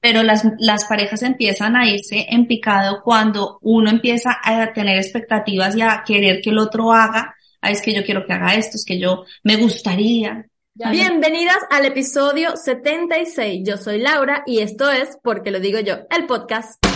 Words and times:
pero 0.00 0.22
las, 0.22 0.44
las 0.58 0.84
parejas 0.86 1.22
empiezan 1.22 1.76
a 1.76 1.88
irse 1.88 2.26
en 2.28 2.46
picado 2.46 3.02
cuando 3.02 3.58
uno 3.62 3.90
empieza 3.90 4.38
a 4.42 4.72
tener 4.72 4.96
expectativas 4.96 5.76
y 5.76 5.82
a 5.82 6.02
querer 6.06 6.40
que 6.40 6.50
el 6.50 6.58
otro 6.58 6.92
haga, 6.92 7.34
es 7.62 7.82
que 7.82 7.94
yo 7.94 8.04
quiero 8.04 8.26
que 8.26 8.32
haga 8.32 8.54
esto, 8.54 8.76
es 8.76 8.84
que 8.84 8.98
yo 8.98 9.24
me 9.42 9.56
gustaría. 9.56 10.46
Bienvenidas 10.74 11.58
al 11.70 11.84
episodio 11.84 12.56
76. 12.56 13.62
Yo 13.66 13.76
soy 13.76 13.98
Laura 13.98 14.42
y 14.46 14.60
esto 14.60 14.90
es 14.90 15.18
Porque 15.22 15.50
lo 15.50 15.60
digo 15.60 15.78
yo, 15.80 15.98
el 16.10 16.26
podcast. 16.26 16.89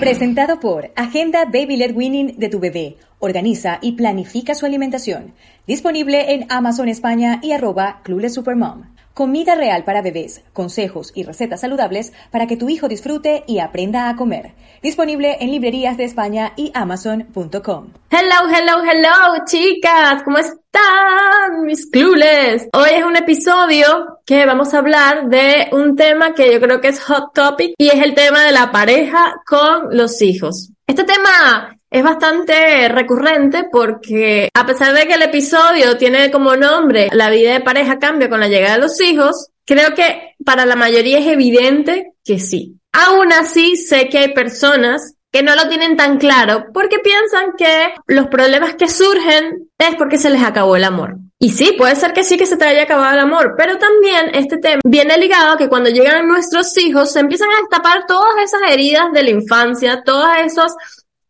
Presentado 0.00 0.60
por 0.60 0.92
Agenda 0.96 1.44
Baby 1.44 1.76
Led 1.76 1.94
Winning 1.94 2.38
de 2.38 2.48
tu 2.48 2.58
bebé. 2.58 2.96
Organiza 3.18 3.78
y 3.82 3.92
planifica 3.92 4.54
su 4.54 4.64
alimentación. 4.64 5.34
Disponible 5.66 6.32
en 6.32 6.46
Amazon 6.48 6.88
España 6.88 7.38
y 7.42 7.52
arroba 7.52 8.00
Clueless 8.02 8.32
Supermom. 8.32 8.84
Comida 9.20 9.54
real 9.54 9.84
para 9.84 10.00
bebés, 10.00 10.42
consejos 10.54 11.12
y 11.14 11.24
recetas 11.24 11.60
saludables 11.60 12.14
para 12.30 12.46
que 12.46 12.56
tu 12.56 12.70
hijo 12.70 12.88
disfrute 12.88 13.44
y 13.46 13.58
aprenda 13.58 14.08
a 14.08 14.16
comer. 14.16 14.54
Disponible 14.82 15.36
en 15.40 15.50
librerías 15.50 15.98
de 15.98 16.04
España 16.04 16.54
y 16.56 16.72
amazon.com. 16.72 17.92
Hello, 18.08 18.48
hello, 18.48 18.82
hello, 18.82 19.44
chicas, 19.44 20.22
¿cómo 20.24 20.38
están 20.38 21.66
mis 21.66 21.90
clules? 21.90 22.70
Hoy 22.72 22.88
es 22.96 23.04
un 23.04 23.14
episodio 23.14 24.20
que 24.24 24.46
vamos 24.46 24.72
a 24.72 24.78
hablar 24.78 25.28
de 25.28 25.68
un 25.72 25.96
tema 25.96 26.32
que 26.32 26.50
yo 26.54 26.58
creo 26.58 26.80
que 26.80 26.88
es 26.88 27.02
hot 27.02 27.34
topic 27.34 27.74
y 27.76 27.88
es 27.88 28.02
el 28.02 28.14
tema 28.14 28.42
de 28.42 28.52
la 28.52 28.72
pareja 28.72 29.34
con 29.46 29.94
los 29.94 30.22
hijos. 30.22 30.70
Este 30.86 31.04
tema 31.04 31.78
es 31.90 32.04
bastante 32.04 32.88
recurrente 32.88 33.64
porque 33.70 34.48
a 34.54 34.64
pesar 34.64 34.94
de 34.94 35.06
que 35.06 35.14
el 35.14 35.22
episodio 35.22 35.96
tiene 35.96 36.30
como 36.30 36.54
nombre 36.56 37.08
la 37.12 37.30
vida 37.30 37.52
de 37.52 37.60
pareja 37.60 37.98
cambia 37.98 38.28
con 38.28 38.40
la 38.40 38.48
llegada 38.48 38.76
de 38.76 38.82
los 38.82 39.00
hijos, 39.00 39.48
creo 39.66 39.94
que 39.94 40.36
para 40.44 40.66
la 40.66 40.76
mayoría 40.76 41.18
es 41.18 41.26
evidente 41.26 42.12
que 42.24 42.38
sí. 42.38 42.76
Aún 42.92 43.32
así, 43.32 43.76
sé 43.76 44.08
que 44.08 44.18
hay 44.18 44.32
personas 44.32 45.14
que 45.32 45.42
no 45.42 45.54
lo 45.54 45.68
tienen 45.68 45.96
tan 45.96 46.18
claro 46.18 46.66
porque 46.72 46.98
piensan 46.98 47.52
que 47.56 47.94
los 48.06 48.26
problemas 48.26 48.74
que 48.74 48.88
surgen 48.88 49.70
es 49.78 49.94
porque 49.96 50.18
se 50.18 50.30
les 50.30 50.42
acabó 50.42 50.76
el 50.76 50.84
amor. 50.84 51.16
Y 51.38 51.50
sí, 51.50 51.72
puede 51.78 51.96
ser 51.96 52.12
que 52.12 52.24
sí 52.24 52.36
que 52.36 52.46
se 52.46 52.56
te 52.56 52.66
haya 52.66 52.82
acabado 52.82 53.14
el 53.14 53.20
amor, 53.20 53.54
pero 53.56 53.78
también 53.78 54.30
este 54.34 54.58
tema 54.58 54.80
viene 54.84 55.16
ligado 55.16 55.52
a 55.52 55.56
que 55.56 55.68
cuando 55.68 55.88
llegan 55.88 56.28
nuestros 56.28 56.76
hijos 56.78 57.12
se 57.12 57.20
empiezan 57.20 57.48
a 57.50 57.60
destapar 57.60 58.06
todas 58.06 58.34
esas 58.44 58.60
heridas 58.70 59.12
de 59.12 59.22
la 59.22 59.30
infancia, 59.30 60.02
todas 60.04 60.44
esas 60.44 60.74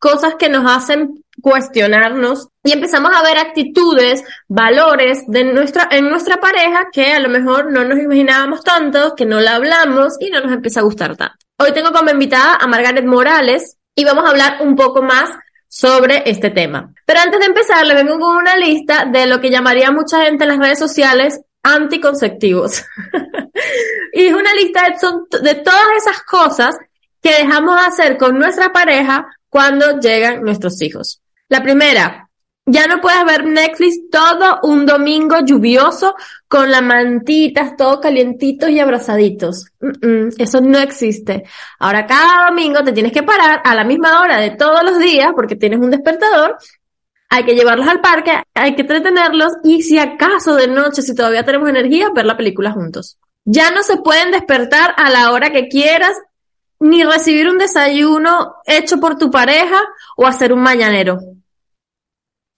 cosas 0.01 0.35
que 0.37 0.49
nos 0.49 0.69
hacen 0.69 1.23
cuestionarnos 1.41 2.49
y 2.65 2.73
empezamos 2.73 3.13
a 3.15 3.23
ver 3.23 3.39
actitudes, 3.39 4.25
valores 4.49 5.25
de 5.29 5.45
nuestra, 5.45 5.89
en 5.91 6.09
nuestra 6.09 6.39
pareja 6.39 6.89
que 6.91 7.13
a 7.13 7.21
lo 7.21 7.29
mejor 7.29 7.71
no 7.71 7.85
nos 7.85 7.99
imaginábamos 7.99 8.65
tanto, 8.65 9.15
que 9.15 9.27
no 9.27 9.41
la 9.41 9.57
hablamos 9.57 10.15
y 10.19 10.31
no 10.31 10.41
nos 10.41 10.53
empieza 10.53 10.81
a 10.81 10.85
gustar 10.85 11.17
tanto. 11.17 11.37
Hoy 11.59 11.73
tengo 11.73 11.93
como 11.93 12.11
invitada 12.11 12.57
a 12.57 12.67
Margaret 12.67 13.05
Morales 13.05 13.77
y 13.95 14.05
vamos 14.05 14.25
a 14.25 14.31
hablar 14.31 14.57
un 14.63 14.75
poco 14.75 15.03
más 15.03 15.31
sobre 15.69 16.23
este 16.29 16.51
tema. 16.51 16.93
Pero 17.05 17.21
antes 17.21 17.39
de 17.39 17.47
empezar, 17.47 17.87
le 17.87 17.95
vengo 17.95 18.19
con 18.19 18.37
una 18.37 18.57
lista 18.57 19.05
de 19.05 19.27
lo 19.27 19.41
que 19.41 19.51
llamaría 19.51 19.91
mucha 19.91 20.23
gente 20.25 20.45
en 20.45 20.49
las 20.49 20.59
redes 20.59 20.79
sociales 20.79 21.41
anticonceptivos. 21.63 22.85
y 24.15 24.27
es 24.27 24.33
una 24.33 24.55
lista 24.55 24.83
de, 24.85 25.39
de 25.43 25.55
todas 25.57 25.87
esas 25.99 26.23
cosas 26.23 26.77
que 27.23 27.35
dejamos 27.35 27.77
de 27.77 27.87
hacer 27.87 28.17
con 28.17 28.39
nuestra 28.39 28.73
pareja 28.73 29.27
cuando 29.51 30.01
llegan 30.01 30.43
nuestros 30.43 30.81
hijos. 30.81 31.21
La 31.49 31.63
primera, 31.63 32.31
ya 32.67 32.87
no 32.87 33.01
puedes 33.01 33.25
ver 33.25 33.45
Netflix 33.45 34.09
todo 34.11 34.61
un 34.63 34.87
domingo 34.87 35.41
lluvioso 35.45 36.15
con 36.47 36.71
las 36.71 36.83
mantitas, 36.83 37.77
todo 37.77 38.01
calientitos 38.01 38.71
y 38.71 38.79
abrazaditos. 38.79 39.67
eso 40.39 40.61
no 40.61 40.79
existe. 40.79 41.45
Ahora 41.81 42.07
cada 42.07 42.49
domingo 42.49 42.85
te 42.85 42.93
tienes 42.93 43.13
que 43.13 43.25
parar 43.25 43.61
a 43.65 43.75
la 43.75 43.85
misma 43.85 44.21
hora 44.21 44.39
de 44.39 44.51
todos 44.51 44.85
los 44.85 44.99
días 44.99 45.33
porque 45.35 45.57
tienes 45.57 45.81
un 45.81 45.91
despertador. 45.91 46.59
Hay 47.29 47.45
que 47.45 47.55
llevarlos 47.55 47.89
al 47.89 48.01
parque, 48.01 48.43
hay 48.55 48.75
que 48.75 48.83
entretenerlos 48.83 49.53
y 49.65 49.83
si 49.83 49.99
acaso 49.99 50.55
de 50.55 50.69
noche, 50.69 51.03
si 51.03 51.15
todavía 51.15 51.45
tenemos 51.45 51.69
energía, 51.69 52.11
ver 52.15 52.27
la 52.27 52.37
película 52.37 52.73
juntos. 52.73 53.19
Ya 53.45 53.71
no 53.73 53.83
se 53.83 53.97
pueden 53.97 54.31
despertar 54.31 54.95
a 54.97 55.11
la 55.11 55.33
hora 55.33 55.51
que 55.51 55.69
quieras 55.69 56.13
ni 56.81 57.05
recibir 57.05 57.49
un 57.49 57.59
desayuno 57.59 58.57
hecho 58.67 58.99
por 58.99 59.17
tu 59.17 59.31
pareja 59.31 59.81
o 60.17 60.27
hacer 60.27 60.53
un 60.53 60.63
mañanero. 60.63 61.19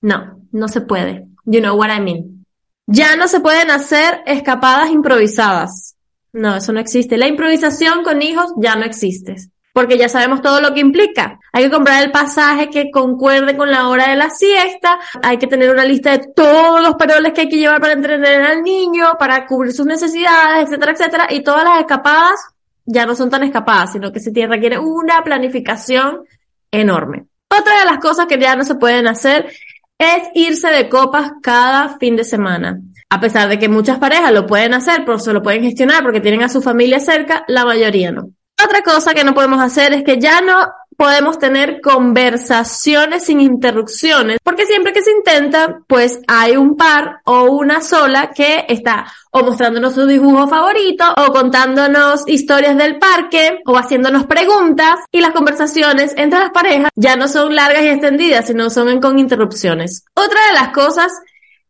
No, 0.00 0.41
no 0.53 0.69
se 0.69 0.81
puede. 0.81 1.27
You 1.44 1.60
know 1.60 1.77
what 1.77 1.94
I 1.94 2.00
mean. 2.00 2.47
Ya 2.87 3.16
no 3.16 3.28
se 3.28 3.41
pueden 3.41 3.71
hacer 3.71 4.22
escapadas 4.27 4.91
improvisadas. 4.91 5.97
No, 6.33 6.56
eso 6.56 6.72
no 6.72 6.81
existe. 6.81 7.16
La 7.16 7.28
improvisación 7.28 8.03
con 8.05 8.22
hijos 8.22 8.53
ya 8.56 8.77
no 8.77 8.84
existe. 8.84 9.37
Porque 9.72 9.97
ya 9.97 10.09
sabemos 10.09 10.43
todo 10.43 10.60
lo 10.60 10.75
que 10.75 10.81
implica. 10.81 11.39
Hay 11.53 11.65
que 11.65 11.71
comprar 11.71 12.03
el 12.03 12.12
pasaje 12.12 12.69
que 12.69 12.91
concuerde 12.91 13.56
con 13.56 13.71
la 13.71 13.89
hora 13.89 14.10
de 14.10 14.16
la 14.16 14.28
siesta. 14.28 14.99
Hay 15.22 15.39
que 15.39 15.47
tener 15.47 15.71
una 15.71 15.84
lista 15.84 16.10
de 16.12 16.28
todos 16.34 16.83
los 16.83 16.94
paroles 16.94 17.33
que 17.33 17.43
hay 17.43 17.49
que 17.49 17.56
llevar 17.56 17.81
para 17.81 17.94
entretener 17.94 18.43
al 18.43 18.62
niño, 18.62 19.12
para 19.19 19.47
cubrir 19.47 19.72
sus 19.72 19.87
necesidades, 19.87 20.66
etcétera, 20.66 20.93
etcétera. 20.93 21.27
Y 21.31 21.43
todas 21.43 21.65
las 21.65 21.81
escapadas 21.81 22.39
ya 22.84 23.06
no 23.06 23.15
son 23.15 23.31
tan 23.31 23.43
escapadas, 23.43 23.93
sino 23.93 24.12
que 24.12 24.20
se 24.20 24.31
requiere 24.47 24.78
una 24.78 25.22
planificación 25.22 26.25
enorme. 26.70 27.26
Otra 27.48 27.81
de 27.81 27.84
las 27.84 27.98
cosas 27.98 28.26
que 28.26 28.38
ya 28.38 28.56
no 28.56 28.65
se 28.65 28.76
pueden 28.76 29.06
hacer 29.06 29.53
es 29.98 30.28
irse 30.34 30.69
de 30.69 30.88
copas 30.88 31.32
cada 31.42 31.98
fin 31.98 32.16
de 32.16 32.25
semana. 32.25 32.81
A 33.10 33.21
pesar 33.21 33.48
de 33.48 33.59
que 33.59 33.69
muchas 33.69 33.98
parejas 33.98 34.32
lo 34.32 34.47
pueden 34.47 34.75
hacer, 34.75 35.04
pero 35.04 35.19
se 35.19 35.32
lo 35.32 35.42
pueden 35.42 35.62
gestionar 35.62 36.03
porque 36.03 36.21
tienen 36.21 36.42
a 36.42 36.48
su 36.48 36.62
familia 36.62 36.98
cerca, 36.98 37.44
la 37.47 37.65
mayoría 37.65 38.10
no. 38.10 38.31
Otra 38.65 38.82
cosa 38.82 39.12
que 39.12 39.25
no 39.25 39.34
podemos 39.34 39.60
hacer 39.60 39.92
es 39.92 40.03
que 40.03 40.19
ya 40.19 40.41
no 40.41 40.66
podemos 41.03 41.41
tener 41.41 41.81
conversaciones 41.81 43.25
sin 43.25 43.41
interrupciones, 43.41 44.39
porque 44.45 44.67
siempre 44.67 44.93
que 44.93 45.03
se 45.03 45.11
intenta, 45.11 45.81
pues 45.89 46.21
hay 46.29 46.57
un 46.57 46.77
par 46.77 47.23
o 47.25 47.47
una 47.47 47.81
sola 47.81 48.31
que 48.33 48.67
está 48.69 49.13
o 49.33 49.43
mostrándonos 49.43 49.95
su 49.95 50.07
dibujo 50.07 50.47
favorito, 50.47 51.05
o 51.17 51.33
contándonos 51.33 52.23
historias 52.29 52.77
del 52.77 53.01
parque, 53.01 53.63
o 53.67 53.77
haciéndonos 53.77 54.27
preguntas, 54.27 55.01
y 55.11 55.21
las 55.21 55.33
conversaciones 55.33 56.15
entre 56.17 56.39
las 56.39 56.51
parejas 56.51 56.93
ya 56.95 57.17
no 57.17 57.27
son 57.27 57.57
largas 57.57 57.83
y 57.83 57.89
extendidas, 57.89 58.47
sino 58.47 58.71
son 58.71 59.01
con 59.01 59.19
interrupciones. 59.19 60.05
Otra 60.15 60.39
de 60.47 60.53
las 60.53 60.69
cosas 60.69 61.11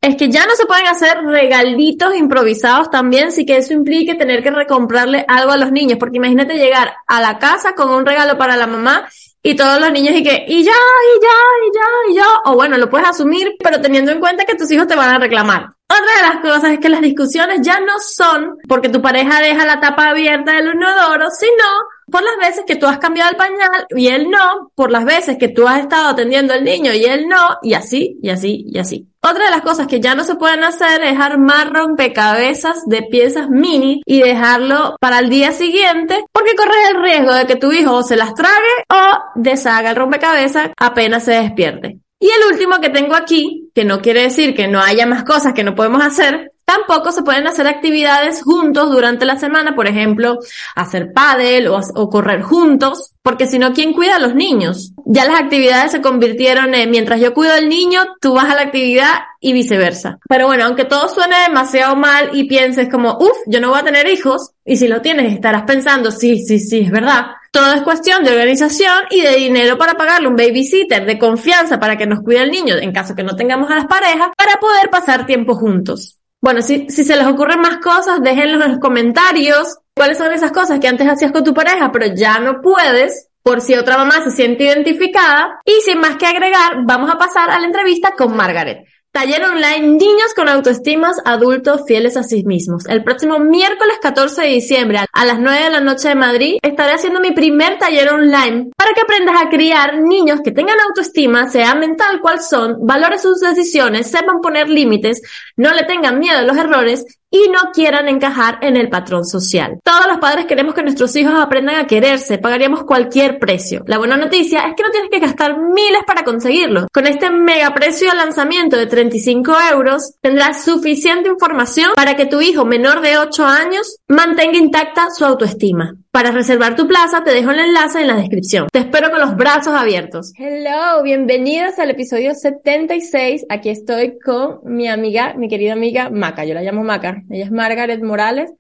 es 0.03 0.17
que 0.17 0.29
ya 0.29 0.45
no 0.47 0.57
se 0.57 0.67
pueden 0.67 0.89
hacer 0.89 1.23
regalitos 1.25 2.15
improvisados 2.17 2.91
también, 2.91 3.31
sí 3.31 3.47
que 3.47 3.57
eso 3.57 3.73
implique 3.73 4.17
tener 4.17 4.43
que 4.43 4.51
recomprarle 4.51 5.25
algo 5.27 5.53
a 5.53 5.57
los 5.57 5.71
niños, 5.71 5.97
porque 5.99 6.19
imagínate 6.19 6.55
llegar 6.55 6.93
a 7.07 7.21
la 7.21 7.39
casa 7.39 7.75
con 7.75 7.89
un 7.89 8.05
regalo 8.05 8.37
para 8.37 8.57
la 8.57 8.67
mamá 8.67 9.09
y 9.43 9.57
todos 9.57 9.81
los 9.81 9.91
niños 9.91 10.15
y 10.15 10.23
que, 10.23 10.45
y 10.47 10.63
ya, 10.63 10.73
y 10.73 11.21
ya, 11.21 11.29
y 11.67 11.75
ya, 11.75 12.11
y 12.11 12.15
ya, 12.15 12.27
o 12.45 12.55
bueno, 12.55 12.79
lo 12.79 12.89
puedes 12.89 13.09
asumir, 13.09 13.57
pero 13.59 13.81
teniendo 13.81 14.13
en 14.13 14.21
cuenta 14.21 14.45
que 14.45 14.55
tus 14.55 14.71
hijos 14.71 14.87
te 14.87 14.95
van 14.95 15.11
a 15.11 15.19
reclamar. 15.19 15.73
Otra 15.89 16.17
de 16.17 16.23
las 16.23 16.41
cosas 16.41 16.73
es 16.73 16.79
que 16.79 16.89
las 16.89 17.03
discusiones 17.03 17.61
ya 17.61 17.81
no 17.81 17.99
son 17.99 18.59
porque 18.69 18.89
tu 18.89 19.03
pareja 19.03 19.41
deja 19.41 19.67
la 19.67 19.81
tapa 19.81 20.11
abierta 20.11 20.53
del 20.53 20.75
inodoro, 20.75 21.27
sino 21.31 21.65
por 22.13 22.23
las 22.23 22.37
veces 22.37 22.65
que 22.67 22.77
tú 22.77 22.87
has 22.87 22.99
cambiado 22.99 23.31
el 23.31 23.37
pañal 23.37 23.87
y 23.97 24.09
él 24.09 24.29
no, 24.31 24.71
por 24.75 24.93
las 24.93 25.05
veces 25.05 25.39
que 25.39 25.49
tú 25.49 25.67
has 25.67 25.81
estado 25.81 26.11
atendiendo 26.11 26.53
al 26.53 26.63
niño 26.63 26.93
y 26.93 27.05
él 27.05 27.27
no, 27.27 27.57
y 27.63 27.73
así, 27.75 28.19
y 28.23 28.29
así, 28.29 28.67
y 28.69 28.79
así. 28.79 29.09
Otra 29.25 29.47
de 29.47 29.51
las 29.51 29.63
cosas 29.63 29.87
que 29.87 30.01
ya 30.01 30.15
no 30.15 30.23
se 30.23 30.35
pueden 30.35 30.63
hacer 30.63 31.03
es 31.03 31.19
armar 31.19 31.73
rompecabezas 31.73 32.85
de 32.87 33.03
piezas 33.03 33.49
mini 33.49 34.03
y 34.05 34.21
dejarlo 34.21 34.97
para 35.01 35.21
el 35.21 35.31
día 35.31 35.53
siguiente 35.53 36.25
porque 36.33 36.55
corres 36.55 36.91
el 36.91 37.03
riesgo 37.03 37.35
de 37.35 37.47
que 37.47 37.57
tu 37.57 37.73
hijo 37.73 38.03
se 38.03 38.17
las 38.17 38.35
trague 38.35 38.53
o 38.91 39.19
deshaga 39.37 39.91
el 39.91 39.97
rompecabezas 39.97 40.71
apenas 40.77 41.25
se 41.25 41.33
despierte. 41.33 41.99
Y 42.23 42.27
el 42.27 42.53
último 42.53 42.79
que 42.81 42.89
tengo 42.89 43.17
aquí, 43.17 43.71
que 43.75 43.85
no 43.85 44.01
quiere 44.01 44.23
decir 44.23 44.55
que 44.55 44.69
no 44.69 44.81
haya 44.81 45.07
más 45.07 45.25
cosas 45.25 45.55
que 45.55 45.65
no 45.65 45.75
podemos 45.75 46.05
hacer, 46.05 46.52
Tampoco 46.73 47.13
se 47.13 47.23
pueden 47.23 47.47
hacer 47.47 47.67
actividades 47.67 48.43
juntos 48.43 48.91
durante 48.91 49.27
la 49.27 49.37
semana, 49.37 49.75
por 49.75 49.87
ejemplo, 49.87 50.39
hacer 50.75 51.13
pádel 51.13 51.69
o, 51.69 51.79
o, 51.95 52.09
correr 52.09 52.41
juntos, 52.41 53.13
porque 53.23 53.47
si 53.47 53.59
no, 53.59 53.75
¿quién 53.75 53.93
cuida 53.93 54.17
a 54.17 54.19
los 54.19 54.35
niños? 54.35 54.93
Ya 55.05 55.27
las 55.27 55.39
actividades 55.39 55.93
se 55.93 56.01
convirtieron 56.01 56.75
en 56.75 56.91
mientras 56.91 57.21
yo 57.21 57.35
cuido 57.35 57.53
al 57.53 57.69
niño, 57.69 58.01
tú 58.23 58.33
vas 58.35 58.51
a 58.51 58.55
la 58.55 58.63
actividad 58.63 59.21
y 59.39 59.53
viceversa. 59.53 60.19
Pero 60.27 60.47
bueno, 60.47 60.65
aunque 60.65 60.87
todo 60.87 61.11
suene 61.11 61.37
demasiado 61.47 61.95
mal 61.95 62.31
y 62.33 62.45
pienses 62.45 62.89
como, 62.89 63.19
uff, 63.19 63.37
yo 63.47 63.61
no 63.61 63.69
voy 63.69 63.81
a 63.81 63.85
tener 63.85 64.09
hijos, 64.09 64.53
y 64.65 64.77
si 64.77 64.89
lo 64.89 65.03
tienes 65.03 65.31
estarás 65.31 65.65
pensando, 65.65 66.11
sí, 66.11 66.39
sí, 66.39 66.59
sí, 66.59 66.81
es 66.81 66.91
verdad. 66.91 67.33
Todo 67.51 67.75
es 67.75 67.83
cuestión 67.83 68.25
de 68.25 68.31
organización 68.31 69.05
y 69.11 69.21
de 69.21 69.37
dinero 69.37 69.77
para 69.77 69.93
pagarle 69.93 70.29
un 70.29 70.37
babysitter 70.37 71.05
de 71.05 71.19
confianza 71.19 71.79
para 71.79 71.99
que 71.99 72.07
nos 72.07 72.21
cuide 72.21 72.41
al 72.41 72.51
niño 72.51 72.77
en 72.77 72.93
caso 72.93 73.15
que 73.15 73.25
no 73.25 73.37
tengamos 73.37 73.71
a 73.71 73.75
las 73.75 73.87
parejas 73.87 74.31
para 74.39 74.59
poder 74.59 74.89
pasar 74.89 75.27
tiempo 75.27 75.55
juntos. 75.55 76.22
Bueno, 76.43 76.61
si, 76.61 76.89
se 76.91 77.17
les 77.17 77.27
ocurren 77.27 77.61
más 77.61 77.79
cosas, 77.79 78.21
déjenlo 78.21 78.65
en 78.65 78.73
los 78.73 78.81
comentarios. 78.81 79.79
¿Cuáles 79.95 80.19
son 80.19 80.33
esas 80.33 80.51
cosas 80.51 80.81
que 80.81 80.89
antes 80.89 81.09
hacías 81.09 81.31
con 81.31 81.45
tu 81.45 81.55
pareja, 81.55 81.91
pero 81.93 82.07
ya 82.15 82.39
no 82.41 82.61
puedes? 82.61 83.29
por 83.45 83.61
si 83.61 83.75
otra 83.75 83.99
mamá 83.99 84.23
se 84.23 84.31
siente 84.31 84.65
identificada. 84.65 85.61
Y 85.65 85.81
sin 85.85 85.99
más 85.99 86.17
que 86.17 86.27
agregar, 86.27 86.85
vamos 86.85 87.11
a 87.11 87.19
pasar 87.19 87.51
a 87.51 87.59
la 87.59 87.67
entrevista 87.67 88.15
con 88.17 88.37
Margaret. 88.37 88.87
Taller 89.13 89.45
online 89.45 89.99
Niños 89.99 90.33
con 90.35 90.49
autoestimas 90.49 91.17
adultos 91.27 91.83
fieles 91.87 92.17
a 92.17 92.23
sí 92.23 92.45
mismos. 92.45 92.87
El 92.87 93.05
próximo 93.05 93.39
miércoles 93.39 93.99
14 94.01 94.41
de 94.41 94.49
diciembre 94.49 95.01
a 95.13 95.25
las 95.27 95.39
9 95.39 95.65
de 95.65 95.71
la 95.71 95.81
noche 95.81 96.09
de 96.09 96.15
Madrid 96.15 96.57
estaré 96.63 96.95
haciendo 96.95 97.21
mi 97.21 97.33
primer 97.33 97.77
taller 97.77 98.09
online 98.09 98.71
para 98.75 98.95
que 98.95 99.03
aprendas 99.03 99.37
a 99.39 99.51
criar 99.51 100.01
niños 100.01 100.41
que 100.43 100.51
tengan 100.51 100.81
autoestima, 100.81 101.51
sea 101.51 101.75
mental 101.75 102.23
cual 102.23 102.41
son, 102.41 102.87
valoren 102.87 103.19
sus 103.19 103.41
decisiones, 103.41 104.11
sepan 104.11 104.41
poner 104.41 104.71
límites, 104.71 105.21
no 105.57 105.75
le 105.75 105.85
tengan 105.85 106.19
miedo 106.19 106.39
a 106.39 106.43
los 106.45 106.57
errores 106.57 107.05
y 107.33 107.49
no 107.49 107.73
quieran 107.73 108.09
encajar 108.09 108.59
en 108.61 108.77
el 108.77 108.91
patrón 108.91 109.25
social. 109.25 109.81
Todos 109.83 110.07
los 110.07 110.19
padres 110.19 110.47
queremos 110.47 110.75
que 110.75 110.83
nuestros 110.83 111.17
hijos 111.17 111.35
aprendan 111.35 111.77
a 111.77 111.87
quererse, 111.87 112.39
pagaríamos 112.39 112.85
cualquier 112.85 113.39
precio. 113.39 113.83
La 113.87 113.99
buena 113.99 114.17
noticia 114.17 114.61
es 114.69 114.75
que 114.77 114.83
no 114.83 114.91
tienes 114.91 115.11
que 115.11 115.19
gastar 115.19 115.59
miles 115.59 116.03
para 116.07 116.23
conseguirlo. 116.23 116.87
Con 116.93 117.07
este 117.07 117.31
mega 117.31 117.73
precio 117.75 118.11
de 118.11 118.17
lanzamiento 118.17 118.77
de 118.77 118.87
35 118.87 119.53
euros, 119.73 120.15
tendrás 120.21 120.65
suficiente 120.65 121.31
información 121.31 121.93
para 121.97 122.15
que 122.15 122.27
tu 122.27 122.43
hijo 122.43 122.67
menor 122.67 123.01
de 123.01 123.17
8 123.17 123.45
años 123.45 123.97
mantenga 124.09 124.59
intacta 124.59 125.09
su 125.11 125.25
autoestima. 125.25 125.95
Para 126.13 126.31
reservar 126.31 126.77
tu 126.77 126.87
plaza, 126.87 127.25
te 127.25 127.31
dejo 127.31 127.53
el 127.53 127.61
enlace 127.61 128.03
en 128.03 128.07
la 128.07 128.17
descripción. 128.17 128.69
Te 128.71 128.81
espero 128.81 129.11
con 129.11 129.19
los 129.19 129.35
brazos 129.35 129.73
abiertos. 129.73 130.35
Hello, 130.37 131.03
bienvenidos 131.03 131.79
al 131.79 131.89
episodio 131.89 132.35
76. 132.35 133.47
Aquí 133.49 133.71
estoy 133.71 134.19
con 134.19 134.61
mi 134.63 134.89
amiga, 134.89 135.33
mi 135.33 135.49
querida 135.49 135.73
amiga 135.73 136.11
Maca. 136.11 136.45
Yo 136.45 136.53
la 136.53 136.61
llamo 136.61 136.85
Maca. 136.85 137.23
Ella 137.31 137.47
es 137.47 137.51
Margaret 137.51 138.03
Morales, 138.03 138.53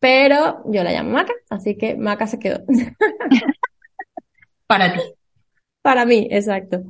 pero 0.00 0.62
yo 0.66 0.84
la 0.84 0.92
llamo 0.92 1.12
Maca, 1.12 1.32
así 1.48 1.78
que 1.78 1.96
Maca 1.96 2.26
se 2.26 2.38
quedó. 2.38 2.62
Para 4.66 4.92
ti. 4.92 5.00
Para 5.80 6.04
mí, 6.04 6.28
exacto. 6.30 6.82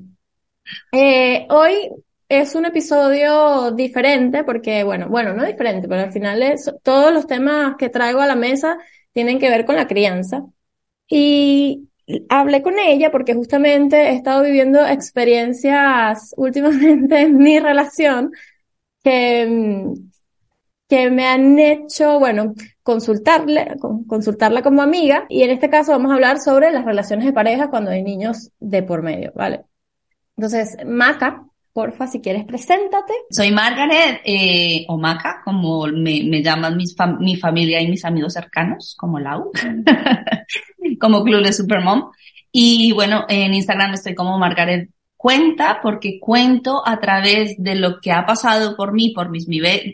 Eh, 0.91 1.47
hoy 1.49 1.91
es 2.29 2.57
un 2.57 2.65
episodio 2.67 3.71
diferente 3.71 4.43
porque, 4.43 4.83
bueno, 4.83 5.09
bueno, 5.09 5.33
no 5.33 5.45
diferente, 5.45 5.87
pero 5.87 6.01
al 6.01 6.13
final 6.13 6.43
es, 6.43 6.69
todos 6.83 7.13
los 7.13 7.29
temas 7.29 7.77
que 7.79 7.89
traigo 7.89 8.21
a 8.21 8.27
la 8.27 8.35
mesa 8.35 8.79
tienen 9.13 9.39
que 9.39 9.51
ver 9.51 9.65
con 9.67 9.77
la 9.77 9.87
crianza. 9.87 10.45
Y 11.09 11.89
hablé 12.29 12.63
con 12.63 12.79
ella 12.79 13.11
porque 13.11 13.35
justamente 13.35 13.97
he 14.11 14.15
estado 14.15 14.43
viviendo 14.43 14.85
experiencias 14.87 16.35
últimamente 16.37 17.21
en 17.21 17.39
mi 17.39 17.59
relación 17.61 18.33
que, 19.03 19.95
que 20.89 21.11
me 21.11 21.27
han 21.27 21.59
hecho, 21.59 22.19
bueno, 22.19 22.55
consultarle, 22.83 23.77
consultarla 24.07 24.63
como 24.63 24.83
amiga 24.83 25.27
y 25.29 25.43
en 25.43 25.51
este 25.51 25.71
caso 25.71 25.93
vamos 25.93 26.11
a 26.11 26.15
hablar 26.15 26.41
sobre 26.41 26.71
las 26.73 26.85
relaciones 26.85 27.27
de 27.27 27.33
pareja 27.33 27.71
cuando 27.71 27.91
hay 27.91 28.03
niños 28.03 28.51
de 28.61 28.83
por 28.83 29.03
medio, 29.03 29.33
¿vale? 29.35 29.65
Entonces, 30.37 30.77
Maca 30.87 31.47
Porfa, 31.73 32.07
si 32.07 32.21
quieres, 32.21 32.45
preséntate. 32.45 33.15
Soy 33.31 33.51
Margaret, 33.51 34.21
eh, 34.25 34.85
o 34.89 34.99
Maca, 34.99 35.41
como 35.43 35.87
me, 35.87 36.23
me 36.25 36.43
llaman 36.43 36.77
mis 36.77 36.95
mi 37.19 37.37
familia 37.37 37.81
y 37.81 37.89
mis 37.89 38.05
amigos 38.05 38.35
cercanos, 38.35 38.95
como 38.99 39.19
Lau, 39.19 39.51
como 41.01 41.25
Club 41.25 41.43
de 41.43 41.53
Supermom. 41.53 42.11
Y 42.51 42.93
bueno, 42.93 43.25
en 43.29 43.55
Instagram 43.55 43.95
estoy 43.95 44.15
como 44.15 44.39
Margaret 44.39 44.91
Cuenta, 45.17 45.79
porque 45.81 46.19
cuento 46.19 46.83
a 46.85 46.99
través 46.99 47.55
de 47.57 47.77
lo 47.77 48.01
que 48.01 48.11
ha 48.11 48.27
pasado 48.27 48.77
por 48.77 48.93
mí, 48.93 49.13
por 49.15 49.31
mis, 49.31 49.47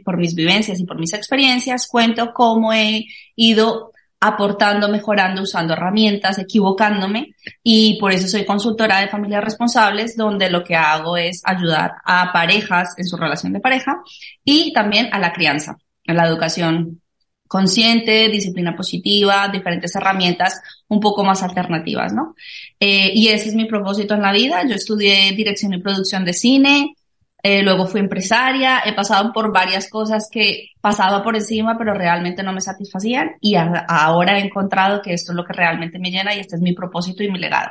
por 0.02 0.16
mis 0.16 0.34
vivencias 0.34 0.80
y 0.80 0.86
por 0.86 0.98
mis 0.98 1.12
experiencias, 1.12 1.86
cuento 1.86 2.32
cómo 2.32 2.72
he 2.72 3.04
ido 3.36 3.92
aportando, 4.20 4.88
mejorando, 4.88 5.42
usando 5.42 5.74
herramientas, 5.74 6.38
equivocándome 6.38 7.34
y 7.62 7.98
por 8.00 8.12
eso 8.12 8.26
soy 8.26 8.44
consultora 8.44 9.00
de 9.00 9.08
familias 9.08 9.44
responsables 9.44 10.16
donde 10.16 10.50
lo 10.50 10.64
que 10.64 10.74
hago 10.74 11.16
es 11.16 11.40
ayudar 11.44 11.92
a 12.04 12.32
parejas 12.32 12.94
en 12.96 13.06
su 13.06 13.16
relación 13.16 13.52
de 13.52 13.60
pareja 13.60 14.02
y 14.44 14.72
también 14.72 15.08
a 15.12 15.18
la 15.18 15.32
crianza, 15.32 15.76
a 16.06 16.14
la 16.14 16.26
educación 16.26 17.00
consciente, 17.46 18.28
disciplina 18.28 18.76
positiva, 18.76 19.48
diferentes 19.48 19.94
herramientas 19.96 20.60
un 20.88 21.00
poco 21.00 21.24
más 21.24 21.42
alternativas, 21.42 22.12
¿no? 22.12 22.34
Eh, 22.78 23.10
y 23.14 23.28
ese 23.28 23.48
es 23.48 23.54
mi 23.54 23.64
propósito 23.64 24.14
en 24.14 24.22
la 24.22 24.32
vida. 24.32 24.62
Yo 24.68 24.74
estudié 24.74 25.32
dirección 25.32 25.72
y 25.72 25.80
producción 25.80 26.24
de 26.24 26.34
cine, 26.34 26.94
eh, 27.42 27.62
luego 27.62 27.86
fui 27.86 28.00
empresaria, 28.00 28.82
he 28.84 28.94
pasado 28.94 29.32
por 29.32 29.52
varias 29.52 29.88
cosas 29.88 30.28
que 30.30 30.70
pasaba 30.80 31.22
por 31.22 31.36
encima, 31.36 31.78
pero 31.78 31.94
realmente 31.94 32.42
no 32.42 32.52
me 32.52 32.60
satisfacían 32.60 33.36
y 33.40 33.54
ahora 33.56 34.38
he 34.38 34.44
encontrado 34.44 35.00
que 35.02 35.12
esto 35.12 35.32
es 35.32 35.36
lo 35.36 35.44
que 35.44 35.52
realmente 35.52 35.98
me 35.98 36.10
llena 36.10 36.34
y 36.34 36.40
este 36.40 36.56
es 36.56 36.62
mi 36.62 36.72
propósito 36.72 37.22
y 37.22 37.30
mi 37.30 37.38
legado. 37.38 37.70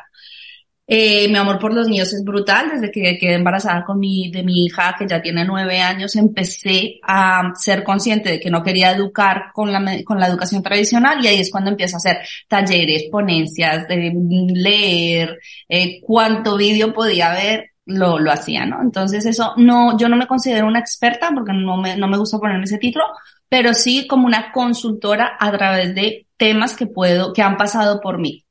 Eh, 0.89 1.27
mi 1.27 1.35
amor 1.35 1.59
por 1.59 1.73
los 1.73 1.89
niños 1.89 2.13
es 2.13 2.23
brutal. 2.23 2.69
Desde 2.71 2.89
que 2.91 3.17
quedé 3.19 3.33
embarazada 3.35 3.83
con 3.83 3.99
mi, 3.99 4.31
de 4.31 4.41
mi 4.43 4.65
hija, 4.65 4.95
que 4.97 5.05
ya 5.05 5.21
tiene 5.21 5.43
nueve 5.43 5.79
años, 5.79 6.15
empecé 6.15 6.99
a 7.03 7.51
ser 7.55 7.83
consciente 7.83 8.29
de 8.29 8.39
que 8.39 8.49
no 8.49 8.63
quería 8.63 8.91
educar 8.91 9.51
con 9.53 9.71
la, 9.73 9.83
con 10.05 10.19
la 10.19 10.27
educación 10.27 10.63
tradicional 10.63 11.23
y 11.23 11.27
ahí 11.27 11.39
es 11.41 11.51
cuando 11.51 11.71
empiezo 11.71 11.97
a 11.97 11.97
hacer 11.97 12.19
talleres, 12.47 13.07
ponencias, 13.11 13.85
de 13.89 14.13
leer, 14.53 15.37
eh, 15.67 15.99
cuánto 16.01 16.55
vídeo 16.55 16.93
podía 16.93 17.33
ver 17.33 17.71
lo, 17.87 18.19
lo 18.19 18.31
hacía, 18.31 18.65
¿no? 18.65 18.81
Entonces 18.81 19.25
eso 19.25 19.53
no, 19.57 19.97
yo 19.97 20.09
no 20.09 20.17
me 20.17 20.27
considero 20.27 20.67
una 20.67 20.79
experta 20.79 21.31
porque 21.33 21.53
no 21.53 21.77
me, 21.77 21.97
no 21.97 22.07
me 22.07 22.17
gusta 22.17 22.39
ponerme 22.39 22.65
ese 22.65 22.77
título, 22.77 23.05
pero 23.49 23.73
sí 23.73 24.07
como 24.07 24.27
una 24.27 24.51
consultora 24.51 25.37
a 25.39 25.51
través 25.51 25.95
de 25.95 26.27
temas 26.37 26.75
que 26.75 26.87
puedo, 26.87 27.33
que 27.33 27.41
han 27.41 27.57
pasado 27.57 28.01
por 28.01 28.19
mí. 28.19 28.45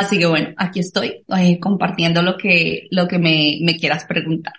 Así 0.00 0.18
que 0.18 0.26
bueno, 0.26 0.54
aquí 0.56 0.80
estoy 0.80 1.24
eh, 1.36 1.58
compartiendo 1.60 2.22
lo 2.22 2.36
que, 2.36 2.88
lo 2.90 3.08
que 3.08 3.18
me, 3.18 3.58
me 3.62 3.76
quieras 3.76 4.04
preguntar. 4.04 4.54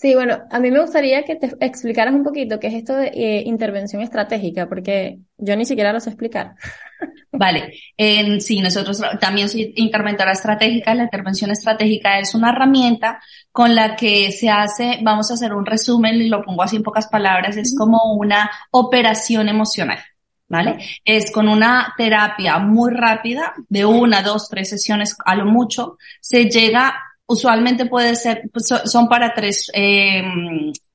Sí, 0.00 0.14
bueno, 0.14 0.38
a 0.48 0.60
mí 0.60 0.70
me 0.70 0.80
gustaría 0.80 1.24
que 1.24 1.34
te 1.34 1.56
explicaras 1.58 2.14
un 2.14 2.22
poquito 2.22 2.60
qué 2.60 2.68
es 2.68 2.74
esto 2.74 2.94
de 2.94 3.08
eh, 3.08 3.42
intervención 3.44 4.00
estratégica, 4.00 4.68
porque 4.68 5.18
yo 5.36 5.56
ni 5.56 5.64
siquiera 5.64 5.92
lo 5.92 5.98
sé 5.98 6.10
explicar. 6.10 6.54
Vale, 7.32 7.72
en, 7.96 8.40
sí, 8.40 8.60
nosotros 8.60 9.02
también 9.18 9.48
soy 9.48 9.72
interventora 9.74 10.30
estratégica. 10.30 10.94
La 10.94 11.02
intervención 11.02 11.50
estratégica 11.50 12.20
es 12.20 12.32
una 12.36 12.50
herramienta 12.50 13.20
con 13.50 13.74
la 13.74 13.96
que 13.96 14.30
se 14.30 14.48
hace, 14.48 15.00
vamos 15.02 15.32
a 15.32 15.34
hacer 15.34 15.52
un 15.52 15.66
resumen 15.66 16.14
y 16.22 16.28
lo 16.28 16.44
pongo 16.44 16.62
así 16.62 16.76
en 16.76 16.84
pocas 16.84 17.08
palabras, 17.08 17.56
es 17.56 17.74
como 17.76 18.14
una 18.14 18.48
operación 18.70 19.48
emocional. 19.48 19.98
¿Vale? 20.46 20.78
Es 21.04 21.32
con 21.32 21.48
una 21.48 21.92
terapia 21.98 22.58
muy 22.58 22.94
rápida, 22.94 23.52
de 23.68 23.84
una, 23.84 24.22
dos, 24.22 24.48
tres 24.48 24.70
sesiones 24.70 25.16
a 25.22 25.34
lo 25.34 25.44
mucho, 25.44 25.98
se 26.20 26.48
llega 26.48 26.94
usualmente 27.28 27.86
puede 27.86 28.16
ser, 28.16 28.42
pues, 28.52 28.66
son 28.84 29.08
para 29.08 29.34
tres, 29.34 29.70
eh, 29.74 30.22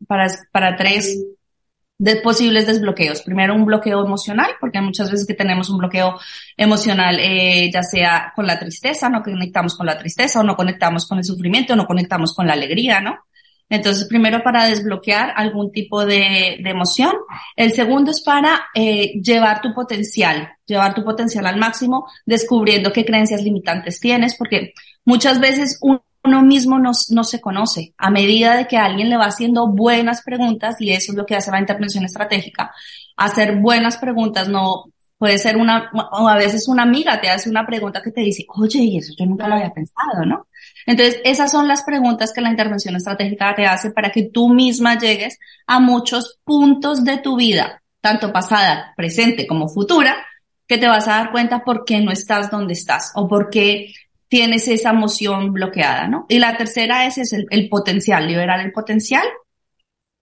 para, 0.08 0.28
para 0.52 0.76
tres 0.76 1.24
de 1.98 2.18
posibles 2.18 2.68
desbloqueos. 2.68 3.22
Primero 3.22 3.56
un 3.56 3.66
bloqueo 3.66 4.04
emocional, 4.04 4.52
porque 4.60 4.82
muchas 4.82 5.10
veces 5.10 5.26
que 5.26 5.36
tenemos 5.36 5.70
un 5.70 5.78
bloqueo 5.78 6.20
emocional, 6.58 7.18
eh, 7.20 7.70
ya 7.72 7.84
sea 7.84 8.34
con 8.36 8.46
la 8.46 8.60
tristeza, 8.60 9.10
no 9.10 9.22
conectamos 9.22 9.78
con 9.78 9.86
la 9.86 9.98
tristeza, 9.98 10.42
o 10.42 10.44
no 10.44 10.56
conectamos 10.56 11.08
con 11.08 11.20
el 11.20 11.24
sufrimiento, 11.24 11.74
o 11.74 11.76
no 11.76 11.86
conectamos 11.86 12.36
con 12.36 12.48
la 12.48 12.54
alegría, 12.54 13.00
¿no? 13.00 13.20
Entonces, 13.70 14.08
primero 14.08 14.44
para 14.44 14.68
desbloquear 14.68 15.34
algún 15.36 15.72
tipo 15.72 16.06
de, 16.06 16.58
de 16.62 16.70
emoción. 16.70 17.14
El 17.56 17.72
segundo 17.72 18.12
es 18.12 18.22
para 18.22 18.66
eh, 18.76 19.14
llevar 19.22 19.62
tu 19.62 19.74
potencial, 19.74 20.50
llevar 20.66 20.94
tu 20.94 21.04
potencial 21.04 21.46
al 21.46 21.58
máximo, 21.58 22.08
descubriendo 22.26 22.92
qué 22.92 23.06
creencias 23.06 23.42
limitantes 23.42 24.00
tienes, 24.00 24.36
porque 24.36 24.74
muchas 25.06 25.40
veces 25.40 25.80
uno 26.24 26.42
mismo 26.42 26.80
no, 26.80 26.92
no, 27.10 27.24
se 27.24 27.42
conoce. 27.42 27.94
A 27.98 28.10
medida 28.10 28.56
de 28.56 28.68
que 28.68 28.78
alguien 28.78 29.10
le 29.10 29.18
va 29.18 29.26
haciendo 29.26 29.68
buenas 29.68 30.22
preguntas, 30.24 30.78
y 30.80 30.92
eso 30.92 31.12
es 31.12 31.18
lo 31.18 31.26
que 31.26 31.36
hace 31.36 31.52
la 31.52 31.60
intervención 31.60 32.06
estratégica, 32.06 32.72
hacer 33.18 33.58
buenas 33.58 33.98
preguntas, 33.98 34.48
no 34.48 34.86
puede 35.18 35.38
ser 35.38 35.58
una, 35.58 35.90
o 36.12 36.28
a 36.28 36.36
veces 36.36 36.68
una 36.68 36.84
amiga 36.84 37.22
te 37.22 37.30
hace 37.30 37.50
una 37.50 37.66
pregunta 37.66 38.02
que 38.02 38.12
te 38.12 38.22
dice, 38.22 38.46
oye, 38.50 38.80
y 38.80 38.98
eso 38.98 39.14
yo 39.18 39.26
nunca 39.26 39.48
lo 39.48 39.56
había 39.56 39.72
pensado, 39.72 40.26
¿no? 40.26 40.48
Entonces, 40.86 41.22
esas 41.24 41.50
son 41.52 41.68
las 41.68 41.84
preguntas 41.84 42.34
que 42.34 42.42
la 42.42 42.50
intervención 42.50 42.96
estratégica 42.96 43.56
te 43.56 43.66
hace 43.66 43.92
para 43.92 44.12
que 44.12 44.24
tú 44.24 44.50
misma 44.50 44.98
llegues 44.98 45.40
a 45.66 45.80
muchos 45.80 46.40
puntos 46.44 47.06
de 47.06 47.20
tu 47.20 47.38
vida, 47.38 47.82
tanto 48.02 48.34
pasada, 48.34 48.94
presente 48.98 49.48
como 49.48 49.70
futura, 49.70 50.18
que 50.68 50.78
te 50.78 50.88
vas 50.88 51.08
a 51.08 51.18
dar 51.18 51.32
cuenta 51.32 51.64
por 51.64 51.86
qué 51.86 52.02
no 52.02 52.12
estás 52.12 52.52
donde 52.52 52.74
estás 52.74 53.12
o 53.16 53.28
por 53.28 53.50
qué 53.50 53.94
tienes 54.34 54.68
esa 54.68 54.90
emoción 54.90 55.54
bloqueada, 55.54 56.08
¿no? 56.08 56.26
Y 56.28 56.40
la 56.40 56.58
tercera 56.58 57.06
es, 57.06 57.20
es 57.20 57.34
el, 57.34 57.70
potencial, 57.70 58.28
liberar 58.28 58.62
el 58.62 58.72
potencial 58.72 59.28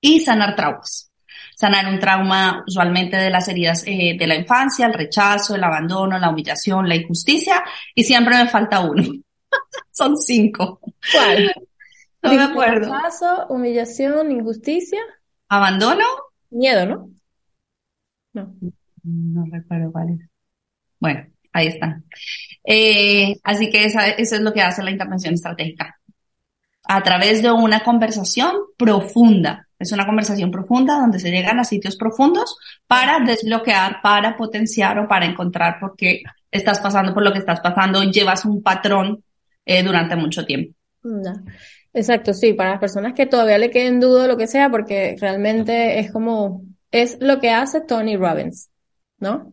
y 0.02 0.20
sanar 0.20 0.54
traumas. 0.54 1.14
Sanar 1.56 1.88
un 1.88 1.98
trauma 1.98 2.62
usualmente 2.68 3.16
de 3.16 3.30
las 3.30 3.48
heridas 3.48 3.86
eh, 3.88 4.18
de 4.20 4.28
la 4.28 4.36
infancia, 4.36 4.86
el 4.86 4.94
rechazo, 4.94 5.56
el 5.56 5.64
abandono, 5.64 6.20
la 6.20 6.30
humillación, 6.30 6.90
la 6.90 6.98
injusticia, 6.98 7.64
y 7.96 8.04
siempre 8.04 8.36
me 8.36 8.50
falta 8.50 8.82
uno. 8.82 9.02
Son 9.92 10.18
cinco. 10.18 10.82
¿Cuál? 11.14 11.54
No 12.22 12.34
me 12.34 12.44
acuerdo. 12.44 12.94
Rechazo, 12.94 13.46
humillación, 13.48 14.30
injusticia. 14.30 15.00
Abandono. 15.48 16.04
Miedo, 16.50 16.86
¿no? 16.86 17.10
No. 18.34 18.54
No 19.04 19.46
recuerdo 19.50 19.90
cuál 19.90 20.10
es. 20.10 20.30
Bueno, 21.00 21.31
ahí 21.54 21.68
están. 21.68 22.06
Eh, 22.64 23.36
así 23.44 23.70
que 23.70 23.86
esa, 23.86 24.08
eso 24.10 24.36
es 24.36 24.42
lo 24.42 24.54
que 24.54 24.62
hace 24.62 24.84
la 24.84 24.92
intervención 24.92 25.34
estratégica. 25.34 26.00
A 26.86 27.04
través 27.04 27.42
de 27.42 27.52
una 27.52 27.84
conversación 27.84 28.56
profunda. 28.78 29.68
Es 29.78 29.92
una 29.92 30.06
conversación 30.06 30.52
profunda 30.52 31.00
donde 31.00 31.20
se 31.20 31.32
llegan 31.32 31.60
a 31.60 31.64
sitios 31.64 31.96
profundos 31.96 32.58
para 32.86 33.20
desbloquear, 33.20 34.02
para 34.02 34.38
potenciar 34.38 35.00
o 35.00 35.08
para 35.08 35.26
encontrar 35.26 35.80
por 35.80 35.96
qué 35.96 36.22
estás 36.52 36.80
pasando 36.80 37.14
por 37.14 37.24
lo 37.24 37.32
que 37.32 37.40
estás 37.40 37.62
pasando 37.62 38.04
llevas 38.04 38.46
un 38.46 38.62
patrón 38.62 39.24
eh, 39.66 39.82
durante 39.84 40.16
mucho 40.16 40.46
tiempo. 40.46 40.76
Exacto, 41.94 42.34
sí, 42.34 42.54
para 42.54 42.72
las 42.72 42.80
personas 42.80 43.14
que 43.14 43.26
todavía 43.26 43.58
le 43.58 43.70
queden 43.70 44.00
duda 44.00 44.26
o 44.26 44.28
lo 44.28 44.38
que 44.38 44.48
sea, 44.48 44.70
porque 44.70 45.16
realmente 45.20 46.00
es 46.00 46.12
como, 46.12 46.64
es 46.92 47.18
lo 47.20 47.40
que 47.40 47.50
hace 47.50 47.82
Tony 47.82 48.16
Robbins, 48.16 48.70
¿no? 49.18 49.52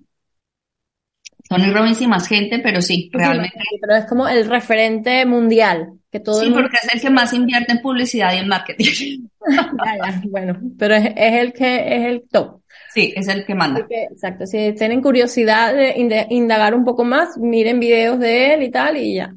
Tony 1.49 1.71
Robbins 1.71 2.01
y 2.03 2.07
más 2.07 2.29
gente, 2.29 2.59
pero 2.59 2.83
sí, 2.83 3.11
realmente. 3.13 3.59
pero 3.81 3.97
es 3.97 4.05
como 4.05 4.29
el 4.29 4.49
referente 4.49 5.25
mundial. 5.25 5.95
Que 6.11 6.21
todo 6.21 6.41
sí, 6.41 6.51
porque 6.51 6.77
es 6.83 6.95
el 6.95 7.01
que 7.01 7.11
más 7.11 7.33
invierte 7.33 7.73
en 7.73 7.81
publicidad 7.81 8.33
y 8.35 8.39
en 8.39 8.49
marketing. 8.49 9.29
ya, 9.49 10.11
ya, 10.11 10.23
bueno, 10.29 10.59
pero 10.79 10.95
es, 10.95 11.13
el 11.17 11.53
que 11.53 11.97
es 11.97 12.07
el 12.07 12.29
top. 12.31 12.61
Sí, 12.93 13.13
es 13.17 13.29
el 13.29 13.45
que 13.45 13.55
manda. 13.55 13.87
exacto, 13.91 14.47
si 14.47 14.73
tienen 14.73 15.03
curiosidad 15.03 15.75
de 15.75 15.95
indagar 16.31 16.75
un 16.75 16.85
poco 16.85 17.05
más, 17.05 17.37
miren 17.39 17.81
videos 17.81 18.19
de 18.19 18.55
él 18.55 18.63
y 18.63 18.71
tal 18.71 18.97
y 18.97 19.15
ya. 19.15 19.35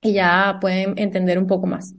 Y 0.00 0.14
ya 0.14 0.58
pueden 0.60 0.94
entender 0.98 1.38
un 1.38 1.46
poco 1.46 1.66
más. 1.66 1.94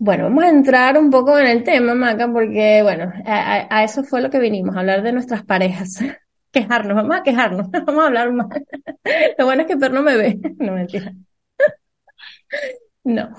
Bueno, 0.00 0.24
vamos 0.24 0.44
a 0.44 0.50
entrar 0.50 0.96
un 0.98 1.10
poco 1.10 1.36
en 1.38 1.46
el 1.46 1.64
tema, 1.64 1.94
Maca, 1.94 2.32
porque, 2.32 2.80
bueno, 2.82 3.12
a, 3.24 3.66
a 3.76 3.84
eso 3.84 4.04
fue 4.04 4.20
lo 4.20 4.30
que 4.30 4.38
vinimos, 4.38 4.76
a 4.76 4.80
hablar 4.80 5.02
de 5.02 5.12
nuestras 5.12 5.44
parejas 5.44 6.00
quejarnos, 6.60 6.96
vamos 6.96 7.16
a 7.16 7.22
quejarnos, 7.22 7.70
vamos 7.86 8.02
a 8.02 8.06
hablar 8.06 8.32
más. 8.32 8.48
Lo 9.38 9.44
bueno 9.44 9.62
es 9.62 9.68
que 9.68 9.78
Fer 9.78 9.92
no 9.92 10.02
me 10.02 10.16
ve, 10.16 10.38
no 10.58 10.72
mentira. 10.72 11.12
No. 13.04 13.30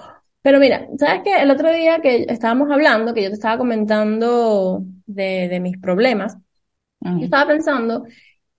Pero 0.41 0.59
mira, 0.59 0.87
¿sabes 0.97 1.21
qué? 1.23 1.41
El 1.41 1.51
otro 1.51 1.71
día 1.71 1.99
que 2.01 2.25
estábamos 2.29 2.71
hablando, 2.71 3.13
que 3.13 3.23
yo 3.23 3.29
te 3.29 3.35
estaba 3.35 3.57
comentando 3.57 4.81
de, 5.05 5.47
de 5.49 5.59
mis 5.59 5.77
problemas, 5.77 6.37
yo 7.01 7.25
estaba 7.25 7.47
pensando 7.47 8.05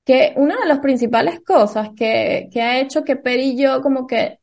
que 0.04 0.34
una 0.36 0.58
de 0.58 0.66
las 0.66 0.80
principales 0.80 1.40
cosas 1.40 1.90
que, 1.96 2.48
que 2.52 2.62
ha 2.62 2.80
hecho 2.80 3.04
que 3.04 3.16
Per 3.16 3.38
y 3.38 3.56
yo 3.56 3.82
como 3.82 4.06
que 4.06 4.40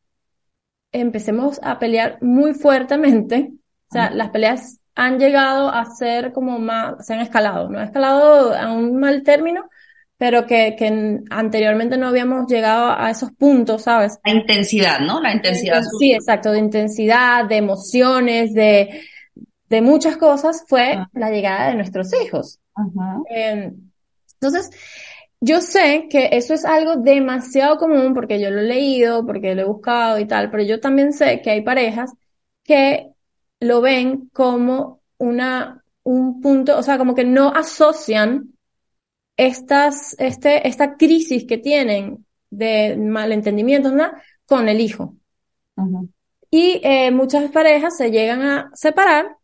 empecemos 0.91 1.59
a 1.63 1.79
pelear 1.79 2.17
muy 2.21 2.53
fuertemente, 2.53 3.51
o 3.89 3.93
sea, 3.93 4.09
las 4.11 4.29
peleas 4.29 4.81
han 4.95 5.19
llegado 5.19 5.69
a 5.69 5.85
ser 5.85 6.33
como 6.33 6.59
más, 6.59 7.05
se 7.05 7.13
han 7.13 7.19
escalado, 7.21 7.69
no 7.69 7.79
ha 7.79 7.83
escalado 7.83 8.55
a 8.55 8.71
un 8.71 8.99
mal 8.99 9.23
término, 9.23 9.69
pero 10.17 10.47
que, 10.47 10.75
que 10.77 11.19
anteriormente 11.29 11.97
no 11.97 12.07
habíamos 12.07 12.47
llegado 12.47 12.91
a 12.97 13.11
esos 13.11 13.31
puntos, 13.31 13.83
¿sabes? 13.83 14.19
La 14.25 14.33
intensidad, 14.33 14.99
¿no? 14.99 15.21
La 15.21 15.31
intensidad. 15.31 15.81
Sí, 15.99 16.11
exacto, 16.11 16.51
de 16.51 16.59
intensidad, 16.59 17.45
de 17.45 17.57
emociones, 17.57 18.53
de, 18.53 19.01
de 19.69 19.81
muchas 19.81 20.17
cosas, 20.17 20.63
fue 20.67 20.97
la 21.13 21.29
llegada 21.29 21.69
de 21.69 21.75
nuestros 21.75 22.09
hijos. 22.23 22.59
Em, 23.29 23.75
entonces, 24.33 24.71
yo 25.39 25.61
sé 25.61 26.07
que 26.09 26.29
eso 26.31 26.55
es 26.55 26.65
algo 26.65 26.95
demasiado 26.95 27.77
común 27.77 28.15
porque 28.15 28.39
yo 28.39 28.49
lo 28.49 28.61
he 28.61 28.63
leído, 28.63 29.23
porque 29.23 29.53
lo 29.53 29.61
he 29.61 29.65
buscado 29.65 30.17
y 30.17 30.25
tal, 30.25 30.49
pero 30.49 30.63
yo 30.63 30.79
también 30.79 31.13
sé 31.13 31.41
que 31.41 31.51
hay 31.51 31.61
parejas 31.61 32.11
que 32.63 33.11
lo 33.59 33.81
ven 33.81 34.29
como 34.33 35.01
una, 35.19 35.83
un 36.03 36.41
punto, 36.41 36.75
o 36.75 36.81
sea, 36.81 36.97
como 36.97 37.13
que 37.13 37.23
no 37.23 37.49
asocian 37.49 38.56
estas, 39.37 40.15
este, 40.19 40.67
esta 40.67 40.97
crisis 40.97 41.45
que 41.45 41.57
tienen 41.57 42.25
de 42.49 42.97
malentendimientos 42.97 43.93
¿no? 43.93 44.11
con 44.45 44.67
el 44.67 44.81
hijo. 44.81 45.15
Y 46.49 46.81
eh, 46.83 47.11
muchas 47.11 47.51
parejas 47.51 47.95
se 47.95 48.09
llegan 48.09 48.41
a 48.41 48.71
separar 48.73 49.37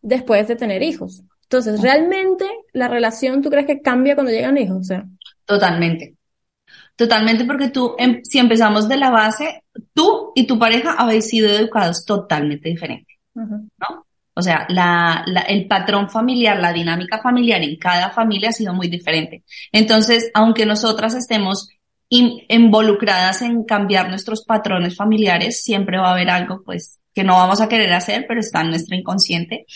después 0.00 0.48
de 0.48 0.56
tener 0.56 0.82
hijos. 0.82 1.22
Entonces, 1.42 1.82
¿realmente 1.82 2.46
la 2.72 2.88
relación 2.88 3.42
tú 3.42 3.50
crees 3.50 3.66
que 3.66 3.82
cambia 3.82 4.14
cuando 4.14 4.32
llegan 4.32 4.56
hijos? 4.56 4.78
O 4.78 4.84
sea, 4.84 5.04
Totalmente. 5.44 6.14
Totalmente 6.94 7.44
porque 7.44 7.70
tú, 7.70 7.96
em, 7.98 8.20
si 8.22 8.38
empezamos 8.38 8.88
de 8.88 8.96
la 8.96 9.10
base, 9.10 9.64
tú 9.92 10.32
y 10.34 10.46
tu 10.46 10.58
pareja 10.58 10.92
habéis 10.92 11.28
sido 11.28 11.48
educados 11.48 12.04
totalmente 12.04 12.68
diferentes, 12.68 13.16
¿no? 13.34 14.06
O 14.34 14.42
sea, 14.42 14.66
la, 14.68 15.24
la, 15.26 15.40
el 15.42 15.66
patrón 15.66 16.08
familiar, 16.08 16.58
la 16.58 16.72
dinámica 16.72 17.20
familiar 17.20 17.62
en 17.62 17.76
cada 17.76 18.10
familia 18.10 18.50
ha 18.50 18.52
sido 18.52 18.72
muy 18.72 18.88
diferente. 18.88 19.44
Entonces, 19.72 20.30
aunque 20.34 20.66
nosotras 20.66 21.14
estemos 21.14 21.68
involucradas 22.08 23.42
en 23.42 23.64
cambiar 23.64 24.08
nuestros 24.08 24.44
patrones 24.44 24.96
familiares, 24.96 25.62
siempre 25.62 25.98
va 25.98 26.08
a 26.08 26.12
haber 26.12 26.30
algo, 26.30 26.62
pues, 26.64 27.00
que 27.14 27.22
no 27.22 27.34
vamos 27.34 27.60
a 27.60 27.68
querer 27.68 27.92
hacer, 27.92 28.24
pero 28.26 28.40
está 28.40 28.62
en 28.62 28.70
nuestro 28.70 28.96
inconsciente. 28.96 29.66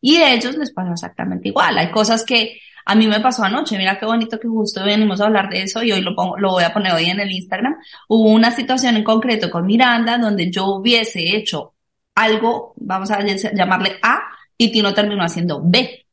Y 0.00 0.16
a 0.16 0.32
ellos 0.32 0.56
les 0.56 0.72
pasa 0.72 0.92
exactamente 0.92 1.48
igual. 1.48 1.78
Hay 1.78 1.90
cosas 1.90 2.24
que 2.24 2.58
a 2.86 2.94
mí 2.94 3.06
me 3.06 3.20
pasó 3.20 3.44
anoche, 3.44 3.78
mira 3.78 3.98
qué 3.98 4.06
bonito 4.06 4.38
que 4.38 4.48
justo 4.48 4.84
venimos 4.84 5.20
a 5.20 5.26
hablar 5.26 5.48
de 5.48 5.62
eso 5.62 5.82
y 5.82 5.92
hoy 5.92 6.02
lo, 6.02 6.14
pongo, 6.14 6.36
lo 6.38 6.50
voy 6.50 6.64
a 6.64 6.72
poner 6.72 6.92
hoy 6.92 7.06
en 7.06 7.20
el 7.20 7.30
Instagram. 7.30 7.76
Hubo 8.08 8.30
una 8.30 8.50
situación 8.50 8.96
en 8.96 9.04
concreto 9.04 9.50
con 9.50 9.64
Miranda 9.64 10.18
donde 10.18 10.50
yo 10.50 10.66
hubiese 10.66 11.36
hecho 11.36 11.73
algo, 12.14 12.74
vamos 12.76 13.10
a 13.10 13.20
llamarle 13.22 13.98
A, 14.02 14.20
y 14.56 14.70
Tino 14.70 14.94
terminó 14.94 15.22
haciendo 15.24 15.60
B. 15.62 16.06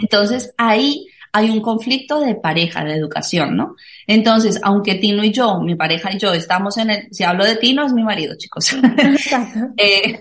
Entonces 0.00 0.54
ahí 0.56 1.06
hay 1.32 1.50
un 1.50 1.60
conflicto 1.60 2.20
de 2.20 2.34
pareja, 2.34 2.84
de 2.84 2.94
educación, 2.94 3.56
¿no? 3.56 3.76
Entonces, 4.06 4.60
aunque 4.62 4.96
Tino 4.96 5.22
y 5.22 5.30
yo, 5.30 5.60
mi 5.60 5.76
pareja 5.76 6.12
y 6.12 6.18
yo, 6.18 6.32
estamos 6.32 6.76
en 6.78 6.90
el, 6.90 7.08
si 7.12 7.22
hablo 7.22 7.44
de 7.44 7.56
Tino, 7.56 7.86
es 7.86 7.92
mi 7.92 8.02
marido, 8.02 8.34
chicos. 8.36 8.76
eh, 9.76 10.20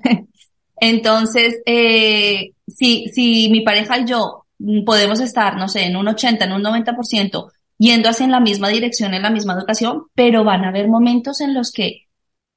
entonces, 0.79 1.58
eh, 1.65 2.51
si, 2.68 3.08
si 3.10 3.50
mi 3.50 3.62
pareja 3.62 4.00
y 4.00 4.06
yo 4.06 4.46
podemos 4.86 5.20
estar, 5.20 5.56
no 5.58 5.68
sé, 5.68 5.86
en 5.86 5.96
un 5.96 6.08
80, 6.08 6.46
en 6.46 6.51
un 6.51 6.63
90%, 6.63 7.51
yendo 7.77 8.10
hacia 8.10 8.25
en 8.25 8.32
la 8.32 8.39
misma 8.39 8.70
dirección, 8.70 9.13
en 9.13 9.24
la 9.24 9.29
misma 9.29 9.53
educación, 9.53 10.03
pero 10.13 10.44
van 10.44 10.65
a 10.65 10.70
haber 10.70 10.89
momentos 10.89 11.41
en 11.41 11.53
los 11.53 11.72
que 11.72 12.09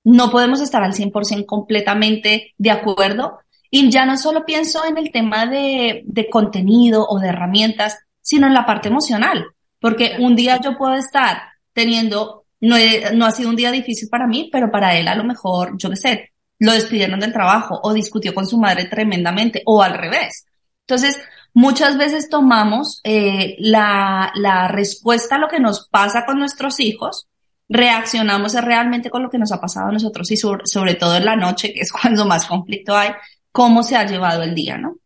no 0.04 0.30
podemos 0.30 0.60
estar 0.60 0.82
al 0.82 0.94
100% 0.94 1.46
completamente 1.46 2.54
de 2.58 2.70
acuerdo. 2.70 3.38
Y 3.70 3.90
ya 3.90 4.04
no 4.04 4.16
solo 4.16 4.44
pienso 4.44 4.84
en 4.84 4.98
el 4.98 5.10
tema 5.10 5.46
de, 5.46 6.02
de 6.04 6.28
contenido 6.28 7.06
o 7.08 7.18
de 7.18 7.28
herramientas, 7.28 7.98
sino 8.20 8.46
en 8.46 8.54
la 8.54 8.66
parte 8.66 8.88
emocional. 8.88 9.46
Porque 9.80 10.16
un 10.18 10.36
día 10.36 10.60
yo 10.60 10.76
puedo 10.76 10.94
estar 10.94 11.42
teniendo, 11.72 12.44
no, 12.60 12.76
no 13.14 13.26
ha 13.26 13.30
sido 13.30 13.48
un 13.48 13.56
día 13.56 13.70
difícil 13.70 14.08
para 14.08 14.26
mí, 14.26 14.50
pero 14.52 14.70
para 14.70 14.96
él 14.96 15.08
a 15.08 15.14
lo 15.14 15.24
mejor, 15.24 15.76
yo 15.78 15.90
qué 15.90 15.96
sé, 15.96 16.32
lo 16.58 16.72
despidieron 16.72 17.18
del 17.18 17.32
trabajo 17.32 17.80
o 17.82 17.92
discutió 17.92 18.34
con 18.34 18.46
su 18.46 18.58
madre 18.58 18.84
tremendamente 18.84 19.62
o 19.64 19.82
al 19.82 19.94
revés. 19.94 20.46
Entonces, 20.86 21.20
muchas 21.54 21.96
veces 21.96 22.28
tomamos 22.28 23.00
eh, 23.04 23.56
la, 23.58 24.32
la 24.34 24.68
respuesta 24.68 25.36
a 25.36 25.38
lo 25.38 25.48
que 25.48 25.60
nos 25.60 25.88
pasa 25.88 26.24
con 26.24 26.38
nuestros 26.38 26.78
hijos 26.78 27.28
reaccionamos 27.72 28.54
realmente 28.54 29.08
con 29.08 29.22
lo 29.22 29.30
que 29.30 29.38
nos 29.38 29.50
ha 29.50 29.60
pasado 29.60 29.88
a 29.88 29.92
nosotros 29.92 30.30
y 30.30 30.36
sobre, 30.36 30.94
todo 30.94 31.16
en 31.16 31.24
la 31.24 31.36
noche, 31.36 31.72
que 31.72 31.80
es 31.80 31.92
cuando 32.02 32.26
más 32.26 32.46
conflicto 32.46 32.96
hay, 32.96 33.10
cómo 33.50 33.82
se 33.82 33.96
ha 33.96 34.06
llevado 34.06 34.42
el 34.42 34.54
día, 34.54 34.76
¿no? 34.76 34.96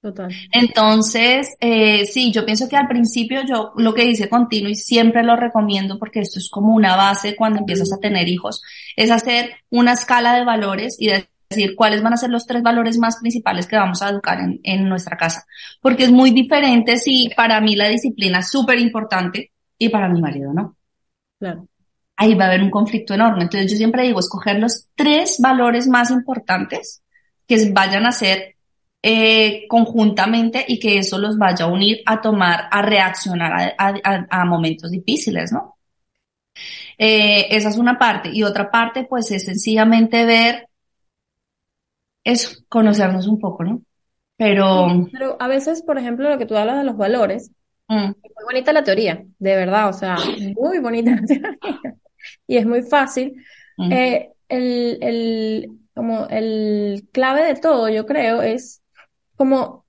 Total. 0.00 0.30
Entonces, 0.52 1.56
eh, 1.60 2.04
sí, 2.04 2.30
yo 2.30 2.44
pienso 2.44 2.68
que 2.68 2.76
al 2.76 2.86
principio 2.86 3.40
yo 3.48 3.72
lo 3.76 3.94
que 3.94 4.04
hice 4.04 4.28
continuo 4.28 4.70
y 4.70 4.74
siempre 4.74 5.22
lo 5.22 5.34
recomiendo 5.34 5.98
porque 5.98 6.20
esto 6.20 6.38
es 6.38 6.50
como 6.50 6.74
una 6.74 6.94
base 6.94 7.34
cuando 7.34 7.60
empiezas 7.60 7.90
a 7.90 7.98
tener 7.98 8.28
hijos, 8.28 8.62
es 8.96 9.10
hacer 9.10 9.54
una 9.70 9.94
escala 9.94 10.34
de 10.34 10.44
valores 10.44 10.96
y 11.00 11.08
decir 11.08 11.74
cuáles 11.74 12.02
van 12.02 12.12
a 12.12 12.18
ser 12.18 12.28
los 12.28 12.46
tres 12.46 12.62
valores 12.62 12.98
más 12.98 13.16
principales 13.16 13.66
que 13.66 13.76
vamos 13.76 14.02
a 14.02 14.10
educar 14.10 14.40
en, 14.40 14.60
en 14.62 14.86
nuestra 14.90 15.16
casa. 15.16 15.46
Porque 15.80 16.04
es 16.04 16.12
muy 16.12 16.32
diferente 16.32 16.98
si 16.98 17.30
para 17.34 17.58
mí 17.62 17.74
la 17.74 17.88
disciplina 17.88 18.40
es 18.40 18.50
súper 18.50 18.78
importante 18.78 19.52
y 19.78 19.88
para 19.88 20.10
mi 20.10 20.20
marido 20.20 20.52
no. 20.52 20.76
Claro 21.38 21.66
ahí 22.16 22.34
va 22.34 22.44
a 22.44 22.48
haber 22.48 22.62
un 22.62 22.70
conflicto 22.70 23.14
enorme. 23.14 23.44
Entonces 23.44 23.70
yo 23.70 23.76
siempre 23.76 24.04
digo, 24.04 24.20
escoger 24.20 24.58
los 24.58 24.88
tres 24.94 25.38
valores 25.40 25.88
más 25.88 26.10
importantes 26.10 27.02
que 27.46 27.70
vayan 27.72 28.06
a 28.06 28.12
ser 28.12 28.56
eh, 29.02 29.66
conjuntamente 29.68 30.64
y 30.66 30.78
que 30.78 30.98
eso 30.98 31.18
los 31.18 31.36
vaya 31.36 31.66
a 31.66 31.68
unir 31.68 32.00
a 32.06 32.20
tomar, 32.20 32.68
a 32.70 32.82
reaccionar 32.82 33.74
a, 33.76 34.44
momentos 34.44 34.90
difíciles, 34.90 35.52
¿no? 35.52 35.76
Eh, 36.96 37.48
esa 37.50 37.68
es 37.68 37.76
una 37.76 37.98
parte. 37.98 38.30
Y 38.32 38.44
otra 38.44 38.70
parte, 38.70 39.04
pues, 39.04 39.30
es 39.32 39.44
sencillamente 39.44 40.24
ver 40.24 40.68
eso, 42.22 42.62
conocernos 42.68 43.26
un 43.26 43.38
poco, 43.38 43.64
¿no? 43.64 43.82
Pero... 44.36 45.06
Pero 45.12 45.36
a 45.38 45.48
veces, 45.48 45.82
por 45.82 45.98
ejemplo, 45.98 46.28
lo 46.30 46.38
que 46.38 46.46
tú 46.46 46.56
hablas 46.56 46.78
de 46.78 46.84
los 46.84 46.96
valores, 46.96 47.50
mm. 47.88 48.04
muy 48.06 48.44
bonita 48.46 48.72
la 48.72 48.84
teoría, 48.84 49.22
de 49.38 49.56
verdad, 49.56 49.90
o 49.90 49.92
sea, 49.92 50.16
muy 50.56 50.78
bonita 50.78 51.10
la 51.10 51.26
teoría 51.26 51.58
y 52.46 52.56
es 52.56 52.66
muy 52.66 52.82
fácil. 52.82 53.44
Eh, 53.90 54.30
el, 54.48 54.98
el, 55.00 55.70
como 55.94 56.26
el 56.28 57.08
clave 57.12 57.44
de 57.44 57.54
todo, 57.56 57.88
yo 57.88 58.06
creo, 58.06 58.42
es 58.42 58.82
como 59.36 59.84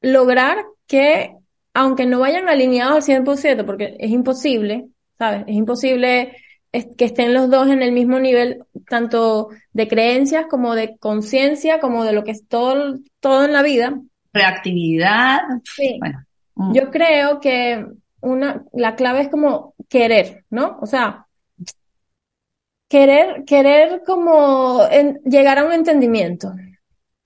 lograr 0.00 0.58
que, 0.86 1.34
aunque 1.74 2.06
no 2.06 2.20
vayan 2.20 2.48
alineados 2.48 3.08
al 3.08 3.24
100%, 3.24 3.64
porque 3.64 3.96
es 3.98 4.10
imposible, 4.10 4.88
¿sabes? 5.18 5.44
Es 5.46 5.54
imposible 5.54 6.36
que 6.72 7.04
estén 7.04 7.34
los 7.34 7.50
dos 7.50 7.68
en 7.68 7.82
el 7.82 7.92
mismo 7.92 8.18
nivel, 8.20 8.64
tanto 8.88 9.48
de 9.72 9.88
creencias 9.88 10.46
como 10.46 10.74
de 10.74 10.96
conciencia, 10.98 11.80
como 11.80 12.04
de 12.04 12.12
lo 12.12 12.22
que 12.22 12.30
es 12.30 12.46
todo, 12.46 12.98
todo 13.18 13.44
en 13.44 13.52
la 13.52 13.62
vida. 13.62 14.00
Reactividad. 14.32 15.40
Sí. 15.64 15.96
Bueno. 15.98 16.24
Mm. 16.54 16.74
Yo 16.74 16.90
creo 16.90 17.40
que 17.40 17.84
una, 18.20 18.64
la 18.72 18.94
clave 18.94 19.22
es 19.22 19.28
como 19.28 19.74
querer, 19.88 20.44
¿no? 20.50 20.78
O 20.80 20.86
sea, 20.86 21.26
querer, 22.90 23.44
querer 23.44 24.02
como 24.04 24.80
llegar 25.24 25.58
a 25.58 25.64
un 25.64 25.72
entendimiento. 25.72 26.52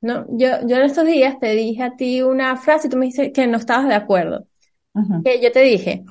¿no? 0.03 0.27
Yo, 0.29 0.49
yo 0.67 0.77
en 0.77 0.83
estos 0.83 1.07
días 1.07 1.41
te 1.41 1.55
dije 1.55 1.83
a 1.83 1.97
ti 1.97 2.21
una 2.21 2.57
frase 2.59 2.87
y 2.87 2.91
tú 2.91 2.99
me 2.99 3.07
dijiste 3.07 3.33
que 3.33 3.47
no 3.47 3.57
estabas 3.57 3.89
de 3.89 3.95
acuerdo. 3.95 4.47
Que 5.25 5.41
yo 5.43 5.51
te 5.51 5.61
dije, 5.61 6.05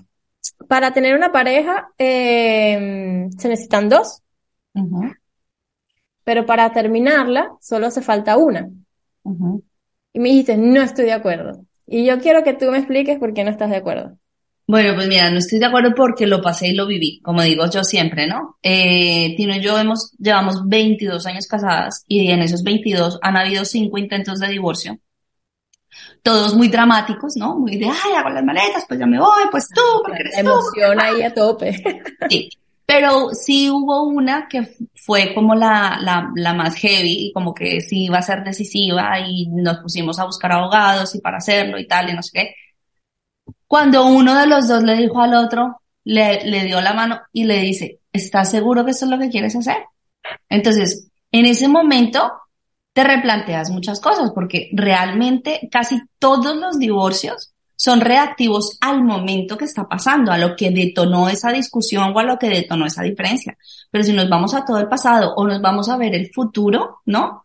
para 0.67 0.91
tener 0.91 1.15
una 1.15 1.31
pareja 1.31 1.91
eh, 1.99 3.27
se 3.37 3.47
necesitan 3.47 3.89
dos, 3.89 4.23
pero 6.23 6.45
para 6.45 6.71
terminarla 6.73 7.55
solo 7.61 7.87
hace 7.87 8.01
falta 8.01 8.37
una. 8.37 8.69
Y 10.13 10.19
me 10.19 10.29
dijiste, 10.29 10.57
no 10.57 10.81
estoy 10.81 11.05
de 11.05 11.13
acuerdo. 11.13 11.65
Y 11.85 12.05
yo 12.05 12.19
quiero 12.19 12.43
que 12.43 12.53
tú 12.53 12.71
me 12.71 12.79
expliques 12.79 13.19
por 13.19 13.33
qué 13.33 13.43
no 13.43 13.51
estás 13.51 13.69
de 13.69 13.77
acuerdo. 13.77 14.17
Bueno, 14.65 14.95
pues 14.95 15.07
mira, 15.07 15.29
no 15.29 15.39
estoy 15.39 15.59
de 15.59 15.65
acuerdo 15.65 15.93
porque 15.93 16.25
lo 16.25 16.41
pasé 16.41 16.69
y 16.69 16.73
lo 16.73 16.87
viví, 16.87 17.19
como 17.21 17.41
digo 17.41 17.69
yo 17.69 17.83
siempre, 17.83 18.27
¿no? 18.27 18.57
Eh, 18.63 19.33
Tino 19.35 19.53
y 19.55 19.59
yo 19.59 19.77
hemos, 19.77 20.13
llevamos 20.17 20.61
22 20.65 21.25
años 21.25 21.47
casadas 21.47 22.05
y 22.07 22.31
en 22.31 22.41
esos 22.41 22.63
22 22.63 23.19
han 23.21 23.35
habido 23.35 23.65
cinco 23.65 23.97
intentos 23.97 24.39
de 24.39 24.47
divorcio. 24.47 24.97
Todos 26.21 26.55
muy 26.55 26.69
dramáticos, 26.69 27.35
¿no? 27.35 27.59
Muy 27.59 27.75
de, 27.75 27.87
ay, 27.87 28.13
hago 28.17 28.29
las 28.29 28.43
maletas, 28.43 28.85
pues 28.87 28.97
ya 28.99 29.05
me 29.05 29.19
voy, 29.19 29.43
pues 29.51 29.67
tú, 29.67 29.81
porque 30.01 30.21
eres 30.21 30.37
Emoción 30.37 31.01
ahí 31.01 31.21
a 31.23 31.33
tope. 31.33 31.83
Sí. 32.29 32.49
Pero 32.85 33.29
sí 33.31 33.69
hubo 33.69 34.03
una 34.03 34.47
que 34.47 34.69
fue 34.95 35.33
como 35.33 35.55
la, 35.55 35.97
la, 36.01 36.31
la 36.35 36.53
más 36.53 36.75
heavy 36.75 37.27
y 37.27 37.33
como 37.33 37.53
que 37.53 37.81
sí 37.81 38.05
iba 38.05 38.17
a 38.17 38.21
ser 38.21 38.43
decisiva 38.43 39.19
y 39.19 39.47
nos 39.47 39.79
pusimos 39.79 40.19
a 40.19 40.25
buscar 40.25 40.53
abogados 40.53 41.13
y 41.15 41.19
para 41.19 41.37
hacerlo 41.37 41.77
y 41.79 41.87
tal 41.87 42.09
y 42.09 42.13
no 42.13 42.23
sé 42.23 42.31
qué 42.33 42.55
cuando 43.73 44.05
uno 44.05 44.37
de 44.37 44.45
los 44.45 44.67
dos 44.67 44.83
le 44.83 44.95
dijo 44.95 45.19
al 45.19 45.33
otro, 45.33 45.81
le, 46.03 46.45
le 46.45 46.63
dio 46.63 46.79
la 46.79 46.93
mano 46.93 47.21
y 47.31 47.45
le 47.45 47.57
dice, 47.57 48.01
¿estás 48.11 48.51
seguro 48.51 48.85
que 48.85 48.91
esto 48.91 49.05
es 49.05 49.11
lo 49.11 49.17
que 49.17 49.31
quieres 49.31 49.55
hacer? 49.55 49.77
Entonces, 50.47 51.09
en 51.31 51.47
ese 51.47 51.67
momento 51.67 52.31
te 52.93 53.03
replanteas 53.03 53.71
muchas 53.71 53.99
cosas 53.99 54.29
porque 54.29 54.69
realmente 54.73 55.67
casi 55.71 55.99
todos 56.19 56.55
los 56.55 56.77
divorcios 56.77 57.55
son 57.75 58.01
reactivos 58.01 58.77
al 58.79 59.03
momento 59.03 59.57
que 59.57 59.65
está 59.65 59.89
pasando, 59.89 60.31
a 60.31 60.37
lo 60.37 60.55
que 60.55 60.69
detonó 60.69 61.27
esa 61.27 61.51
discusión 61.51 62.13
o 62.15 62.19
a 62.19 62.23
lo 62.23 62.37
que 62.37 62.49
detonó 62.49 62.85
esa 62.85 63.01
diferencia. 63.01 63.57
Pero 63.89 64.03
si 64.03 64.13
nos 64.13 64.29
vamos 64.29 64.53
a 64.53 64.63
todo 64.65 64.77
el 64.77 64.87
pasado 64.87 65.33
o 65.35 65.47
nos 65.47 65.59
vamos 65.63 65.89
a 65.89 65.97
ver 65.97 66.13
el 66.13 66.31
futuro, 66.31 66.99
¿no? 67.07 67.41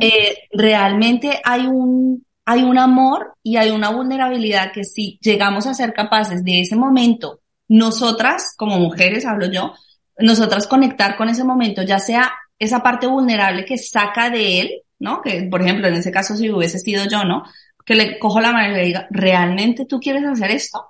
eh, 0.00 0.34
realmente 0.50 1.42
hay 1.44 1.66
un, 1.66 2.24
hay 2.50 2.62
un 2.62 2.78
amor 2.78 3.34
y 3.42 3.58
hay 3.58 3.68
una 3.68 3.90
vulnerabilidad 3.90 4.72
que 4.72 4.82
si 4.82 5.18
llegamos 5.20 5.66
a 5.66 5.74
ser 5.74 5.92
capaces 5.92 6.42
de 6.44 6.60
ese 6.60 6.76
momento, 6.76 7.42
nosotras, 7.68 8.54
como 8.56 8.78
mujeres, 8.78 9.26
hablo 9.26 9.52
yo, 9.52 9.74
nosotras 10.16 10.66
conectar 10.66 11.18
con 11.18 11.28
ese 11.28 11.44
momento, 11.44 11.82
ya 11.82 11.98
sea 11.98 12.32
esa 12.58 12.82
parte 12.82 13.06
vulnerable 13.06 13.66
que 13.66 13.76
saca 13.76 14.30
de 14.30 14.60
él, 14.62 14.82
¿no? 14.98 15.20
Que, 15.20 15.42
por 15.42 15.60
ejemplo, 15.60 15.88
en 15.88 15.94
ese 15.96 16.10
caso, 16.10 16.36
si 16.36 16.50
hubiese 16.50 16.78
sido 16.78 17.04
yo, 17.04 17.22
¿no? 17.24 17.42
Que 17.84 17.94
le 17.94 18.18
cojo 18.18 18.40
la 18.40 18.52
mano 18.52 18.72
y 18.72 18.76
le 18.76 18.84
diga, 18.86 19.06
¿realmente 19.10 19.84
tú 19.84 20.00
quieres 20.00 20.24
hacer 20.24 20.50
esto? 20.50 20.86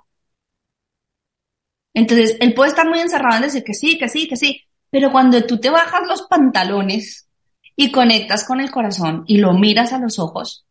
Entonces, 1.93 2.37
él 2.39 2.53
puede 2.53 2.69
estar 2.69 2.87
muy 2.87 2.99
encerrado 2.99 3.35
en 3.35 3.41
decir 3.41 3.65
que 3.65 3.73
sí, 3.73 3.97
que 3.97 4.07
sí, 4.07 4.29
que 4.29 4.37
sí, 4.37 4.61
pero 4.89 5.11
cuando 5.11 5.43
tú 5.43 5.59
te 5.59 5.69
bajas 5.69 6.07
los 6.07 6.21
pantalones 6.21 7.27
y 7.75 7.91
conectas 7.91 8.45
con 8.45 8.61
el 8.61 8.71
corazón 8.71 9.25
y 9.27 9.39
lo 9.39 9.51
miras 9.51 9.91
a 9.91 9.99
los 9.99 10.19
ojos, 10.19 10.65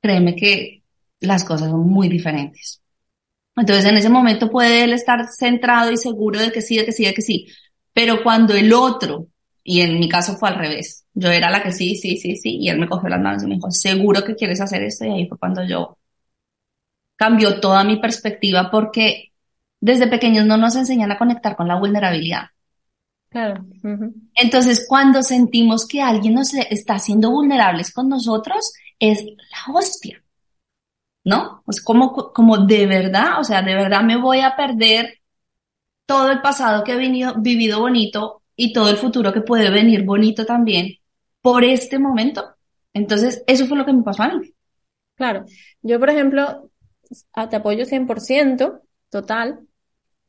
créeme 0.00 0.34
que 0.36 0.82
las 1.20 1.44
cosas 1.44 1.70
son 1.70 1.88
muy 1.88 2.08
diferentes. 2.08 2.80
Entonces 3.56 3.84
en 3.84 3.96
ese 3.96 4.08
momento 4.08 4.50
puede 4.50 4.84
él 4.84 4.92
estar 4.92 5.26
centrado 5.28 5.90
y 5.90 5.96
seguro 5.96 6.38
de 6.40 6.52
que 6.52 6.62
sí, 6.62 6.76
de 6.76 6.84
que 6.84 6.92
sí, 6.92 7.04
de 7.04 7.14
que 7.14 7.22
sí. 7.22 7.48
Pero 7.92 8.22
cuando 8.22 8.54
el 8.54 8.72
otro, 8.72 9.26
y 9.64 9.80
en 9.80 9.98
mi 9.98 10.08
caso 10.08 10.36
fue 10.36 10.48
al 10.48 10.54
revés, 10.56 11.04
yo 11.14 11.30
era 11.30 11.50
la 11.50 11.62
que 11.62 11.72
sí, 11.72 11.96
sí, 11.96 12.16
sí, 12.16 12.36
sí, 12.36 12.58
y 12.58 12.68
él 12.68 12.78
me 12.78 12.88
cogió 12.88 13.08
las 13.08 13.20
manos 13.20 13.42
y 13.42 13.46
me 13.46 13.56
dijo, 13.56 13.70
seguro 13.70 14.24
que 14.24 14.36
quieres 14.36 14.60
hacer 14.60 14.82
esto, 14.82 15.04
y 15.04 15.10
ahí 15.10 15.26
fue 15.26 15.38
cuando 15.38 15.64
yo 15.64 15.98
cambió 17.16 17.58
toda 17.60 17.82
mi 17.82 17.96
perspectiva 17.96 18.70
porque 18.70 19.32
desde 19.80 20.06
pequeños 20.06 20.46
no 20.46 20.56
nos 20.56 20.76
enseñan 20.76 21.10
a 21.10 21.18
conectar 21.18 21.56
con 21.56 21.66
la 21.66 21.78
vulnerabilidad. 21.78 22.44
Claro. 23.28 23.66
Entonces, 24.34 24.86
cuando 24.88 25.22
sentimos 25.22 25.86
que 25.86 26.00
alguien 26.00 26.34
nos 26.34 26.54
está 26.54 26.94
haciendo 26.94 27.30
vulnerables 27.30 27.92
con 27.92 28.08
nosotros, 28.08 28.72
es 28.98 29.24
la 29.24 29.74
hostia. 29.74 30.22
¿No? 31.24 31.62
Pues 31.64 31.82
como, 31.82 32.12
como 32.32 32.58
de 32.58 32.86
verdad, 32.86 33.40
o 33.40 33.44
sea, 33.44 33.60
de 33.62 33.74
verdad 33.74 34.02
me 34.02 34.16
voy 34.16 34.40
a 34.40 34.56
perder 34.56 35.18
todo 36.06 36.30
el 36.30 36.40
pasado 36.40 36.84
que 36.84 36.92
he 36.92 36.96
venido, 36.96 37.34
vivido 37.36 37.80
bonito 37.80 38.42
y 38.56 38.72
todo 38.72 38.88
el 38.88 38.96
futuro 38.96 39.32
que 39.32 39.42
puede 39.42 39.70
venir 39.70 40.04
bonito 40.04 40.46
también 40.46 40.94
por 41.42 41.64
este 41.64 41.98
momento. 41.98 42.54
Entonces, 42.94 43.44
eso 43.46 43.66
fue 43.66 43.76
lo 43.76 43.84
que 43.84 43.92
me 43.92 44.02
pasó 44.02 44.22
a 44.22 44.34
mí. 44.34 44.52
Claro. 45.16 45.44
Yo, 45.82 46.00
por 46.00 46.10
ejemplo, 46.10 46.70
te 47.50 47.56
apoyo 47.56 47.84
100%, 47.84 48.80
total. 49.10 49.67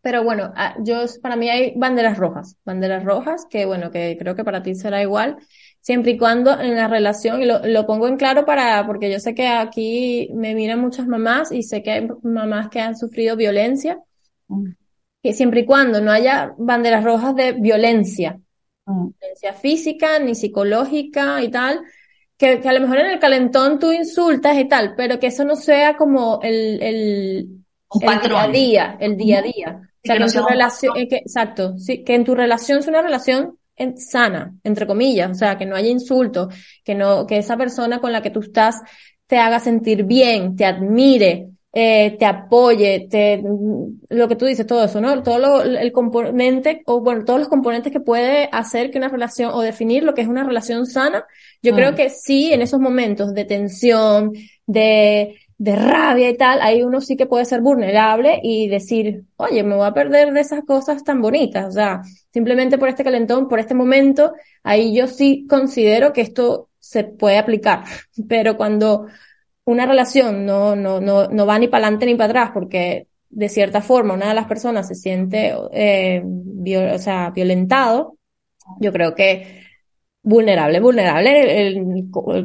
Pero 0.02 0.24
bueno, 0.24 0.54
yo, 0.84 1.06
para 1.22 1.36
mí 1.36 1.50
hay 1.50 1.74
banderas 1.76 2.18
rojas. 2.18 2.56
Banderas 2.64 3.04
rojas 3.04 3.46
que, 3.50 3.66
bueno, 3.66 3.92
que 3.92 4.16
creo 4.18 4.36
que 4.36 4.44
para 4.46 4.64
ti 4.64 4.76
será 4.76 5.02
igual 5.02 5.38
siempre 5.82 6.12
y 6.12 6.18
cuando 6.18 6.60
en 6.60 6.76
la 6.76 6.88
relación, 6.88 7.42
y 7.42 7.46
lo, 7.46 7.66
lo, 7.66 7.86
pongo 7.86 8.08
en 8.08 8.18
claro 8.18 8.46
para, 8.46 8.86
porque 8.86 9.12
yo 9.12 9.20
sé 9.20 9.34
que 9.34 9.48
aquí 9.48 10.30
me 10.34 10.54
miran 10.56 10.80
muchas 10.80 11.08
mamás 11.08 11.52
y 11.52 11.64
sé 11.64 11.82
que 11.82 11.92
hay 11.92 12.08
mamás 12.24 12.70
que 12.70 12.80
han 12.80 12.98
sufrido 12.98 13.36
violencia, 13.36 14.00
mm. 14.48 14.70
que 15.24 15.34
siempre 15.34 15.62
y 15.62 15.66
cuando 15.66 16.02
no 16.02 16.12
haya 16.12 16.54
banderas 16.58 17.04
rojas 17.04 17.36
de 17.36 17.54
violencia, 17.54 18.40
mm. 18.86 19.10
violencia 19.20 19.54
física 19.54 20.20
ni 20.20 20.36
psicológica 20.36 21.42
y 21.42 21.50
tal, 21.50 21.82
que, 22.38 22.60
que, 22.60 22.70
a 22.70 22.74
lo 22.74 22.82
mejor 22.82 23.00
en 23.00 23.12
el 23.12 23.20
calentón 23.20 23.80
tú 23.80 23.92
insultas 23.92 24.58
y 24.58 24.66
tal, 24.68 24.96
pero 24.96 25.20
que 25.20 25.28
eso 25.28 25.44
no 25.44 25.56
sea 25.56 25.98
como 25.98 26.40
el, 26.42 26.82
el, 26.82 27.59
el 28.02 28.20
día 28.22 28.42
a 28.42 28.48
día, 28.48 28.98
el 29.00 29.18
día 29.18 29.40
a 29.40 29.42
día. 29.42 29.82
O 29.82 30.08
sea, 30.08 30.18
que, 30.18 30.24
en 30.24 30.32
tu 30.32 30.48
relación, 30.48 30.94
que, 31.10 31.16
exacto, 31.18 31.78
sí, 31.78 32.04
que 32.04 32.16
en 32.16 32.24
tu 32.24 32.36
relación 32.36 32.80
es 32.80 32.88
una 32.88 33.02
relación 33.02 33.58
sana, 33.98 34.54
entre 34.64 34.88
comillas, 34.88 35.32
o 35.32 35.34
sea, 35.34 35.58
que 35.58 35.66
no 35.66 35.76
haya 35.76 35.90
insultos, 35.90 36.54
que 36.84 36.96
no, 36.96 37.26
que 37.26 37.38
esa 37.38 37.58
persona 37.58 38.00
con 38.00 38.12
la 38.12 38.22
que 38.22 38.30
tú 38.30 38.42
estás 38.42 38.76
te 39.28 39.38
haga 39.38 39.60
sentir 39.60 40.04
bien, 40.04 40.56
te 40.56 40.66
admire, 40.66 41.50
eh, 41.72 42.16
te 42.18 42.26
apoye, 42.26 43.08
te, 43.10 43.44
lo 44.10 44.28
que 44.28 44.36
tú 44.36 44.46
dices, 44.46 44.66
todo 44.66 44.84
eso, 44.84 45.00
¿no? 45.00 45.22
Todo 45.22 45.40
lo, 45.40 45.62
el 45.62 45.92
componente, 45.92 46.82
o 46.88 47.00
bueno, 47.02 47.24
todos 47.24 47.40
los 47.40 47.48
componentes 47.48 47.94
que 47.94 48.00
puede 48.00 48.50
hacer 48.52 48.90
que 48.90 48.98
una 48.98 49.10
relación, 49.10 49.52
o 49.54 49.62
definir 49.62 50.04
lo 50.04 50.14
que 50.14 50.22
es 50.22 50.28
una 50.28 50.44
relación 50.44 50.88
sana, 50.88 51.26
yo 51.62 51.76
creo 51.76 51.92
mm. 51.92 51.96
que 51.96 52.10
sí, 52.10 52.52
en 52.52 52.62
esos 52.62 52.80
momentos 52.80 53.34
de 53.34 53.46
tensión, 53.46 54.34
de, 54.66 55.38
de 55.60 55.76
rabia 55.76 56.30
y 56.30 56.38
tal, 56.38 56.62
ahí 56.62 56.82
uno 56.84 57.02
sí 57.02 57.18
que 57.18 57.26
puede 57.28 57.44
ser 57.44 57.62
vulnerable 57.62 58.40
y 58.42 58.70
decir, 58.70 59.26
oye, 59.36 59.62
me 59.62 59.76
voy 59.76 59.86
a 59.86 59.94
perder 59.94 60.32
de 60.32 60.40
esas 60.40 60.64
cosas 60.64 61.04
tan 61.04 61.22
bonitas. 61.22 61.68
O 61.68 61.72
sea, 61.72 62.02
simplemente 62.32 62.78
por 62.78 62.88
este 62.88 63.04
calentón, 63.04 63.50
por 63.50 63.60
este 63.60 63.76
momento, 63.76 64.34
ahí 64.64 64.96
yo 64.96 65.08
sí 65.08 65.46
considero 65.50 66.14
que 66.14 66.22
esto 66.22 66.70
se 66.80 67.04
puede 67.04 67.38
aplicar. 67.38 67.84
Pero 68.30 68.56
cuando 68.56 69.08
una 69.66 69.86
relación 69.86 70.46
no, 70.46 70.78
no, 70.78 71.02
no, 71.02 71.28
no 71.28 71.46
va 71.46 71.60
ni 71.60 71.68
para 71.68 71.86
adelante 71.86 72.06
ni 72.06 72.16
para 72.16 72.30
atrás, 72.30 72.52
porque 72.54 73.08
de 73.30 73.50
cierta 73.50 73.82
forma 73.82 74.14
una 74.14 74.30
de 74.30 74.36
las 74.36 74.48
personas 74.48 74.88
se 74.88 74.96
siente, 74.96 75.54
eh, 75.74 76.24
o 76.24 77.00
sea, 77.00 77.32
violentado, 77.32 78.18
yo 78.80 78.94
creo 78.94 79.14
que 79.14 79.59
vulnerable, 80.22 80.80
vulnerable, 80.80 81.82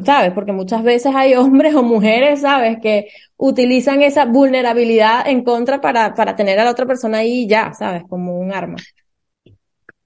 ¿sabes? 0.05 0.31
Porque 0.33 0.51
muchas 0.51 0.83
veces 0.83 1.13
hay 1.15 1.35
hombres 1.35 1.75
o 1.75 1.83
mujeres, 1.83 2.41
¿sabes? 2.41 2.77
Que 2.81 3.09
utilizan 3.37 4.01
esa 4.01 4.25
vulnerabilidad 4.25 5.27
en 5.27 5.43
contra 5.43 5.81
para, 5.81 6.13
para 6.13 6.35
tener 6.35 6.59
a 6.59 6.63
la 6.63 6.71
otra 6.71 6.85
persona 6.85 7.19
ahí 7.19 7.47
ya, 7.47 7.73
¿sabes? 7.73 8.03
Como 8.09 8.39
un 8.39 8.53
arma. 8.53 8.77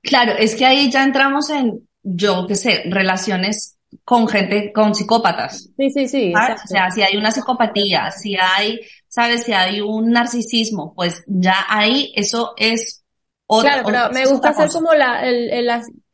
Claro, 0.02 0.34
es 0.38 0.56
que 0.56 0.66
ahí 0.66 0.90
ya 0.90 1.04
entramos 1.04 1.50
en, 1.50 1.88
yo 2.02 2.46
qué 2.48 2.56
sé, 2.56 2.84
relaciones 2.86 3.78
con 4.04 4.28
gente, 4.28 4.72
con 4.74 4.96
psicópatas. 4.96 5.70
Sí, 5.78 5.90
sí, 5.90 6.08
sí. 6.08 6.34
O 6.36 6.68
sea, 6.68 6.90
si 6.92 7.02
hay 7.02 7.18
una 7.18 7.32
psicopatía, 7.32 8.12
si 8.12 8.36
hay, 8.36 8.80
¿sabes? 9.08 9.44
Si 9.44 9.54
hay 9.54 9.82
un 9.82 10.12
narcisismo, 10.12 10.94
pues 10.96 11.24
ya 11.28 11.66
ahí 11.68 12.12
eso 12.16 12.54
es 12.58 13.04
otra 13.46 13.82
Claro, 13.82 13.86
pero 13.86 14.12
me 14.12 14.32
gusta 14.32 14.50
hacer 14.50 14.70
como 14.70 14.94
la, 14.94 15.28
el, 15.28 15.50
el, 15.50 15.70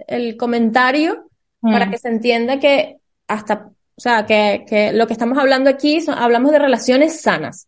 el 0.08 0.38
comentario 0.38 1.26
para 1.72 1.86
mm. 1.86 1.92
que 1.92 1.98
se 1.98 2.08
entienda 2.10 2.60
que 2.60 2.98
hasta, 3.28 3.72
o 3.96 4.02
sea, 4.02 4.26
que, 4.26 4.66
que 4.68 4.94
lo 4.94 5.08
que 5.08 5.14
estamos 5.14 5.38
hablando 5.38 5.70
aquí 5.70 6.02
son, 6.02 6.18
hablamos 6.18 6.52
de 6.52 6.60
relaciones 6.60 7.22
sanas. 7.22 7.68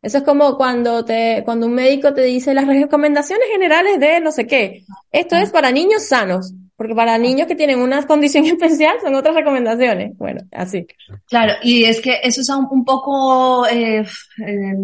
Eso 0.00 0.18
es 0.18 0.24
como 0.24 0.56
cuando 0.56 1.04
te, 1.04 1.42
cuando 1.44 1.66
un 1.66 1.74
médico 1.74 2.14
te 2.14 2.22
dice 2.22 2.54
las 2.54 2.66
recomendaciones 2.66 3.48
generales 3.50 3.98
de 3.98 4.20
no 4.20 4.30
sé 4.30 4.46
qué. 4.46 4.84
Esto 5.10 5.36
es 5.36 5.50
para 5.50 5.72
niños 5.72 6.06
sanos, 6.06 6.54
porque 6.76 6.94
para 6.94 7.18
niños 7.18 7.48
que 7.48 7.56
tienen 7.56 7.80
una 7.80 8.06
condición 8.06 8.44
especial 8.46 8.96
son 9.02 9.14
otras 9.16 9.34
recomendaciones. 9.34 10.16
Bueno, 10.16 10.42
así. 10.52 10.86
Claro, 11.26 11.54
y 11.62 11.84
es 11.84 12.00
que 12.00 12.20
eso 12.22 12.40
es 12.40 12.48
un, 12.48 12.68
un 12.70 12.84
poco, 12.84 13.66
eh, 13.66 14.06
eh, 14.46 14.74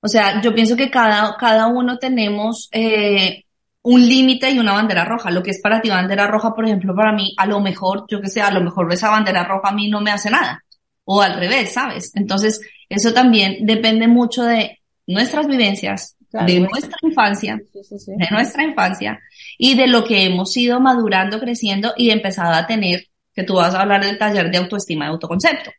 o 0.00 0.08
sea, 0.08 0.40
yo 0.40 0.54
pienso 0.54 0.76
que 0.76 0.90
cada, 0.90 1.36
cada 1.36 1.66
uno 1.66 1.98
tenemos 1.98 2.68
eh, 2.72 3.43
un 3.84 4.08
límite 4.08 4.50
y 4.50 4.58
una 4.58 4.72
bandera 4.72 5.04
roja. 5.04 5.30
Lo 5.30 5.42
que 5.42 5.50
es 5.50 5.60
para 5.60 5.80
ti 5.80 5.90
bandera 5.90 6.26
roja, 6.26 6.54
por 6.54 6.64
ejemplo, 6.64 6.94
para 6.94 7.12
mí, 7.12 7.34
a 7.36 7.46
lo 7.46 7.60
mejor, 7.60 8.06
yo 8.08 8.20
que 8.20 8.28
sé, 8.28 8.40
a 8.40 8.50
lo 8.50 8.62
mejor 8.62 8.90
esa 8.92 9.10
bandera 9.10 9.44
roja 9.44 9.68
a 9.68 9.74
mí 9.74 9.88
no 9.88 10.00
me 10.00 10.10
hace 10.10 10.30
nada. 10.30 10.64
O 11.04 11.20
al 11.20 11.38
revés, 11.38 11.74
¿sabes? 11.74 12.10
Entonces, 12.14 12.60
eso 12.88 13.12
también 13.12 13.66
depende 13.66 14.08
mucho 14.08 14.42
de 14.42 14.80
nuestras 15.06 15.46
vivencias, 15.46 16.16
de 16.30 16.60
nuestra 16.60 16.96
infancia, 17.02 17.60
de 17.72 18.28
nuestra 18.30 18.64
infancia 18.64 19.20
y 19.58 19.76
de 19.76 19.86
lo 19.86 20.02
que 20.02 20.24
hemos 20.24 20.56
ido 20.56 20.80
madurando, 20.80 21.38
creciendo 21.38 21.92
y 21.96 22.10
empezado 22.10 22.54
a 22.54 22.66
tener, 22.66 23.04
que 23.34 23.42
tú 23.42 23.56
vas 23.56 23.74
a 23.74 23.82
hablar 23.82 24.02
del 24.02 24.16
taller 24.16 24.50
de 24.50 24.58
autoestima 24.58 25.04
y 25.04 25.08
autoconcepto. 25.08 25.70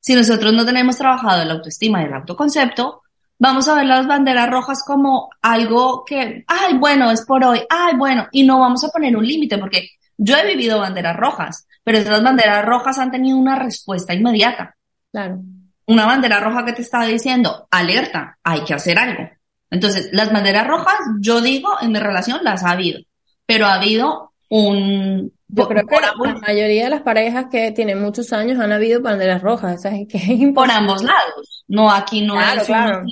Si 0.00 0.14
nosotros 0.14 0.54
no 0.54 0.64
tenemos 0.64 0.96
trabajado 0.96 1.42
el 1.42 1.50
autoestima 1.50 2.00
y 2.00 2.06
el 2.06 2.14
autoconcepto, 2.14 3.02
vamos 3.38 3.68
a 3.68 3.74
ver 3.74 3.86
las 3.86 4.06
banderas 4.06 4.50
rojas 4.50 4.82
como 4.86 5.30
algo 5.42 6.04
que, 6.04 6.44
ay, 6.46 6.78
bueno, 6.78 7.10
es 7.10 7.24
por 7.24 7.44
hoy, 7.44 7.62
ay, 7.68 7.96
bueno, 7.96 8.26
y 8.32 8.44
no 8.44 8.60
vamos 8.60 8.84
a 8.84 8.88
poner 8.88 9.16
un 9.16 9.26
límite 9.26 9.58
porque 9.58 9.90
yo 10.16 10.36
he 10.36 10.46
vivido 10.46 10.80
banderas 10.80 11.16
rojas, 11.16 11.66
pero 11.84 11.98
esas 11.98 12.22
banderas 12.22 12.64
rojas 12.64 12.98
han 12.98 13.10
tenido 13.10 13.36
una 13.36 13.56
respuesta 13.56 14.14
inmediata. 14.14 14.76
Claro. 15.12 15.40
Una 15.86 16.06
bandera 16.06 16.40
roja 16.40 16.64
que 16.64 16.72
te 16.72 16.82
estaba 16.82 17.06
diciendo, 17.06 17.68
alerta, 17.70 18.38
hay 18.42 18.64
que 18.64 18.74
hacer 18.74 18.98
algo. 18.98 19.28
Entonces, 19.70 20.08
las 20.12 20.32
banderas 20.32 20.66
rojas, 20.66 20.96
yo 21.20 21.40
digo, 21.40 21.70
en 21.80 21.92
mi 21.92 21.98
relación 21.98 22.40
las 22.42 22.64
ha 22.64 22.70
habido, 22.70 23.00
pero 23.46 23.66
ha 23.66 23.74
habido 23.74 24.32
un, 24.48 25.32
yo 25.48 25.68
creo 25.68 25.86
que 25.86 25.96
la 26.00 26.34
mayoría 26.34 26.84
de 26.84 26.90
las 26.90 27.02
parejas 27.02 27.46
que 27.50 27.70
tienen 27.70 28.00
muchos 28.00 28.32
años 28.32 28.58
han 28.58 28.72
habido 28.72 29.00
banderas 29.00 29.42
rojas, 29.42 29.84
o 29.84 29.90
que 30.08 30.18
es 30.18 30.52
Por 30.54 30.70
ambos 30.70 31.02
lados, 31.02 31.55
no 31.68 31.90
aquí 31.90 32.22
no 32.22 32.34
claro, 32.34 32.60
es 32.60 32.66
claro. 32.66 33.02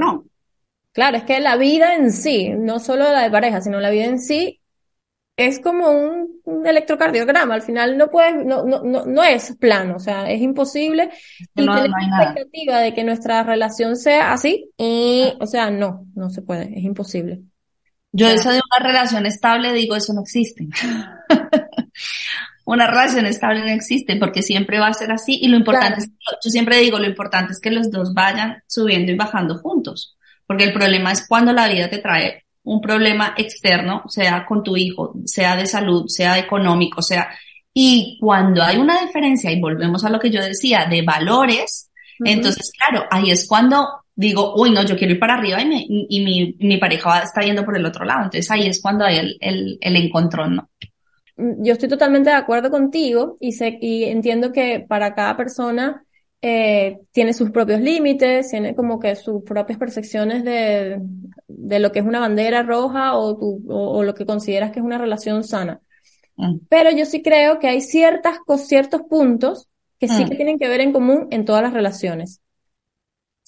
no. 0.00 0.24
Claro, 0.92 1.18
es 1.18 1.24
que 1.24 1.40
la 1.40 1.56
vida 1.56 1.94
en 1.94 2.10
sí, 2.10 2.48
no 2.50 2.78
solo 2.78 3.04
la 3.04 3.22
de 3.22 3.30
pareja, 3.30 3.60
sino 3.60 3.80
la 3.80 3.90
vida 3.90 4.04
en 4.04 4.18
sí, 4.18 4.60
es 5.36 5.60
como 5.60 5.90
un, 5.90 6.40
un 6.44 6.66
electrocardiograma. 6.66 7.54
Al 7.54 7.62
final 7.62 7.98
no 7.98 8.10
puedes, 8.10 8.34
no, 8.44 8.64
no, 8.64 8.82
no, 8.82 9.04
no 9.04 9.22
es 9.22 9.54
plano, 9.58 9.96
o 9.96 9.98
sea, 10.00 10.30
es 10.30 10.40
imposible. 10.40 11.10
Y 11.54 11.68
tener 11.68 11.68
la 11.68 11.88
nada. 11.88 12.24
expectativa 12.32 12.80
de 12.80 12.94
que 12.94 13.04
nuestra 13.04 13.42
relación 13.42 13.96
sea 13.96 14.32
así, 14.32 14.70
y, 14.78 15.34
o 15.40 15.46
sea, 15.46 15.70
no, 15.70 16.06
no 16.14 16.30
se 16.30 16.42
puede, 16.42 16.78
es 16.78 16.84
imposible. 16.84 17.42
Yo 18.12 18.26
Claro. 18.26 18.40
eso 18.40 18.50
de 18.50 18.60
una 18.78 18.88
relación 18.88 19.26
estable 19.26 19.72
digo, 19.74 19.94
eso 19.96 20.14
no 20.14 20.22
existe. 20.22 20.68
Una 22.66 22.86
relación 22.86 23.24
estable 23.26 23.60
no 23.60 23.68
existe 23.70 24.16
porque 24.16 24.42
siempre 24.42 24.78
va 24.78 24.88
a 24.88 24.92
ser 24.92 25.10
así 25.12 25.38
y 25.40 25.48
lo 25.48 25.56
importante 25.56 25.96
Claro. 25.98 26.12
es, 26.12 26.40
yo 26.44 26.50
siempre 26.50 26.78
digo, 26.80 26.98
lo 26.98 27.06
importante 27.06 27.52
es 27.52 27.60
que 27.60 27.70
los 27.70 27.90
dos 27.90 28.12
vayan 28.12 28.62
subiendo 28.66 29.10
y 29.12 29.16
bajando 29.16 29.56
juntos, 29.58 30.16
porque 30.46 30.64
el 30.64 30.72
problema 30.74 31.12
es 31.12 31.26
cuando 31.26 31.52
la 31.52 31.68
vida 31.68 31.88
te 31.88 31.98
trae 31.98 32.44
un 32.64 32.80
problema 32.80 33.32
externo, 33.38 34.02
sea 34.08 34.44
con 34.44 34.62
tu 34.64 34.76
hijo, 34.76 35.14
sea 35.24 35.56
de 35.56 35.66
salud, 35.66 36.06
sea 36.08 36.36
económico, 36.38 37.00
sea, 37.00 37.28
y 37.72 38.18
cuando 38.20 38.62
hay 38.62 38.76
una 38.76 39.00
diferencia, 39.00 39.52
y 39.52 39.60
volvemos 39.60 40.04
a 40.04 40.10
lo 40.10 40.18
que 40.18 40.30
yo 40.30 40.42
decía, 40.42 40.86
de 40.90 41.02
valores, 41.02 41.90
entonces, 42.24 42.72
claro, 42.76 43.06
ahí 43.10 43.30
es 43.30 43.46
cuando 43.46 43.86
digo, 44.14 44.54
uy, 44.60 44.70
no, 44.70 44.82
yo 44.82 44.96
quiero 44.96 45.12
ir 45.12 45.20
para 45.20 45.34
arriba 45.34 45.60
y, 45.60 45.66
me- 45.66 45.84
y 45.88 46.24
mi, 46.24 46.56
mi 46.58 46.78
pareja 46.78 47.08
va- 47.10 47.20
está 47.20 47.42
yendo 47.42 47.64
por 47.64 47.76
el 47.76 47.84
otro 47.84 48.04
lado. 48.06 48.24
Entonces 48.24 48.50
ahí 48.50 48.66
es 48.66 48.80
cuando 48.80 49.04
hay 49.04 49.18
el, 49.18 49.36
el, 49.40 49.78
el 49.80 49.96
encontrón, 49.96 50.56
¿no? 50.56 50.70
Mm, 51.36 51.62
Yo 51.64 51.72
estoy 51.74 51.88
totalmente 51.88 52.30
de 52.30 52.36
acuerdo 52.36 52.70
contigo 52.70 53.36
y 53.40 53.52
sé 53.52 53.78
y 53.80 54.04
entiendo 54.04 54.52
que 54.52 54.84
para 54.88 55.14
cada 55.14 55.36
persona 55.36 56.04
eh, 56.42 56.98
tiene 57.12 57.32
sus 57.34 57.50
propios 57.50 57.80
límites, 57.80 58.50
tiene 58.50 58.74
como 58.74 59.00
que 59.00 59.16
sus 59.16 59.42
propias 59.42 59.78
percepciones 59.78 60.44
de, 60.44 61.00
de 61.48 61.78
lo 61.80 61.92
que 61.92 62.00
es 62.00 62.04
una 62.06 62.20
bandera 62.20 62.62
roja 62.62 63.16
o, 63.16 63.36
tu, 63.36 63.64
o, 63.68 63.98
o 63.98 64.02
lo 64.04 64.14
que 64.14 64.26
consideras 64.26 64.70
que 64.72 64.78
es 64.80 64.84
una 64.84 64.98
relación 64.98 65.44
sana. 65.44 65.80
Mm. 66.38 66.60
Pero 66.68 66.90
yo 66.90 67.06
sí 67.06 67.22
creo 67.22 67.58
que 67.58 67.68
hay 67.68 67.80
ciertas, 67.80 68.38
ciertos 68.66 69.02
puntos 69.08 69.68
que 69.98 70.08
sí 70.08 70.24
Mm. 70.24 70.28
que 70.30 70.36
tienen 70.36 70.58
que 70.58 70.68
ver 70.68 70.80
en 70.82 70.92
común 70.92 71.28
en 71.30 71.44
todas 71.44 71.62
las 71.62 71.72
relaciones. 71.72 72.40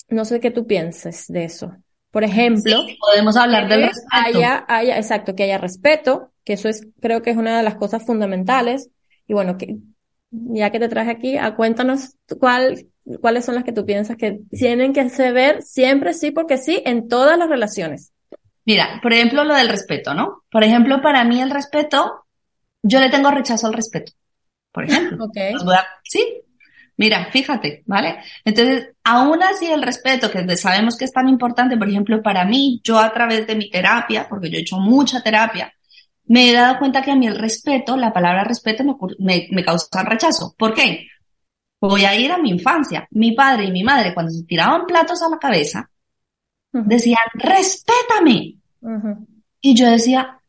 No 0.08 0.24
sé 0.24 0.40
qué 0.40 0.50
tú 0.50 0.66
pienses 0.66 1.26
de 1.28 1.44
eso. 1.44 1.72
Por 2.10 2.24
ejemplo, 2.24 2.86
Sí, 2.86 2.96
podemos 2.98 3.36
hablar 3.36 3.68
respeto. 3.68 4.00
haya, 4.10 4.64
haya, 4.68 4.96
exacto, 4.96 5.34
que 5.34 5.42
haya 5.44 5.58
respeto, 5.58 6.32
que 6.48 6.54
eso 6.54 6.70
es, 6.70 6.86
creo 7.02 7.20
que 7.20 7.28
es 7.28 7.36
una 7.36 7.58
de 7.58 7.62
las 7.62 7.74
cosas 7.74 8.06
fundamentales. 8.06 8.88
Y 9.26 9.34
bueno, 9.34 9.58
que 9.58 9.76
ya 10.30 10.70
que 10.70 10.80
te 10.80 10.88
traje 10.88 11.10
aquí, 11.10 11.36
a 11.36 11.54
cuéntanos 11.54 12.16
cuál, 12.40 12.86
cuáles 13.20 13.44
son 13.44 13.54
las 13.54 13.64
que 13.64 13.72
tú 13.72 13.84
piensas 13.84 14.16
que 14.16 14.40
tienen 14.48 14.94
que 14.94 15.10
se 15.10 15.30
ver 15.30 15.60
siempre 15.60 16.14
sí 16.14 16.30
porque 16.30 16.56
sí 16.56 16.82
en 16.86 17.06
todas 17.06 17.36
las 17.36 17.50
relaciones. 17.50 18.14
Mira, 18.64 18.98
por 19.02 19.12
ejemplo, 19.12 19.44
lo 19.44 19.54
del 19.54 19.68
respeto, 19.68 20.14
¿no? 20.14 20.44
Por 20.50 20.64
ejemplo, 20.64 21.02
para 21.02 21.22
mí 21.24 21.38
el 21.42 21.50
respeto, 21.50 22.24
yo 22.82 22.98
le 22.98 23.10
tengo 23.10 23.30
rechazo 23.30 23.66
al 23.66 23.74
respeto. 23.74 24.12
Por 24.72 24.84
ejemplo. 24.84 25.18
Ok. 25.26 25.36
Os 25.54 25.64
voy 25.66 25.74
a- 25.74 25.86
Sí, 26.02 26.40
mira, 26.96 27.26
fíjate, 27.30 27.82
¿vale? 27.84 28.20
Entonces, 28.42 28.88
aún 29.04 29.42
así 29.42 29.66
el 29.66 29.82
respeto, 29.82 30.30
que 30.30 30.56
sabemos 30.56 30.96
que 30.96 31.04
es 31.04 31.12
tan 31.12 31.28
importante, 31.28 31.76
por 31.76 31.90
ejemplo, 31.90 32.22
para 32.22 32.46
mí, 32.46 32.80
yo 32.82 32.98
a 32.98 33.12
través 33.12 33.46
de 33.46 33.54
mi 33.54 33.68
terapia, 33.68 34.26
porque 34.30 34.48
yo 34.50 34.56
he 34.56 34.62
hecho 34.62 34.78
mucha 34.78 35.22
terapia, 35.22 35.70
me 36.28 36.50
he 36.50 36.52
dado 36.52 36.78
cuenta 36.78 37.02
que 37.02 37.10
a 37.10 37.16
mí 37.16 37.26
el 37.26 37.38
respeto, 37.38 37.96
la 37.96 38.12
palabra 38.12 38.44
respeto 38.44 38.84
me, 38.84 38.94
me, 39.18 39.48
me 39.50 39.64
causa 39.64 40.02
rechazo. 40.02 40.54
¿Por 40.56 40.74
qué? 40.74 41.06
Voy 41.80 42.04
a 42.04 42.14
ir 42.14 42.32
a 42.32 42.38
mi 42.38 42.50
infancia. 42.50 43.06
Mi 43.10 43.32
padre 43.32 43.64
y 43.64 43.72
mi 43.72 43.82
madre, 43.84 44.14
cuando 44.14 44.32
se 44.32 44.44
tiraban 44.44 44.86
platos 44.86 45.22
a 45.22 45.28
la 45.28 45.38
cabeza, 45.38 45.90
decían, 46.72 47.22
respétame. 47.34 48.56
Y 49.60 49.74
yo 49.74 49.90
decía, 49.90 50.40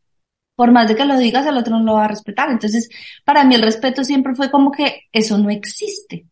por 0.56 0.72
más 0.72 0.88
de 0.88 0.96
que 0.96 1.06
lo 1.06 1.18
digas, 1.18 1.46
el 1.46 1.58
otro 1.58 1.78
no 1.78 1.84
lo 1.86 1.94
va 1.94 2.06
a 2.06 2.10
respetar. 2.10 2.50
Entonces, 2.50 2.90
para 3.26 3.44
mí 3.44 3.56
el 3.56 3.62
respeto 3.62 4.04
siempre 4.04 4.36
fue 4.36 4.52
como 4.52 4.72
que 4.72 5.04
eso 5.12 5.38
no 5.38 5.50
existe. 5.50 6.28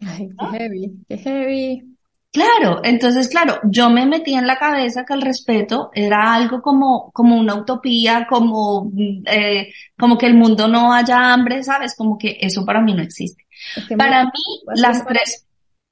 Ay, 0.00 0.30
qué 0.38 0.46
heavy, 0.46 0.92
qué 1.08 1.18
heavy. 1.18 1.91
Claro, 2.32 2.80
entonces, 2.82 3.28
claro, 3.28 3.60
yo 3.64 3.90
me 3.90 4.06
metí 4.06 4.32
en 4.34 4.46
la 4.46 4.56
cabeza 4.58 5.04
que 5.04 5.12
el 5.12 5.20
respeto 5.20 5.90
era 5.94 6.32
algo 6.32 6.62
como, 6.62 7.10
como 7.12 7.38
una 7.38 7.54
utopía, 7.56 8.26
como, 8.26 8.86
mm, 8.86 9.24
eh, 9.26 9.72
como 9.98 10.16
que 10.16 10.26
el 10.26 10.34
mundo 10.34 10.66
no 10.66 10.94
haya 10.94 11.30
hambre, 11.34 11.62
¿sabes? 11.62 11.94
Como 11.94 12.16
que 12.16 12.38
eso 12.40 12.64
para 12.64 12.80
mí 12.80 12.94
no 12.94 13.02
existe. 13.02 13.44
Es 13.76 13.84
que 13.86 13.96
Para 13.98 14.24
muy- 14.24 14.32
mí, 14.32 14.32
las 14.76 15.04
tres, 15.06 15.46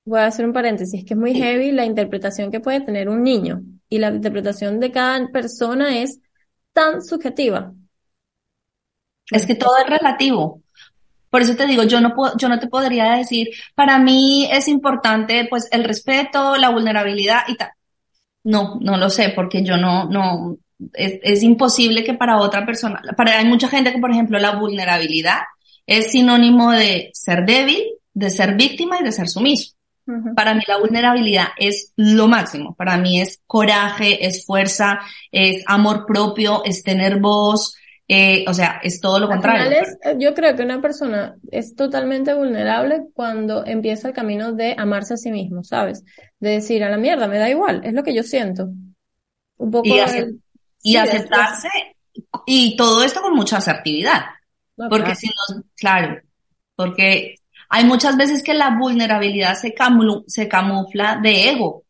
Voy 0.05 0.21
a 0.21 0.27
hacer 0.27 0.47
un 0.47 0.53
paréntesis, 0.53 1.05
que 1.05 1.15
es 1.15 1.21
muy 1.21 1.35
heavy 1.35 1.73
la 1.73 1.85
interpretación 1.85 2.51
que 2.51 2.61
puede 2.61 2.81
tener 2.81 3.09
un 3.09 3.23
niño 3.23 3.63
y 3.89 3.99
la 3.99 4.09
interpretación 4.11 4.81
de 4.81 4.91
cada 4.93 5.29
persona 5.31 5.99
es 6.03 6.21
tan 6.73 7.03
subjetiva. 7.03 7.75
es 9.31 9.47
que 9.47 9.55
todo 9.57 9.77
es 9.79 9.89
relativo. 9.89 10.63
Por 11.31 11.43
eso 11.43 11.57
te 11.57 11.67
digo, 11.67 11.85
yo 11.85 12.01
no 12.01 12.15
puedo, 12.15 12.37
yo 12.37 12.49
no 12.49 12.59
te 12.59 12.67
podría 12.67 13.13
decir, 13.15 13.49
para 13.75 13.99
mí 13.99 14.49
es 14.51 14.69
importante, 14.69 15.47
pues, 15.49 15.69
el 15.71 15.85
respeto, 15.85 16.57
la 16.57 16.71
vulnerabilidad 16.71 17.43
y 17.49 17.57
tal. 17.57 17.71
No, 18.43 18.79
no 18.81 18.97
lo 18.97 19.11
sé, 19.11 19.31
porque 19.31 19.63
yo 19.63 19.77
no, 19.77 20.05
no, 20.07 20.59
es, 20.95 21.21
es 21.23 21.43
imposible 21.43 22.05
que 22.05 22.15
para 22.15 22.39
otra 22.39 22.65
persona, 22.67 23.01
para, 23.17 23.39
hay 23.39 23.45
mucha 23.45 23.69
gente 23.69 23.93
que, 23.93 23.99
por 23.99 24.11
ejemplo, 24.11 24.39
la 24.39 24.57
vulnerabilidad 24.57 25.41
es 25.87 26.13
sinónimo 26.13 26.73
de 26.73 27.11
ser 27.15 27.45
débil, 27.45 27.83
de 28.13 28.31
ser 28.31 28.55
víctima 28.55 28.99
y 29.01 29.05
de 29.05 29.13
ser 29.13 29.29
sumiso. 29.29 29.75
Ujú. 30.07 30.35
Para 30.35 30.55
mí 30.55 30.63
la 30.67 30.79
vulnerabilidad 30.79 31.49
es 31.57 31.93
lo 31.97 32.27
máximo. 32.27 32.75
Para 32.75 32.97
mí 32.97 33.21
es 33.21 33.41
coraje, 33.47 34.27
es 34.27 34.45
fuerza, 34.45 35.01
es 35.31 35.63
amor 35.67 36.07
propio, 36.07 36.63
es 36.65 36.83
tener 36.83 37.21
voz, 37.21 37.77
eh, 38.13 38.45
o 38.49 38.55
sea, 38.55 38.81
es 38.83 39.01
todo 39.01 39.19
lo 39.21 39.27
Al 39.27 39.33
contrario. 39.33 39.71
es, 39.71 39.99
yo 40.19 40.35
creo 40.35 40.57
que 40.57 40.63
una 40.65 40.81
persona 40.81 41.37
es 41.51 41.75
totalmente 41.77 42.35
vulnerable 42.35 43.07
cuando 43.15 43.65
empieza 43.65 44.09
el 44.09 44.15
camino 44.15 44.53
de 44.53 44.75
amarse 44.77 45.15
a 45.15 45.17
sí 45.17 45.31
mismo, 45.31 45.63
¿sabes? 45.65 46.05
De 46.41 46.51
decir, 46.51 46.83
a 46.85 46.91
la 46.91 46.97
mierda, 46.99 47.29
me 47.29 47.39
da 47.39 47.49
igual, 47.49 47.83
es 47.85 47.93
lo 47.93 48.03
que 48.03 48.15
yo 48.15 48.23
siento. 48.23 48.69
Un 49.59 49.71
poco 49.71 49.87
Y, 49.89 49.99
el- 49.99 50.41
y 50.83 50.93
sí, 50.93 50.97
es- 50.97 51.03
aceptarse, 51.09 51.69
y 52.47 52.77
todo 52.77 53.03
esto 53.05 53.21
con 53.23 53.35
mucha 53.35 53.59
asertividad. 53.59 54.23
no, 54.77 54.89
Porque 54.89 55.13
claro. 55.13 55.21
si 55.21 55.27
no, 55.29 55.63
claro, 55.77 56.21
porque 56.75 57.37
hay 57.69 57.85
muchas 57.85 58.17
veces 58.17 58.43
que 58.43 58.55
la 58.55 58.77
vulnerabilidad 58.79 59.55
se 59.55 59.73
camufla, 59.75 60.23
se 60.27 60.49
camufla 60.49 61.21
de 61.23 61.51
ego. 61.51 61.85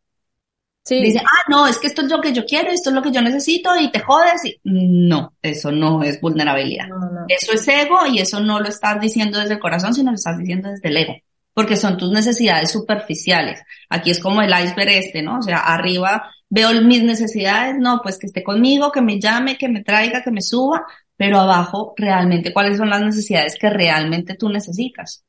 Sí, 0.82 1.00
Dice, 1.02 1.20
ah, 1.20 1.42
no, 1.48 1.66
es 1.66 1.78
que 1.78 1.86
esto 1.86 2.02
es 2.02 2.10
lo 2.10 2.20
que 2.20 2.32
yo 2.32 2.44
quiero, 2.46 2.70
esto 2.70 2.90
es 2.90 2.96
lo 2.96 3.02
que 3.02 3.12
yo 3.12 3.20
necesito 3.20 3.76
y 3.76 3.90
te 3.92 4.00
jodes. 4.00 4.44
Y... 4.44 4.60
No, 4.64 5.34
eso 5.42 5.70
no 5.70 6.02
es 6.02 6.20
vulnerabilidad. 6.20 6.88
no, 6.88 6.98
no. 6.98 7.24
Eso 7.28 7.52
es 7.52 7.68
ego 7.68 8.06
y 8.06 8.18
eso 8.18 8.40
no 8.40 8.60
lo 8.60 8.68
estás 8.68 9.00
diciendo 9.00 9.38
desde 9.38 9.54
el 9.54 9.60
corazón, 9.60 9.94
sino 9.94 10.10
lo 10.10 10.16
estás 10.16 10.38
diciendo 10.38 10.70
desde 10.70 10.88
el 10.88 10.96
ego. 10.96 11.14
porque 11.52 11.76
son 11.76 11.96
tus 11.96 12.10
necesidades 12.10 12.70
superficiales. 12.70 13.62
Aquí 13.88 14.10
es 14.10 14.20
como 14.20 14.40
el 14.40 14.50
iceberg 14.50 14.90
este, 14.90 15.22
¿no? 15.22 15.38
O 15.38 15.42
sea, 15.42 15.58
arriba 15.58 16.30
veo 16.48 16.72
mis 16.82 17.02
necesidades, 17.02 17.76
no, 17.78 18.00
pues 18.02 18.18
que 18.18 18.26
esté 18.26 18.42
conmigo, 18.42 18.90
que 18.90 19.00
me 19.00 19.20
llame, 19.20 19.56
que 19.56 19.68
me 19.68 19.84
traiga, 19.84 20.22
que 20.22 20.30
me 20.32 20.42
suba, 20.42 20.84
pero 21.16 21.38
abajo 21.38 21.94
realmente 21.96 22.52
cuáles 22.52 22.78
son 22.78 22.90
las 22.90 23.02
necesidades 23.02 23.56
que 23.58 23.70
realmente 23.70 24.34
tú 24.34 24.48
necesitas. 24.48 25.24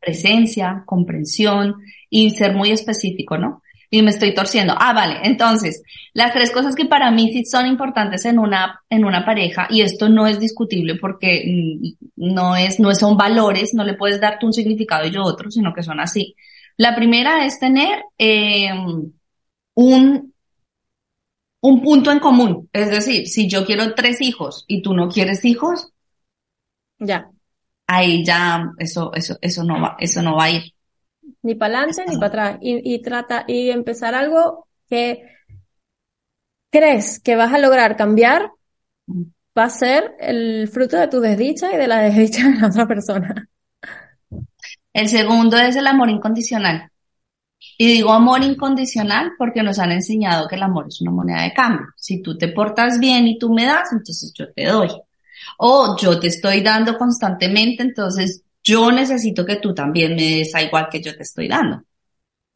Presencia, 0.00 0.82
comprensión 0.86 1.76
y 2.08 2.30
ser 2.30 2.54
muy 2.54 2.70
específico, 2.70 3.36
¿no? 3.36 3.62
Y 3.90 4.02
me 4.02 4.10
estoy 4.10 4.34
torciendo. 4.34 4.74
Ah, 4.78 4.92
vale. 4.92 5.20
Entonces, 5.24 5.82
las 6.12 6.32
tres 6.32 6.50
cosas 6.50 6.74
que 6.74 6.86
para 6.86 7.10
mí 7.10 7.32
sí 7.32 7.44
son 7.44 7.66
importantes 7.66 8.24
en 8.24 8.38
una, 8.38 8.82
en 8.90 9.04
una 9.04 9.24
pareja, 9.24 9.66
y 9.70 9.82
esto 9.82 10.08
no 10.08 10.26
es 10.26 10.40
discutible 10.40 10.96
porque 10.96 11.44
mm, 11.46 12.32
no 12.32 12.56
es, 12.56 12.80
no 12.80 12.94
son 12.94 13.16
valores, 13.16 13.74
no 13.74 13.84
le 13.84 13.94
puedes 13.94 14.20
dar 14.20 14.38
tú 14.38 14.46
un 14.46 14.52
significado 14.52 15.06
y 15.06 15.10
yo 15.10 15.22
otro, 15.24 15.50
sino 15.50 15.72
que 15.74 15.82
son 15.82 16.00
así. 16.00 16.34
La 16.76 16.94
primera 16.96 17.46
es 17.46 17.60
tener 17.60 18.02
eh, 18.18 18.70
un, 19.74 20.34
un 21.60 21.82
punto 21.82 22.10
en 22.12 22.20
común. 22.20 22.68
Es 22.72 22.90
decir, 22.90 23.26
si 23.28 23.48
yo 23.48 23.64
quiero 23.66 23.94
tres 23.94 24.20
hijos 24.20 24.64
y 24.68 24.82
tú 24.82 24.94
no 24.94 25.08
quieres 25.08 25.44
hijos, 25.44 25.92
ya. 26.98 27.30
Ahí 27.86 28.24
ya, 28.24 28.72
eso, 28.78 29.12
eso, 29.14 29.36
eso 29.40 29.64
no 29.64 29.80
va, 29.80 29.96
eso 30.00 30.22
no 30.22 30.36
va 30.36 30.44
a 30.44 30.50
ir 30.50 30.73
ni 31.44 31.54
para 31.54 31.78
adelante 31.78 32.04
ni 32.08 32.16
para 32.16 32.26
atrás. 32.26 32.58
Y, 32.60 32.94
y 32.94 33.02
trata, 33.02 33.44
y 33.46 33.70
empezar 33.70 34.14
algo 34.14 34.66
que 34.88 35.22
crees 36.70 37.20
que 37.20 37.36
vas 37.36 37.52
a 37.52 37.58
lograr 37.58 37.96
cambiar, 37.96 38.50
va 39.56 39.64
a 39.64 39.70
ser 39.70 40.16
el 40.18 40.68
fruto 40.68 40.96
de 40.96 41.08
tu 41.08 41.20
desdicha 41.20 41.72
y 41.72 41.76
de 41.76 41.86
la 41.86 42.00
desdicha 42.00 42.48
de 42.48 42.60
la 42.60 42.66
otra 42.68 42.86
persona. 42.88 43.48
El 44.92 45.08
segundo 45.08 45.58
es 45.58 45.76
el 45.76 45.86
amor 45.86 46.10
incondicional. 46.10 46.88
Y 47.76 47.86
digo 47.86 48.12
amor 48.12 48.42
incondicional 48.42 49.32
porque 49.36 49.62
nos 49.62 49.78
han 49.78 49.92
enseñado 49.92 50.46
que 50.48 50.56
el 50.56 50.62
amor 50.62 50.86
es 50.88 51.00
una 51.00 51.10
moneda 51.10 51.42
de 51.42 51.52
cambio. 51.52 51.86
Si 51.96 52.22
tú 52.22 52.38
te 52.38 52.48
portas 52.48 52.98
bien 52.98 53.26
y 53.26 53.38
tú 53.38 53.52
me 53.52 53.64
das, 53.64 53.92
entonces 53.92 54.32
yo 54.34 54.52
te 54.52 54.66
doy. 54.66 54.88
O 55.58 55.96
yo 56.00 56.18
te 56.20 56.28
estoy 56.28 56.60
dando 56.60 56.96
constantemente, 56.96 57.82
entonces 57.82 58.43
yo 58.64 58.90
necesito 58.90 59.44
que 59.44 59.56
tú 59.56 59.74
también 59.74 60.16
me 60.16 60.22
des 60.22 60.54
a 60.54 60.62
igual 60.62 60.88
que 60.90 61.02
yo 61.02 61.14
te 61.14 61.22
estoy 61.22 61.48
dando. 61.48 61.82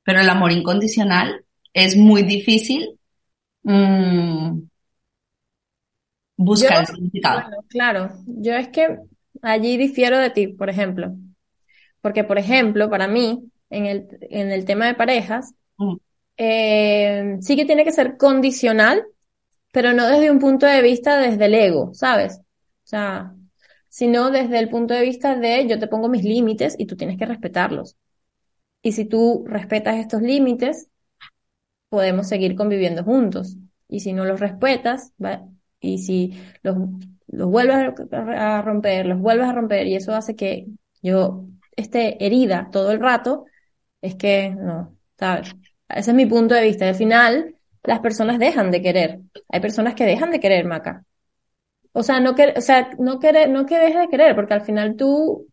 Pero 0.03 0.21
el 0.21 0.31
amor 0.31 0.51
incondicional 0.51 1.44
es 1.75 1.97
muy 1.97 2.23
difícil 2.23 2.99
mm, 3.62 4.61
buscar 6.37 6.81
el 6.81 6.87
significado. 6.87 7.51
claro, 7.68 8.11
yo 8.27 8.55
es 8.55 8.68
que 8.68 8.97
allí 9.42 9.77
difiero 9.77 10.18
de 10.18 10.31
ti, 10.31 10.49
por 10.49 10.71
ejemplo. 10.71 11.14
Porque, 12.01 12.25
por 12.25 12.38
ejemplo, 12.38 12.88
para 12.88 13.07
mí, 13.07 13.51
en 13.68 13.87
el, 13.87 14.09
en 14.23 14.51
el 14.51 14.64
tema 14.64 14.87
de 14.87 14.94
parejas, 14.94 15.53
mm. 15.77 15.97
eh, 16.38 17.37
sí 17.40 17.55
que 17.55 17.66
tiene 17.66 17.85
que 17.85 17.92
ser 17.92 18.16
condicional, 18.16 19.05
pero 19.73 19.92
no 19.92 20.07
desde 20.09 20.31
un 20.31 20.38
punto 20.38 20.64
de 20.64 20.81
vista 20.81 21.18
desde 21.18 21.44
el 21.44 21.55
ego, 21.55 21.92
¿sabes? 21.92 22.38
O 22.38 22.87
sea, 22.87 23.35
sino 23.88 24.31
desde 24.31 24.59
el 24.59 24.68
punto 24.68 24.94
de 24.94 25.03
vista 25.03 25.37
de 25.37 25.66
yo 25.66 25.79
te 25.79 25.88
pongo 25.88 26.09
mis 26.09 26.24
límites 26.24 26.74
y 26.79 26.87
tú 26.87 26.96
tienes 26.96 27.18
que 27.18 27.27
respetarlos. 27.27 27.96
Y 28.83 28.92
si 28.92 29.05
tú 29.05 29.44
respetas 29.46 29.96
estos 29.96 30.22
límites, 30.22 30.88
podemos 31.88 32.29
seguir 32.29 32.55
conviviendo 32.57 33.05
juntos. 33.05 33.57
Y 33.88 34.01
si 34.01 34.12
no 34.12 34.24
los 34.24 34.40
respetas, 34.40 35.12
y 35.81 35.98
si 35.98 36.40
los, 36.62 36.77
los 37.27 37.51
vuelves 37.51 37.94
a 38.12 38.62
romper, 38.62 39.07
los 39.07 39.18
vuelves 39.20 39.48
a 39.48 39.53
romper, 39.53 39.87
y 39.87 39.96
eso 39.96 40.14
hace 40.14 40.37
que 40.37 40.66
yo 41.03 41.46
esté 41.77 42.24
herida 42.24 42.68
todo 42.72 42.90
el 42.92 43.01
rato, 43.01 43.46
es 44.03 44.14
que 44.16 44.51
no, 44.51 44.96
¿sabes? 45.18 45.55
Ese 45.88 46.11
es 46.11 46.16
mi 46.16 46.27
punto 46.27 46.55
de 46.55 46.62
vista. 46.62 46.88
Al 46.88 46.94
final, 46.94 47.57
las 47.83 48.01
personas 48.01 48.38
dejan 48.38 48.70
de 48.70 48.83
querer. 48.83 49.20
Hay 49.48 49.61
personas 49.61 49.94
que 49.94 50.05
dejan 50.05 50.31
de 50.31 50.40
querer, 50.40 50.66
Maca. 50.66 51.05
O 51.92 52.03
sea, 52.03 52.20
no 52.20 52.35
que, 52.35 52.55
o 52.57 52.61
sea, 52.61 52.90
no 52.98 53.18
querer, 53.18 53.51
no 53.51 53.66
que 53.66 53.79
dejes 53.79 54.01
de 54.01 54.09
querer, 54.09 54.35
porque 54.35 54.55
al 54.55 54.62
final 54.62 54.96
tú, 54.96 55.48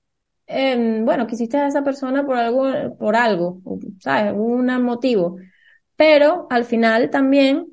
eh, 0.48 1.02
bueno, 1.04 1.28
quisiste 1.28 1.58
a 1.58 1.68
esa 1.68 1.84
persona 1.84 2.26
por 2.26 2.38
algo, 2.38 2.96
por 2.98 3.16
algo, 3.16 3.62
¿sabes? 4.00 4.34
Un 4.36 4.66
motivo. 4.84 5.38
Pero 5.96 6.48
al 6.50 6.66
final 6.66 7.10
también 7.10 7.68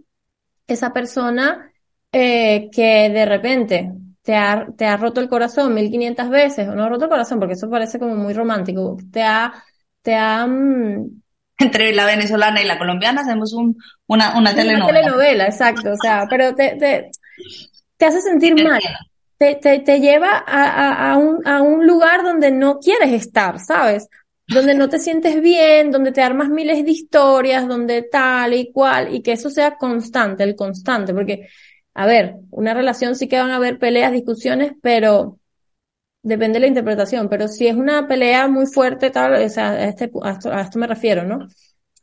esa 0.67 0.93
persona 0.93 1.71
eh, 2.13 2.69
que 2.71 3.11
de 3.11 3.27
repente 3.27 3.93
te 4.23 4.37
ha, 4.37 4.67
te 4.77 4.87
ha 4.87 4.97
roto 4.97 5.21
el 5.21 5.29
corazón 5.29 5.75
1500 5.75 6.31
veces, 6.31 6.69
o 6.69 6.75
no 6.75 6.85
ha 6.85 6.89
roto 6.89 7.05
el 7.05 7.11
corazón, 7.11 7.39
porque 7.39 7.55
eso 7.55 7.69
parece 7.69 7.99
como 7.99 8.15
muy 8.15 8.33
romántico, 8.33 8.97
te 9.11 9.23
ha, 9.23 9.53
te 10.01 10.15
ha, 10.15 10.47
mm, 10.47 11.23
entre 11.59 11.93
la 11.93 12.07
venezolana 12.07 12.63
y 12.63 12.67
la 12.67 12.79
colombiana 12.79 13.23
hacemos 13.23 13.53
un, 13.53 13.77
una, 14.07 14.39
una 14.39 14.55
telenovela. 14.55 14.85
Una 14.85 15.01
telenovela, 15.01 15.45
exacto, 15.47 15.93
o 15.93 15.97
sea, 15.97 16.27
pero 16.31 16.55
te, 16.55 16.77
te, 16.77 17.11
te 18.03 18.09
hace 18.09 18.21
sentir 18.21 18.61
mal, 18.65 18.83
te, 19.39 19.55
te, 19.55 19.79
te 19.79 20.01
lleva 20.01 20.31
a, 20.45 20.65
a, 20.65 21.13
a, 21.13 21.17
un, 21.19 21.47
a 21.47 21.63
un 21.63 21.87
lugar 21.87 22.25
donde 22.25 22.51
no 22.51 22.81
quieres 22.81 23.13
estar, 23.13 23.61
¿sabes? 23.61 24.09
Donde 24.49 24.75
no 24.75 24.89
te 24.89 24.99
sientes 24.99 25.41
bien, 25.41 25.93
donde 25.93 26.11
te 26.11 26.21
armas 26.21 26.49
miles 26.49 26.85
de 26.85 26.91
historias, 26.91 27.69
donde 27.69 28.03
tal 28.03 28.55
y 28.55 28.73
cual, 28.73 29.15
y 29.15 29.23
que 29.23 29.31
eso 29.31 29.51
sea 29.51 29.77
constante, 29.77 30.43
el 30.43 30.57
constante, 30.57 31.15
porque, 31.15 31.47
a 31.95 32.05
ver, 32.07 32.39
una 32.51 32.75
relación 32.75 33.15
sí 33.15 33.29
que 33.29 33.39
van 33.39 33.53
a 33.53 33.57
haber 33.57 33.79
peleas, 33.79 34.11
discusiones, 34.11 34.73
pero 34.83 35.39
depende 36.25 36.55
de 36.55 36.63
la 36.63 36.67
interpretación, 36.67 37.29
pero 37.29 37.47
si 37.47 37.69
es 37.69 37.77
una 37.77 38.09
pelea 38.09 38.49
muy 38.49 38.67
fuerte, 38.67 39.11
tal, 39.11 39.35
o 39.35 39.49
sea, 39.49 39.71
a, 39.71 39.85
este, 39.85 40.11
a, 40.25 40.31
esto, 40.33 40.53
a 40.53 40.61
esto 40.61 40.77
me 40.81 40.89
refiero, 40.89 41.23
¿no? 41.23 41.47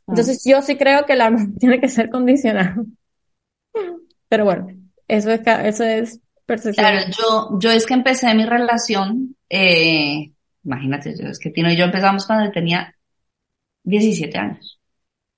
Entonces 0.08 0.42
yo 0.46 0.62
sí 0.62 0.78
creo 0.78 1.04
que 1.04 1.12
el 1.12 1.20
amor 1.20 1.42
tiene 1.60 1.78
que 1.78 1.90
ser 1.90 2.08
condicionado. 2.08 2.86
Pero 4.30 4.46
bueno. 4.46 4.79
Eso 5.10 5.32
es, 5.32 5.40
eso 5.44 5.84
es 5.84 6.20
percepción. 6.46 6.86
Claro, 6.86 7.10
yo, 7.10 7.58
yo 7.58 7.70
es 7.72 7.84
que 7.84 7.94
empecé 7.94 8.32
mi 8.32 8.46
relación, 8.46 9.36
eh, 9.48 10.30
imagínate, 10.62 11.16
yo, 11.18 11.26
es 11.26 11.40
que 11.40 11.50
Tino 11.50 11.68
y 11.68 11.76
yo 11.76 11.86
empezamos 11.86 12.24
cuando 12.26 12.52
tenía 12.52 12.94
17 13.82 14.38
años. 14.38 14.78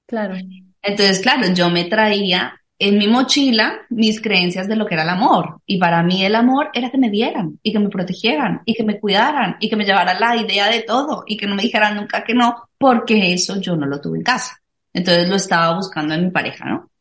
Claro. 0.06 0.34
Entonces, 0.82 1.20
claro, 1.20 1.54
yo 1.54 1.70
me 1.70 1.84
traía 1.84 2.60
en 2.78 2.98
mi 2.98 3.08
mochila 3.08 3.86
mis 3.88 4.20
creencias 4.20 4.68
de 4.68 4.76
lo 4.76 4.84
que 4.84 4.92
era 4.92 5.04
el 5.04 5.08
amor. 5.08 5.62
Y 5.64 5.78
para 5.78 6.02
mí 6.02 6.22
el 6.22 6.34
amor 6.34 6.68
era 6.74 6.90
que 6.90 6.98
me 6.98 7.08
dieran 7.08 7.58
y 7.62 7.72
que 7.72 7.78
me 7.78 7.88
protegieran 7.88 8.60
y 8.66 8.74
que 8.74 8.84
me 8.84 9.00
cuidaran 9.00 9.56
y 9.58 9.70
que 9.70 9.76
me 9.76 9.86
llevaran 9.86 10.20
la 10.20 10.36
idea 10.36 10.68
de 10.68 10.82
todo 10.82 11.24
y 11.26 11.38
que 11.38 11.46
no 11.46 11.54
me 11.54 11.62
dijeran 11.62 11.96
nunca 11.96 12.24
que 12.24 12.34
no, 12.34 12.68
porque 12.76 13.32
eso 13.32 13.58
yo 13.58 13.74
no 13.74 13.86
lo 13.86 14.02
tuve 14.02 14.18
en 14.18 14.24
casa. 14.24 14.60
Entonces 14.92 15.30
lo 15.30 15.36
estaba 15.36 15.74
buscando 15.74 16.12
en 16.12 16.24
mi 16.24 16.30
pareja, 16.30 16.66
¿no? 16.66 16.91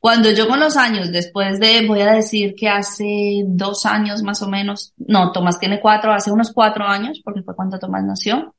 Cuando 0.00 0.30
yo 0.30 0.46
con 0.46 0.60
los 0.60 0.76
años, 0.76 1.10
después 1.10 1.58
de, 1.58 1.84
voy 1.86 2.00
a 2.02 2.12
decir 2.12 2.54
que 2.54 2.68
hace 2.68 3.42
dos 3.46 3.84
años 3.84 4.22
más 4.22 4.42
o 4.42 4.48
menos, 4.48 4.94
no, 4.96 5.32
Tomás 5.32 5.58
tiene 5.58 5.80
cuatro, 5.80 6.12
hace 6.12 6.30
unos 6.30 6.52
cuatro 6.52 6.86
años, 6.86 7.20
porque 7.24 7.42
fue 7.42 7.56
cuando 7.56 7.78
Tomás 7.80 8.04
nació, 8.04 8.54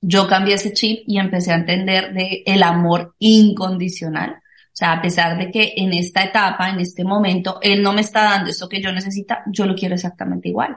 yo 0.00 0.26
cambié 0.26 0.54
ese 0.54 0.72
chip 0.72 1.04
y 1.06 1.18
empecé 1.18 1.52
a 1.52 1.56
entender 1.56 2.12
de 2.12 2.42
el 2.44 2.62
amor 2.62 3.14
incondicional. 3.20 4.30
O 4.30 4.76
sea, 4.76 4.92
a 4.92 5.00
pesar 5.00 5.38
de 5.38 5.52
que 5.52 5.74
en 5.76 5.92
esta 5.92 6.24
etapa, 6.24 6.68
en 6.68 6.80
este 6.80 7.04
momento, 7.04 7.58
él 7.62 7.80
no 7.80 7.92
me 7.92 8.00
está 8.00 8.24
dando 8.24 8.50
eso 8.50 8.68
que 8.68 8.82
yo 8.82 8.92
necesito, 8.92 9.36
yo 9.46 9.66
lo 9.66 9.76
quiero 9.76 9.94
exactamente 9.94 10.48
igual. 10.48 10.76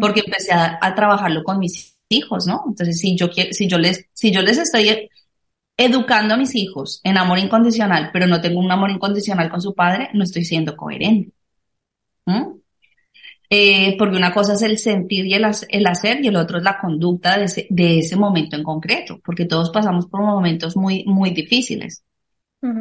Porque 0.00 0.22
empecé 0.24 0.52
a, 0.52 0.78
a, 0.80 0.94
trabajarlo 0.96 1.44
con 1.44 1.60
mis 1.60 1.96
hijos, 2.08 2.46
¿no? 2.46 2.64
Entonces, 2.66 2.98
si 2.98 3.16
yo 3.16 3.28
si 3.52 3.68
yo 3.68 3.78
les, 3.78 4.06
si 4.14 4.32
yo 4.32 4.42
les 4.42 4.58
estoy 4.58 5.08
educando 5.76 6.34
a 6.34 6.36
mis 6.36 6.54
hijos 6.54 7.00
en 7.04 7.18
amor 7.18 7.38
incondicional, 7.38 8.10
pero 8.12 8.26
no 8.26 8.40
tengo 8.40 8.60
un 8.60 8.70
amor 8.70 8.90
incondicional 8.90 9.50
con 9.50 9.60
su 9.60 9.74
padre, 9.74 10.10
no 10.14 10.24
estoy 10.24 10.44
siendo 10.44 10.76
coherente. 10.76 11.32
¿Mm? 12.24 12.56
Eh, 13.48 13.96
porque 13.96 14.16
una 14.16 14.32
cosa 14.32 14.54
es 14.54 14.62
el 14.62 14.78
sentir 14.78 15.24
y 15.26 15.34
el, 15.34 15.44
hacer 15.44 16.24
y 16.24 16.28
el 16.28 16.36
otro 16.36 16.58
es 16.58 16.64
la 16.64 16.80
conducta 16.80 17.38
de 17.38 17.44
ese, 17.44 17.66
de 17.70 18.00
ese, 18.00 18.16
momento 18.16 18.56
en 18.56 18.64
concreto, 18.64 19.20
porque 19.24 19.44
todos 19.44 19.70
pasamos 19.70 20.06
por 20.06 20.20
momentos 20.20 20.76
muy, 20.76 21.04
muy 21.04 21.30
difíciles. 21.30 22.02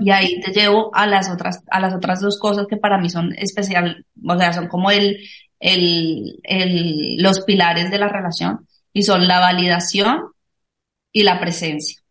Y 0.02 0.10
ahí 0.10 0.40
te 0.40 0.52
llevo 0.52 0.90
a 0.96 1.06
las 1.06 1.30
otras, 1.30 1.64
a 1.70 1.80
las 1.80 1.94
otras 1.94 2.20
dos 2.20 2.40
cosas 2.40 2.66
que 2.68 2.78
para 2.78 2.98
mí 2.98 3.08
son 3.08 3.34
especial, 3.38 4.04
o 4.26 4.38
sea, 4.38 4.52
son 4.52 4.68
como 4.68 4.90
el, 4.90 5.20
el, 5.60 6.40
el, 6.42 7.18
los 7.22 7.42
pilares 7.42 7.92
de 7.92 8.00
la 8.00 8.08
relación 8.08 8.68
y 8.94 9.04
son 9.04 9.28
la 9.28 9.40
validación 9.40 10.32
y 11.12 11.22
la 11.22 11.40
presencia. 11.40 12.02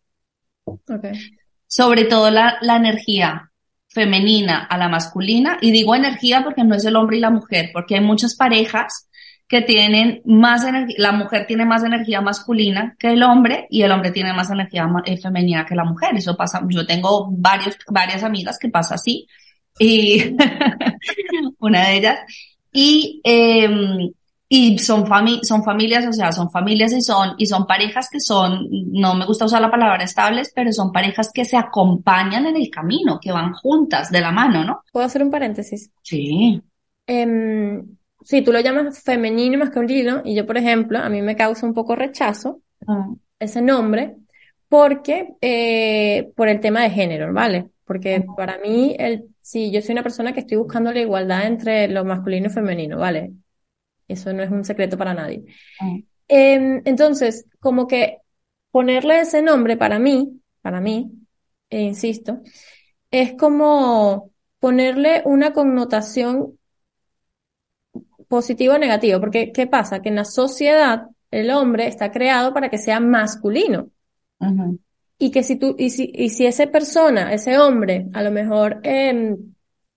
Sobre 1.67 2.05
todo 2.05 2.31
la, 2.31 2.59
la 2.61 2.77
energía 2.77 3.51
femenina 3.89 4.65
a 4.65 4.77
la 4.77 4.89
masculina, 4.89 5.59
y 5.61 5.71
digo 5.71 5.95
energía 5.95 6.43
porque 6.43 6.65
no 6.65 6.75
es 6.75 6.85
el 6.85 6.97
hombre 6.97 7.19
y 7.19 7.21
la 7.21 7.31
mujer, 7.31 7.71
porque 7.73 7.95
hay 7.95 8.01
muchas 8.01 8.35
parejas 8.35 9.09
que 9.47 9.63
tienen 9.63 10.23
más 10.25 10.65
energía, 10.65 10.97
la 10.99 11.13
mujer 11.13 11.47
tiene 11.47 11.65
más 11.67 11.85
energía 11.85 12.21
masculina 12.21 12.97
que 12.99 13.13
el 13.13 13.23
hombre 13.23 13.67
y 13.71 13.83
el 13.83 13.93
hombre 13.93 14.11
tiene 14.11 14.33
más 14.33 14.51
energía 14.51 14.89
eh, 15.05 15.17
femenina 15.19 15.67
que 15.67 15.75
la 15.75 15.85
mujer. 15.85 16.17
Eso 16.17 16.37
pasa, 16.37 16.63
yo 16.69 16.87
tengo 16.87 17.29
varios, 17.31 17.77
varias 17.89 18.23
amigas 18.23 18.59
que 18.59 18.69
pasa 18.69 18.97
así, 18.97 19.27
y 19.79 20.37
una 21.59 21.89
de 21.89 21.97
ellas, 21.97 22.19
y 22.73 23.21
eh, 23.23 23.69
y 24.49 24.79
son, 24.79 25.07
fami 25.07 25.41
son 25.43 25.65
familias, 25.65 26.07
o 26.07 26.13
sea, 26.13 26.31
son 26.33 26.51
familias 26.51 26.93
y 26.93 27.01
son, 27.01 27.35
y 27.39 27.47
son 27.47 27.67
parejas 27.67 28.09
que 28.11 28.21
son, 28.21 28.69
no 28.93 29.15
me 29.15 29.27
gusta 29.27 29.47
usar 29.47 29.61
la 29.63 29.71
palabra 29.71 30.05
estables, 30.05 30.53
pero 30.55 30.73
son 30.73 30.93
parejas 30.93 31.31
que 31.33 31.45
se 31.45 31.57
acompañan 31.57 32.47
en 32.47 32.57
el 32.57 32.71
camino, 32.71 33.19
que 33.21 33.33
van 33.33 33.53
juntas 33.55 34.11
de 34.11 34.21
la 34.21 34.31
mano, 34.33 34.65
¿no? 34.65 34.83
¿Puedo 34.93 35.07
hacer 35.07 35.23
un 35.23 35.31
paréntesis? 35.31 35.91
Sí. 36.03 36.63
Eh, 37.07 37.83
sí, 38.23 38.43
tú 38.43 38.53
lo 38.53 38.61
llamas 38.61 39.03
femenino 39.03 39.55
y 39.55 39.57
masculino, 39.59 40.23
y 40.25 40.35
yo, 40.35 40.47
por 40.47 40.57
ejemplo, 40.57 40.99
a 40.99 41.09
mí 41.09 41.23
me 41.23 41.37
causa 41.37 41.67
un 41.67 41.75
poco 41.75 41.97
rechazo 41.97 42.61
Mm. 42.87 43.15
ese 43.39 43.63
nombre, 43.63 44.17
porque, 44.69 45.35
eh, 45.41 46.33
por 46.37 46.49
el 46.49 46.61
tema 46.61 46.83
de 46.83 46.91
género, 46.91 47.33
¿vale? 47.33 47.71
Porque 47.85 48.21
Ujú. 48.21 48.37
para 48.37 48.59
mí, 48.59 48.97
el, 48.99 49.29
sí, 49.41 49.71
yo 49.71 49.81
soy 49.83 49.93
una 49.93 50.03
persona 50.03 50.33
que 50.33 50.41
estoy 50.41 50.57
buscando 50.57 50.93
la 50.93 51.01
igualdad 51.01 51.47
entre 51.47 51.89
lo 51.89 52.05
masculino 52.05 52.47
y 52.49 52.51
femenino, 52.51 52.99
¿vale? 52.99 53.33
Eso 54.09 54.33
no 54.33 54.43
es 54.43 54.51
un 54.51 54.65
secreto 54.65 54.97
para 54.99 55.15
nadie. 55.15 55.45
Mm. 55.81 55.99
Em, 56.29 56.83
entonces, 56.85 57.47
como 57.61 57.87
que 57.87 58.19
ponerle 58.71 59.21
ese 59.21 59.43
nombre 59.43 59.77
para 59.77 59.99
mí, 59.99 60.41
para 60.63 60.81
mí, 60.81 61.13
e 61.71 61.81
insisto, 61.81 62.41
es 63.11 63.35
como 63.35 64.33
ponerle 64.59 65.23
una 65.25 65.53
connotación 65.53 66.59
positiva 68.29 68.75
o 68.75 68.79
negativa, 68.79 69.21
porque 69.21 69.53
¿qué 69.53 69.67
pasa? 69.67 70.01
Que 70.01 70.09
en 70.09 70.17
la 70.17 70.25
sociedad 70.25 71.09
el 71.31 71.51
hombre 71.51 71.87
está 71.87 72.11
creado 72.11 72.53
para 72.53 72.71
que 72.71 72.79
sea 72.79 73.01
masculino. 73.01 73.91
Y 75.19 75.31
que 75.31 75.43
si 75.43 75.57
tú, 75.57 75.75
y 75.79 75.91
si, 75.91 76.11
y 76.13 76.31
si 76.31 76.47
esa 76.47 76.67
persona, 76.67 77.33
ese 77.33 77.59
hombre, 77.59 78.07
a 78.13 78.23
lo 78.23 78.31
mejor 78.31 78.81
em, 78.83 79.37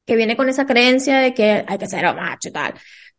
que 0.05 0.15
viene 0.15 0.37
con 0.37 0.49
esa 0.49 0.65
creencia 0.65 1.19
de 1.19 1.33
que 1.33 1.65
hay 1.67 1.77
que 1.77 1.87
ser 1.87 2.03
macho 2.15 2.49
y 2.49 2.51
tal, 2.51 2.73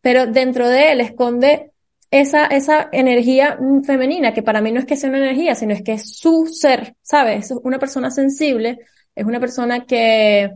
pero 0.08 0.26
dentro 0.26 0.66
de 0.66 0.92
él 0.92 1.02
esconde 1.02 1.72
esa, 2.10 2.46
esa 2.46 2.88
energía 2.92 3.58
femenina, 3.84 4.32
que 4.32 4.42
para 4.42 4.62
mí 4.62 4.72
no 4.72 4.80
es 4.80 4.86
que 4.86 4.96
sea 4.96 5.10
una 5.10 5.18
energía, 5.18 5.54
sino 5.54 5.74
es 5.74 5.82
que 5.82 5.92
es 5.92 6.16
su 6.16 6.46
ser, 6.46 6.96
¿sabes? 7.02 7.50
Es 7.50 7.58
una 7.62 7.78
persona 7.78 8.10
sensible, 8.10 8.78
es 9.14 9.26
una 9.26 9.38
persona 9.38 9.84
que, 9.84 10.52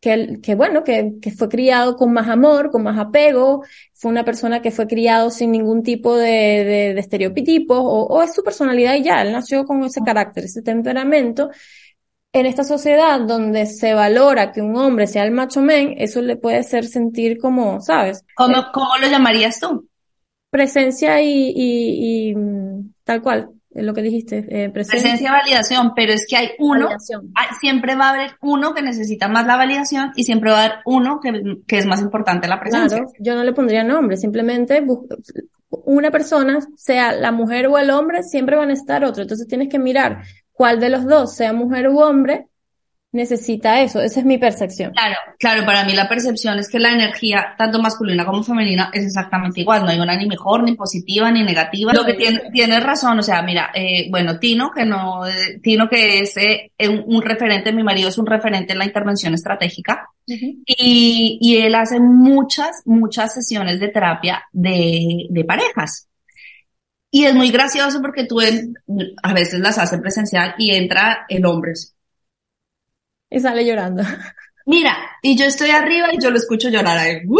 que, 0.00 0.40
que 0.42 0.56
bueno, 0.56 0.82
que, 0.82 1.12
que 1.22 1.30
fue 1.30 1.48
criado 1.48 1.94
con 1.94 2.12
más 2.12 2.26
amor, 2.26 2.72
con 2.72 2.82
más 2.82 2.98
apego, 2.98 3.62
fue 3.94 4.10
una 4.10 4.24
persona 4.24 4.60
que 4.60 4.72
fue 4.72 4.88
criado 4.88 5.30
sin 5.30 5.52
ningún 5.52 5.84
tipo 5.84 6.16
de, 6.16 6.64
de, 6.64 6.94
de 6.94 7.00
estereotipos, 7.00 7.78
o, 7.78 8.06
o 8.06 8.22
es 8.24 8.34
su 8.34 8.42
personalidad 8.42 8.96
y 8.96 9.04
ya, 9.04 9.22
él 9.22 9.30
nació 9.30 9.64
con 9.64 9.84
ese 9.84 10.00
carácter, 10.00 10.46
ese 10.46 10.62
temperamento. 10.62 11.48
En 12.36 12.44
esta 12.44 12.64
sociedad 12.64 13.18
donde 13.20 13.64
se 13.64 13.94
valora 13.94 14.52
que 14.52 14.60
un 14.60 14.76
hombre 14.76 15.06
sea 15.06 15.24
el 15.24 15.30
macho 15.30 15.62
men, 15.62 15.94
eso 15.96 16.20
le 16.20 16.36
puede 16.36 16.58
hacer 16.58 16.84
sentir 16.84 17.38
como, 17.38 17.80
¿sabes? 17.80 18.26
¿Cómo, 18.34 18.56
cómo 18.74 18.90
lo 19.00 19.08
llamarías 19.08 19.58
tú? 19.58 19.88
Presencia 20.50 21.22
y, 21.22 21.50
y, 21.56 22.28
y 22.30 22.34
mm, 22.34 22.92
tal 23.04 23.22
cual, 23.22 23.48
es 23.74 23.82
lo 23.82 23.94
que 23.94 24.02
dijiste, 24.02 24.44
eh, 24.50 24.68
presencia, 24.68 25.00
Presencia, 25.00 25.32
validación, 25.32 25.92
pero 25.96 26.12
es 26.12 26.26
que 26.28 26.36
hay 26.36 26.48
uno, 26.58 26.90
hay- 27.34 27.48
siempre 27.58 27.96
va 27.96 28.10
a 28.10 28.12
haber 28.12 28.32
uno 28.42 28.74
que 28.74 28.82
necesita 28.82 29.28
más 29.28 29.46
la 29.46 29.56
validación 29.56 30.12
y 30.14 30.24
siempre 30.24 30.50
va 30.50 30.58
a 30.60 30.64
haber 30.66 30.78
uno 30.84 31.20
que, 31.22 31.32
que 31.66 31.78
es 31.78 31.86
más 31.86 32.02
importante 32.02 32.48
la 32.48 32.60
presencia. 32.60 32.98
Claro, 32.98 33.12
yo 33.18 33.34
no 33.34 33.44
le 33.44 33.54
pondría 33.54 33.82
nombre, 33.82 34.18
simplemente 34.18 34.84
una 35.70 36.10
persona, 36.10 36.58
sea 36.76 37.12
la 37.12 37.32
mujer 37.32 37.66
o 37.68 37.78
el 37.78 37.88
hombre, 37.90 38.22
siempre 38.22 38.56
van 38.56 38.68
a 38.68 38.74
estar 38.74 39.04
otro. 39.06 39.22
Entonces 39.22 39.48
tienes 39.48 39.70
que 39.70 39.78
mirar 39.78 40.22
cuál 40.56 40.80
de 40.80 40.88
los 40.88 41.04
dos, 41.04 41.34
sea 41.34 41.52
mujer 41.52 41.88
u 41.88 42.00
hombre, 42.00 42.46
necesita 43.12 43.80
eso. 43.80 44.00
Esa 44.00 44.20
es 44.20 44.26
mi 44.26 44.38
percepción. 44.38 44.92
Claro, 44.92 45.16
claro, 45.38 45.64
para 45.64 45.84
mí 45.84 45.94
la 45.94 46.08
percepción 46.08 46.58
es 46.58 46.68
que 46.68 46.78
la 46.78 46.92
energía, 46.92 47.54
tanto 47.58 47.80
masculina 47.80 48.24
como 48.24 48.42
femenina, 48.42 48.90
es 48.92 49.04
exactamente 49.04 49.60
igual. 49.60 49.82
No 49.82 49.90
hay 49.90 49.98
una 49.98 50.16
ni 50.16 50.26
mejor, 50.26 50.62
ni 50.62 50.74
positiva, 50.74 51.30
ni 51.30 51.42
negativa. 51.42 51.92
Lo 51.92 52.04
que 52.04 52.14
tiene, 52.14 52.50
tienes 52.52 52.82
razón, 52.82 53.18
o 53.18 53.22
sea, 53.22 53.42
mira, 53.42 53.70
eh, 53.74 54.08
bueno, 54.10 54.38
Tino, 54.38 54.70
que 54.70 54.84
no, 54.84 55.26
eh, 55.26 55.58
Tino 55.62 55.88
que 55.88 56.20
es 56.20 56.36
eh, 56.36 56.70
un, 56.88 57.04
un 57.06 57.22
referente, 57.22 57.72
mi 57.72 57.82
marido 57.82 58.08
es 58.08 58.18
un 58.18 58.26
referente 58.26 58.72
en 58.72 58.78
la 58.78 58.86
intervención 58.86 59.34
estratégica 59.34 60.08
y, 60.26 61.38
y 61.40 61.56
él 61.58 61.74
hace 61.74 62.00
muchas, 62.00 62.82
muchas 62.84 63.32
sesiones 63.34 63.80
de 63.80 63.88
terapia 63.88 64.42
de, 64.52 65.26
de 65.30 65.44
parejas. 65.44 66.08
Y 67.10 67.24
es 67.24 67.34
muy 67.34 67.50
gracioso 67.50 68.00
porque 68.02 68.24
tú 68.24 68.40
en- 68.40 68.74
a 69.22 69.32
veces 69.32 69.60
las 69.60 69.78
hace 69.78 69.98
presencial 69.98 70.54
y 70.58 70.74
entra 70.74 71.24
el 71.28 71.46
hombre. 71.46 71.72
Y 73.30 73.40
sale 73.40 73.64
llorando. 73.64 74.02
Mira, 74.66 74.96
y 75.22 75.36
yo 75.36 75.44
estoy 75.46 75.70
arriba 75.70 76.08
y 76.12 76.20
yo 76.20 76.30
lo 76.30 76.36
escucho 76.36 76.68
llorar 76.68 76.98
a 76.98 77.08
él. 77.08 77.22
¡Uh! 77.28 77.34
¡Uh! 77.36 77.38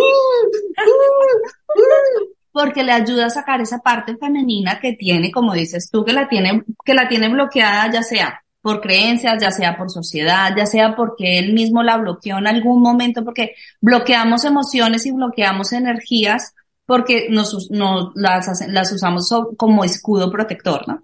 ¡Uh! 1.74 2.26
Porque 2.52 2.84
le 2.84 2.92
ayuda 2.92 3.26
a 3.26 3.30
sacar 3.30 3.60
esa 3.60 3.78
parte 3.80 4.16
femenina 4.16 4.80
que 4.80 4.94
tiene, 4.94 5.30
como 5.30 5.52
dices 5.52 5.90
tú, 5.90 6.04
que 6.04 6.12
la 6.12 6.28
tiene, 6.28 6.62
que 6.84 6.94
la 6.94 7.08
tiene 7.08 7.28
bloqueada, 7.28 7.90
ya 7.92 8.02
sea 8.02 8.42
por 8.62 8.80
creencias, 8.80 9.40
ya 9.40 9.50
sea 9.50 9.76
por 9.76 9.90
sociedad, 9.90 10.52
ya 10.56 10.66
sea 10.66 10.96
porque 10.96 11.38
él 11.38 11.52
mismo 11.52 11.82
la 11.82 11.98
bloqueó 11.98 12.38
en 12.38 12.46
algún 12.46 12.80
momento, 12.82 13.24
porque 13.24 13.54
bloqueamos 13.80 14.44
emociones 14.44 15.04
y 15.06 15.12
bloqueamos 15.12 15.72
energías 15.72 16.54
porque 16.86 17.28
nos, 17.30 17.70
nos 17.70 18.12
las, 18.14 18.48
las 18.68 18.92
usamos 18.92 19.28
como 19.56 19.84
escudo 19.84 20.30
protector, 20.30 20.86
¿no? 20.86 21.02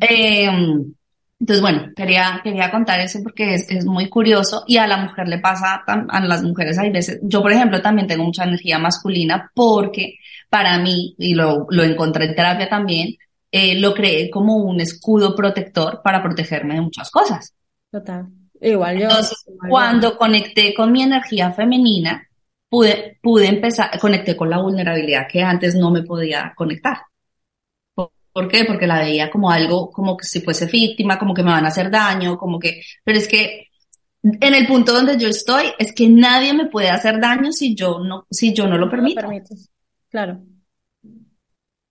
Eh, 0.00 0.48
entonces, 1.42 1.60
bueno, 1.60 1.90
quería, 1.96 2.40
quería 2.44 2.70
contar 2.70 3.00
eso 3.00 3.18
porque 3.20 3.54
es, 3.54 3.68
es 3.68 3.84
muy 3.84 4.08
curioso 4.08 4.62
y 4.64 4.76
a 4.76 4.86
la 4.86 4.98
mujer 4.98 5.26
le 5.26 5.38
pasa, 5.38 5.82
a 5.86 6.20
las 6.20 6.42
mujeres 6.44 6.78
hay 6.78 6.90
veces, 6.90 7.18
yo 7.22 7.42
por 7.42 7.50
ejemplo 7.50 7.82
también 7.82 8.06
tengo 8.06 8.22
mucha 8.22 8.44
energía 8.44 8.78
masculina 8.78 9.50
porque 9.52 10.18
para 10.48 10.78
mí, 10.78 11.16
y 11.18 11.34
lo, 11.34 11.66
lo 11.70 11.82
encontré 11.82 12.26
en 12.26 12.36
terapia 12.36 12.68
también, 12.68 13.16
eh, 13.50 13.80
lo 13.80 13.92
creé 13.92 14.30
como 14.30 14.56
un 14.56 14.80
escudo 14.80 15.34
protector 15.34 16.00
para 16.04 16.22
protegerme 16.22 16.74
de 16.74 16.82
muchas 16.82 17.10
cosas. 17.10 17.52
Total. 17.90 18.28
Igual 18.60 18.98
yo. 18.98 19.08
Entonces, 19.08 19.44
igual 19.48 19.66
yo. 19.66 19.70
cuando 19.70 20.16
conecté 20.16 20.74
con 20.74 20.92
mi 20.92 21.02
energía 21.02 21.52
femenina, 21.52 22.28
pude, 22.72 23.18
pude 23.22 23.46
empezar, 23.48 23.98
conecté 24.00 24.34
con 24.34 24.48
la 24.48 24.58
vulnerabilidad 24.58 25.28
que 25.30 25.42
antes 25.42 25.74
no 25.74 25.90
me 25.90 26.02
podía 26.02 26.54
conectar. 26.56 26.96
¿Por 28.32 28.48
qué? 28.48 28.64
Porque 28.64 28.86
la 28.86 29.00
veía 29.00 29.30
como 29.30 29.50
algo, 29.50 29.90
como 29.90 30.16
que 30.16 30.24
si 30.24 30.40
fuese 30.40 30.64
víctima, 30.66 31.18
como 31.18 31.34
que 31.34 31.42
me 31.42 31.50
van 31.50 31.66
a 31.66 31.68
hacer 31.68 31.90
daño, 31.90 32.38
como 32.38 32.58
que, 32.58 32.80
pero 33.04 33.18
es 33.18 33.28
que 33.28 33.68
en 34.22 34.54
el 34.54 34.66
punto 34.66 34.92
donde 34.94 35.18
yo 35.18 35.28
estoy, 35.28 35.66
es 35.78 35.92
que 35.94 36.08
nadie 36.08 36.54
me 36.54 36.66
puede 36.66 36.88
hacer 36.88 37.20
daño 37.20 37.52
si 37.52 37.74
yo 37.74 37.98
no, 37.98 38.26
si 38.30 38.54
yo 38.54 38.66
no 38.66 38.78
lo 38.78 38.86
No 38.86 38.90
permito. 38.90 39.20
permites. 39.20 39.70
Claro. 40.10 40.42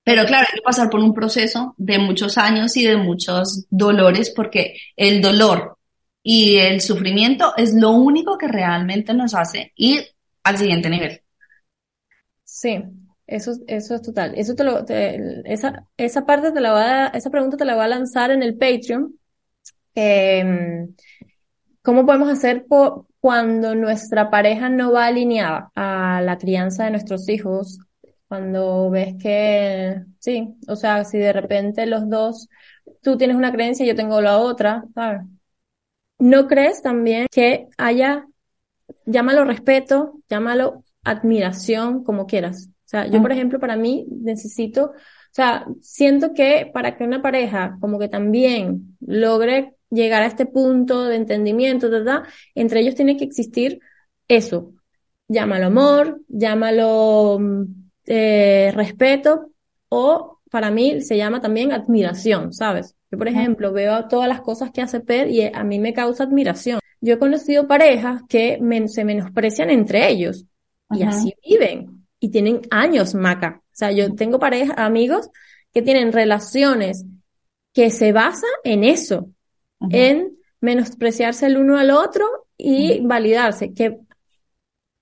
Pero 0.04 0.26
claro, 0.26 0.48
hay 0.50 0.56
que 0.56 0.62
pasar 0.64 0.90
por 0.90 1.00
un 1.00 1.14
proceso 1.14 1.76
de 1.78 2.00
muchos 2.00 2.38
años 2.38 2.76
y 2.76 2.86
de 2.86 2.98
muchos 2.98 3.66
dolores 3.70 4.32
porque 4.36 4.76
el 4.96 5.22
dolor 5.22 5.78
y 6.24 6.58
el 6.58 6.82
sufrimiento 6.82 7.54
es 7.56 7.74
lo 7.76 7.92
único 7.92 8.38
que 8.38 8.48
realmente 8.48 9.14
nos 9.14 9.36
hace 9.36 9.74
ir 9.76 10.04
al 10.44 10.58
siguiente 10.58 10.90
nivel. 10.90 11.24
Sí, 12.44 12.84
eso, 13.28 13.54
eso 13.68 13.96
es 13.96 14.02
total. 14.02 14.34
Eso 14.36 14.56
te 14.56 14.64
lo, 14.64 14.84
te- 14.86 15.42
esa, 15.52 15.88
esa 15.98 16.26
parte 16.26 16.52
te 16.52 16.60
la 16.62 16.74
voy 16.74 16.82
a, 16.84 17.08
esa 17.08 17.30
pregunta 17.30 17.58
te 17.58 17.66
la 17.66 17.76
voy 17.76 17.86
a 17.86 17.88
lanzar 17.88 18.32
en 18.32 18.44
el 18.44 18.58
Patreon. 18.58 19.18
Eh, 19.96 20.88
¿cómo 21.82 22.06
podemos 22.06 22.30
hacer 22.30 22.66
po- 22.68 23.08
cuando 23.20 23.76
nuestra 23.76 24.30
pareja 24.30 24.70
no 24.70 24.92
va 24.92 25.06
alineada 25.08 25.72
a 25.76 26.22
la 26.22 26.38
crianza 26.38 26.86
de 26.86 26.92
nuestros 26.92 27.28
hijos? 27.30 27.80
Cuando 28.28 28.90
ves 28.90 29.16
que, 29.22 30.02
sí, 30.20 30.56
o 30.68 30.76
sea, 30.76 31.04
si 31.06 31.18
de 31.18 31.34
repente 31.34 31.86
los 31.86 32.10
dos, 32.10 32.48
tú 33.02 33.18
tienes 33.18 33.36
una 33.38 33.52
creencia 33.52 33.86
y 33.86 33.90
yo 33.90 33.96
tengo 33.96 34.22
la 34.22 34.38
otra, 34.40 34.84
¿sabes? 34.96 35.22
¿No 36.20 36.48
crees 36.48 36.82
también 36.82 37.28
que 37.32 37.68
haya 37.78 38.28
llámalo 39.12 39.46
respeto, 39.46 40.20
llámalo 40.30 40.84
admiración, 41.04 42.04
como 42.04 42.26
quieras. 42.28 42.70
O 42.86 42.90
sea, 42.92 43.08
yo, 43.08 43.22
por 43.22 43.32
Mm. 43.32 43.34
ejemplo, 43.34 43.60
para 43.60 43.76
mí 43.76 44.06
necesito, 44.10 44.86
o 44.88 44.94
sea, 45.32 45.66
siento 45.82 46.34
que 46.34 46.70
para 46.74 46.98
que 46.98 47.04
una 47.04 47.22
pareja 47.22 47.78
como 47.80 48.00
que 48.00 48.10
también 48.10 48.98
logre 49.02 49.76
llegar 49.90 50.24
a 50.24 50.28
este 50.28 50.46
punto 50.46 51.06
de 51.06 51.16
entendimiento, 51.16 51.90
¿verdad? 51.90 52.24
Entre 52.56 52.82
ellos 52.82 52.96
tiene 52.96 53.18
que 53.18 53.26
existir 53.26 53.80
eso. 54.28 54.74
Llámalo 55.28 55.68
amor, 55.68 56.22
llámalo 56.28 57.38
mm, 57.40 57.64
eh, 58.08 58.72
respeto 58.76 59.52
o 59.90 60.40
para 60.52 60.70
mí 60.72 61.02
se 61.02 61.16
llama 61.18 61.40
también 61.42 61.72
admiración, 61.72 62.52
¿sabes? 62.54 62.96
Yo, 63.10 63.18
por 63.18 63.28
ejemplo, 63.30 63.72
veo 63.72 64.08
todas 64.10 64.28
las 64.28 64.42
cosas 64.42 64.72
que 64.72 64.82
hace 64.82 65.00
Per 65.00 65.30
y 65.30 65.44
a 65.46 65.64
mí 65.64 65.80
me 65.80 65.94
causa 65.94 66.24
admiración. 66.26 66.80
Yo 67.02 67.16
he 67.16 67.20
conocido 67.20 67.68
parejas 67.68 68.22
que 68.30 68.58
men- 68.62 68.90
se 68.90 69.04
menosprecian 69.04 69.70
entre 69.70 70.10
ellos 70.10 70.46
y 70.92 71.04
así 71.04 71.34
viven 71.46 72.06
y 72.20 72.30
tienen 72.30 72.62
años, 72.70 73.16
Maca. 73.16 73.62
O 73.64 73.70
sea, 73.74 73.92
yo 73.92 74.14
tengo 74.16 74.40
parejas, 74.40 74.78
amigos 74.78 75.30
que 75.74 75.82
tienen 75.82 76.12
relaciones 76.12 77.06
que 77.74 77.90
se 77.90 78.12
basan 78.12 78.50
en 78.64 78.84
eso, 78.84 79.30
en 79.90 80.38
menospreciarse 80.60 81.48
el 81.48 81.58
uno 81.58 81.78
al 81.78 81.92
otro 81.92 82.26
y 82.58 83.00
validarse. 83.02 83.74
Que, 83.74 83.98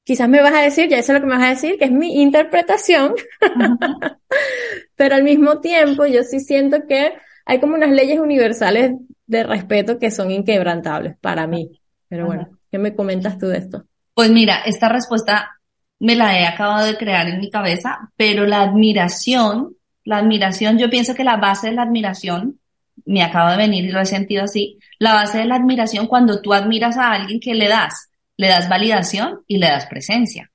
quizás 0.04 0.28
me 0.30 0.42
vas 0.42 0.54
a 0.54 0.62
decir, 0.62 0.90
ya 0.90 0.98
eso 1.00 1.12
es 1.14 1.20
lo 1.20 1.22
que 1.22 1.28
me 1.32 1.38
vas 1.38 1.46
a 1.48 1.50
decir, 1.52 1.78
que 1.78 1.86
es 1.86 1.92
mi 1.92 2.22
interpretación, 2.22 3.14
pero 4.96 5.16
al 5.16 5.24
mismo 5.24 5.60
tiempo 5.62 6.06
yo 6.06 6.24
sí 6.24 6.40
siento 6.40 6.88
que 6.88 7.14
hay 7.46 7.60
como 7.60 7.76
unas 7.76 7.92
leyes 7.92 8.20
universales 8.20 8.94
de 9.26 9.44
respeto 9.44 10.00
que 10.00 10.12
son 10.12 10.32
inquebrantables 10.32 11.18
para 11.20 11.48
mí. 11.48 11.79
Pero 12.10 12.26
bueno, 12.26 12.50
¿qué 12.72 12.78
me 12.78 12.96
comentas 12.96 13.38
tú 13.38 13.48
de 13.48 13.60
esto? 13.60 13.86
Pues 14.14 14.30
mira, 14.32 14.62
esta 14.66 14.90
respuesta 14.90 15.60
me 16.00 16.16
la 16.16 16.38
he 16.38 16.46
acabado 16.46 16.86
de 16.86 16.98
crear 16.98 17.28
en 17.30 17.40
mi 17.40 17.50
cabeza, 17.50 18.12
pero 18.18 18.46
la 18.46 18.62
admiración, 18.62 19.76
la 20.04 20.18
admiración, 20.18 20.78
yo 20.78 20.90
pienso 20.90 21.16
que 21.16 21.24
la 21.24 21.38
base 21.38 21.68
de 21.68 21.74
la 21.74 21.84
admiración, 21.84 22.60
me 23.06 23.24
acaba 23.24 23.52
de 23.52 23.58
venir 23.58 23.86
y 23.86 23.92
lo 23.92 24.02
he 24.02 24.06
sentido 24.06 24.44
así, 24.44 24.78
la 24.98 25.14
base 25.14 25.38
de 25.38 25.46
la 25.46 25.56
admiración 25.56 26.08
cuando 26.08 26.42
tú 26.42 26.54
admiras 26.54 26.98
a 26.98 27.14
alguien 27.14 27.40
que 27.40 27.54
le 27.54 27.70
das 27.70 28.10
le 28.40 28.48
das 28.48 28.70
validación 28.70 29.42
y 29.48 29.58
le 29.58 29.68
das 29.68 29.86
presencia. 29.88 30.50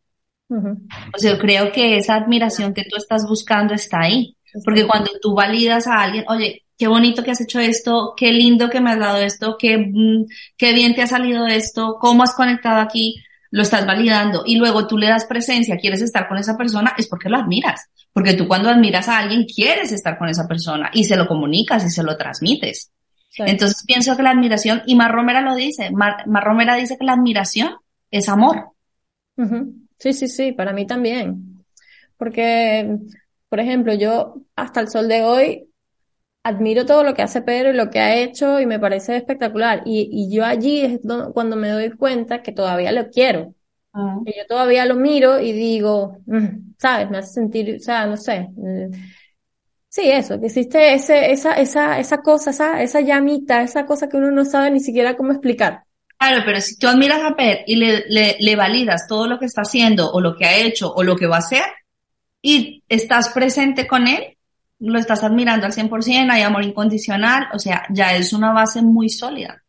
O 0.48 1.18
sea, 1.18 1.32
yo 1.32 1.38
creo 1.38 1.70
que 1.70 1.98
esa 1.98 2.14
admiración 2.14 2.72
que 2.72 2.84
tú 2.84 2.96
estás 2.96 3.26
buscando 3.28 3.74
está 3.74 4.00
ahí. 4.00 4.38
Porque 4.64 4.86
cuando 4.86 5.10
tú 5.20 5.34
validas 5.34 5.86
a 5.86 6.00
alguien, 6.00 6.24
oye, 6.28 6.63
qué 6.76 6.88
bonito 6.88 7.22
que 7.22 7.30
has 7.30 7.40
hecho 7.40 7.60
esto, 7.60 8.14
qué 8.16 8.32
lindo 8.32 8.68
que 8.70 8.80
me 8.80 8.90
has 8.90 8.98
dado 8.98 9.18
esto, 9.18 9.56
qué, 9.58 9.78
mm, 9.78 10.26
qué 10.56 10.72
bien 10.72 10.94
te 10.94 11.02
ha 11.02 11.06
salido 11.06 11.46
esto, 11.46 11.98
cómo 12.00 12.22
has 12.22 12.34
conectado 12.34 12.80
aquí, 12.80 13.22
lo 13.50 13.62
estás 13.62 13.86
validando 13.86 14.42
y 14.44 14.56
luego 14.56 14.86
tú 14.86 14.98
le 14.98 15.08
das 15.08 15.26
presencia, 15.26 15.76
quieres 15.76 16.02
estar 16.02 16.26
con 16.26 16.38
esa 16.38 16.56
persona, 16.56 16.94
es 16.98 17.06
porque 17.06 17.28
lo 17.28 17.36
admiras. 17.36 17.88
Porque 18.12 18.34
tú 18.34 18.48
cuando 18.48 18.68
admiras 18.68 19.08
a 19.08 19.18
alguien 19.18 19.44
quieres 19.44 19.92
estar 19.92 20.18
con 20.18 20.28
esa 20.28 20.46
persona 20.48 20.90
y 20.92 21.04
se 21.04 21.16
lo 21.16 21.26
comunicas 21.26 21.84
y 21.84 21.90
se 21.90 22.02
lo 22.02 22.16
transmites. 22.16 22.90
Entonces 23.36 23.84
pienso 23.86 24.16
que 24.16 24.22
la 24.22 24.30
admiración, 24.30 24.82
y 24.86 24.94
Mar 24.94 25.12
Romera 25.12 25.40
lo 25.40 25.54
dice, 25.54 25.90
Mar, 25.90 26.24
Romera 26.26 26.76
dice 26.76 26.96
que 26.98 27.04
la 27.04 27.14
admiración 27.14 27.76
es 28.10 28.28
amor. 28.28 28.70
Sí, 29.98 30.12
sí, 30.12 30.28
sí, 30.28 30.52
para 30.52 30.72
mí 30.72 30.86
también. 30.86 31.64
Porque, 32.16 32.96
por 33.48 33.58
ejemplo, 33.58 33.94
yo 33.94 34.36
hasta 34.54 34.80
el 34.80 34.88
sol 34.88 35.08
de 35.08 35.22
hoy 35.22 35.68
admiro 36.44 36.84
todo 36.86 37.02
lo 37.02 37.14
que 37.14 37.22
hace 37.22 37.42
Pedro 37.42 37.70
y 37.70 37.76
lo 37.76 37.90
que 37.90 37.98
ha 37.98 38.16
hecho 38.16 38.60
y 38.60 38.66
me 38.66 38.78
parece 38.78 39.16
espectacular. 39.16 39.82
Y, 39.86 40.08
y 40.12 40.34
yo 40.34 40.44
allí 40.44 40.80
es 40.80 41.00
cuando 41.32 41.56
me 41.56 41.70
doy 41.70 41.90
cuenta 41.90 42.42
que 42.42 42.52
todavía 42.52 42.92
lo 42.92 43.08
quiero. 43.08 43.54
Ah. 43.92 44.18
Que 44.24 44.34
yo 44.36 44.46
todavía 44.46 44.84
lo 44.86 44.94
miro 44.94 45.40
y 45.40 45.52
digo, 45.52 46.18
mm", 46.26 46.74
¿sabes? 46.78 47.10
Me 47.10 47.18
hace 47.18 47.32
sentir, 47.32 47.76
o 47.76 47.80
sea, 47.80 48.06
no 48.06 48.16
sé. 48.16 48.48
Sí, 49.88 50.10
eso, 50.10 50.38
que 50.38 50.46
existe 50.46 50.92
ese, 50.94 51.32
esa, 51.32 51.54
esa, 51.54 51.98
esa 51.98 52.18
cosa, 52.18 52.50
esa, 52.50 52.82
esa 52.82 53.00
llamita, 53.00 53.62
esa 53.62 53.86
cosa 53.86 54.08
que 54.08 54.16
uno 54.16 54.30
no 54.30 54.44
sabe 54.44 54.70
ni 54.70 54.80
siquiera 54.80 55.16
cómo 55.16 55.32
explicar. 55.32 55.84
Claro, 56.18 56.42
pero 56.44 56.60
si 56.60 56.76
tú 56.76 56.88
admiras 56.88 57.20
a 57.22 57.36
Per 57.36 57.60
y 57.66 57.76
le, 57.76 58.04
le, 58.08 58.36
le 58.38 58.56
validas 58.56 59.06
todo 59.08 59.26
lo 59.26 59.38
que 59.38 59.46
está 59.46 59.62
haciendo 59.62 60.10
o 60.10 60.20
lo 60.20 60.36
que 60.36 60.44
ha 60.44 60.56
hecho 60.56 60.92
o 60.92 61.02
lo 61.02 61.16
que 61.16 61.26
va 61.26 61.36
a 61.36 61.40
hacer 61.40 61.64
y 62.42 62.82
estás 62.88 63.30
presente 63.30 63.86
con 63.86 64.06
él, 64.08 64.36
lo 64.78 64.98
estás 64.98 65.24
admirando 65.24 65.66
al 65.66 65.72
100%, 65.72 66.30
hay 66.30 66.42
amor 66.42 66.64
incondicional, 66.64 67.48
o 67.52 67.58
sea, 67.58 67.84
ya 67.90 68.14
es 68.14 68.32
una 68.32 68.52
base 68.52 68.82
muy 68.82 69.08
sólida. 69.08 69.62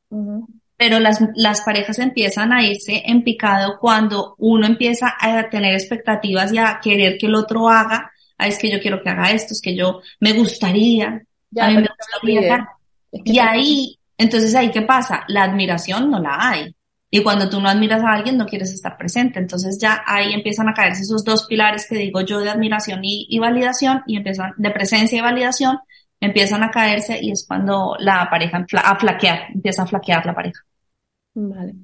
Pero 0.78 0.99
las, 0.99 1.24
las 1.36 1.62
parejas 1.62 1.99
empiezan 1.99 2.51
a 2.51 2.64
irse 2.64 3.03
en 3.06 3.24
picado 3.24 3.78
cuando 3.80 4.36
uno 4.39 4.66
empieza 4.66 5.14
a 5.20 5.49
tener 5.49 5.74
expectativas 5.74 6.51
y 6.53 6.58
a 6.58 6.80
querer 6.82 7.18
que 7.18 7.28
el 7.28 7.36
otro 7.36 7.70
haga 7.70 8.12
ah, 8.38 8.47
es 8.47 8.58
que 8.58 8.72
yo 8.72 8.80
quiero 8.80 9.01
que 9.01 9.10
haga 9.10 9.32
esto, 9.32 9.53
es 9.53 9.62
que 9.62 9.76
yo 9.76 10.01
me 10.20 10.34
gustaría, 10.34 11.22
a 11.58 11.68
mí 11.70 11.76
me 11.78 11.88
gustaría. 11.88 12.68
y 13.12 13.39
ahí, 13.39 13.99
entonces 14.18 14.53
ahí 14.56 14.72
qué 14.72 14.82
pasa? 14.82 15.24
La 15.28 15.43
admiración 15.43 16.10
no 16.10 16.20
la 16.20 16.38
hay. 16.39 16.76
Y 17.16 17.24
cuando 17.24 17.47
tú 17.47 17.61
no 17.61 17.70
admiras 17.70 18.03
a 18.03 18.11
alguien, 18.11 18.36
no 18.36 18.45
quieres 18.45 18.74
estar 18.74 18.97
presente. 18.97 19.39
Entonces 19.39 19.78
ya 19.80 20.03
ahí 20.05 20.34
empiezan 20.34 20.68
a 20.68 20.74
caerse 20.74 21.03
esos 21.03 21.24
dos 21.24 21.47
pilares 21.47 21.88
que 21.88 21.95
digo 21.95 22.20
yo 22.20 22.41
de 22.41 22.49
admiración 22.49 22.99
y, 23.03 23.39
validación, 23.39 24.01
y 24.05 24.18
empiezan, 24.18 24.51
de 24.57 24.70
presencia 24.72 25.18
y 25.18 25.22
validación, 25.22 25.78
empiezan 26.20 26.61
a 26.63 26.72
caerse 26.72 27.18
y 27.22 27.32
es 27.32 27.45
cuando 27.47 27.95
la 27.99 28.28
pareja 28.30 28.66
a 28.84 28.99
flaquear, 28.99 29.43
empieza 29.53 29.84
a 29.84 29.86
flaquear 29.86 30.26
la 30.26 30.36
pareja. 30.36 30.59
Vale, 31.36 31.76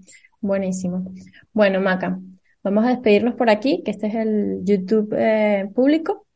buenísimo. 0.41 1.13
Bueno, 1.53 1.79
Maca, 1.79 2.19
vamos 2.61 2.84
a 2.84 2.89
despedirnos 2.89 3.36
por 3.36 3.49
aquí, 3.49 3.84
que 3.86 3.91
este 3.91 4.07
es 4.07 4.15
el 4.15 4.59
YouTube 4.65 5.15
eh, 5.17 5.71
público. 5.73 6.27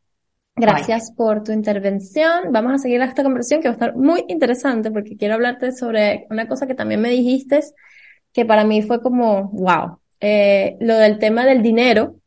Gracias 0.55 1.11
por 1.11 1.43
tu 1.43 1.51
intervención. 1.51 2.53
Vamos 2.53 2.71
a 2.71 2.77
seguir 2.77 3.01
esta 3.01 3.23
conversación 3.23 3.61
que 3.61 3.67
va 3.67 3.73
a 3.73 3.75
estar 3.75 3.97
muy 3.97 4.23
interesante 4.29 4.89
porque 4.89 5.17
quiero 5.17 5.33
hablarte 5.33 5.73
sobre 5.73 6.27
una 6.29 6.47
cosa 6.47 6.65
que 6.65 6.75
también 6.75 7.01
me 7.01 7.09
dijiste 7.09 7.59
que 8.36 8.45
para 8.45 8.65
mí 8.65 8.81
fue 8.81 9.01
como, 9.01 9.49
wow, 9.53 9.97
eh, 10.19 10.75
lo 10.81 10.97
del 10.97 11.17
tema 11.19 11.45
del 11.45 11.63
dinero, 11.63 12.17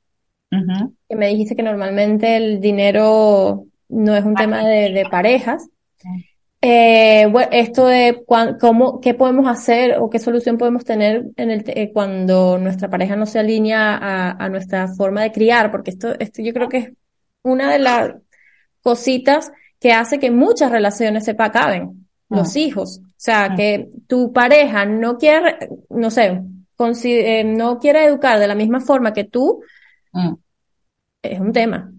que 0.50 1.14
me 1.14 1.28
dijiste 1.28 1.54
que 1.54 1.62
normalmente 1.62 2.38
el 2.38 2.60
dinero 2.62 3.66
no 3.90 4.16
es 4.16 4.24
un 4.24 4.34
tema 4.34 4.66
de, 4.66 5.06
parejas. 5.10 5.68
Eh, 6.62 7.30
esto 7.52 7.86
de 7.86 8.24
cómo, 8.58 9.00
qué 9.00 9.12
podemos 9.12 9.46
hacer 9.46 9.98
o 10.00 10.08
qué 10.08 10.18
solución 10.18 10.56
podemos 10.56 10.84
tener 10.86 11.26
en 11.36 11.50
el, 11.50 11.62
eh, 11.66 11.92
cuando 11.92 12.56
nuestra 12.56 12.88
pareja 12.88 13.14
no 13.14 13.26
se 13.26 13.38
alinea 13.38 13.94
a, 13.94 14.30
a, 14.30 14.48
nuestra 14.48 14.88
forma 14.88 15.22
de 15.22 15.30
criar, 15.30 15.70
porque 15.70 15.90
esto, 15.90 16.18
esto 16.18 16.40
yo 16.40 16.54
creo 16.54 16.70
que 16.70 16.78
es 16.78 16.92
una 17.42 17.70
de 17.70 17.80
las 17.80 18.14
cositas 18.80 19.52
que 19.78 19.92
hace 19.92 20.18
que 20.18 20.30
muchas 20.30 20.72
relaciones 20.72 21.26
se 21.26 21.36
acaben. 21.38 21.97
Los 22.28 22.54
ah. 22.54 22.58
hijos. 22.58 23.00
O 23.02 23.10
sea, 23.16 23.44
ah. 23.44 23.56
que 23.56 23.88
tu 24.06 24.32
pareja 24.32 24.84
no 24.84 25.18
quiere, 25.18 25.58
no 25.90 26.10
sé, 26.10 26.42
eh, 27.04 27.44
no 27.44 27.78
quiere 27.78 28.04
educar 28.04 28.38
de 28.38 28.46
la 28.46 28.54
misma 28.54 28.80
forma 28.80 29.12
que 29.12 29.24
tú, 29.24 29.62
ah. 30.12 30.34
es 31.22 31.40
un 31.40 31.52
tema. 31.52 31.92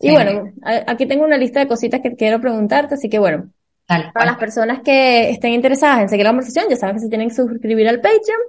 Y 0.00 0.10
bueno, 0.10 0.52
aquí 0.64 1.06
tengo 1.06 1.24
una 1.24 1.38
lista 1.38 1.60
de 1.60 1.68
cositas 1.68 2.00
que 2.00 2.16
quiero 2.16 2.40
preguntarte, 2.40 2.94
así 2.94 3.08
que 3.08 3.20
bueno, 3.20 3.52
para 3.86 4.26
las 4.26 4.36
personas 4.36 4.80
que 4.82 5.30
estén 5.30 5.52
interesadas 5.52 6.00
en 6.02 6.08
seguir 6.08 6.24
la 6.24 6.30
conversación, 6.30 6.66
ya 6.68 6.76
saben 6.76 6.96
que 6.96 7.02
se 7.02 7.08
tienen 7.08 7.28
que 7.28 7.34
suscribir 7.34 7.88
al 7.88 8.00
Patreon. 8.00 8.40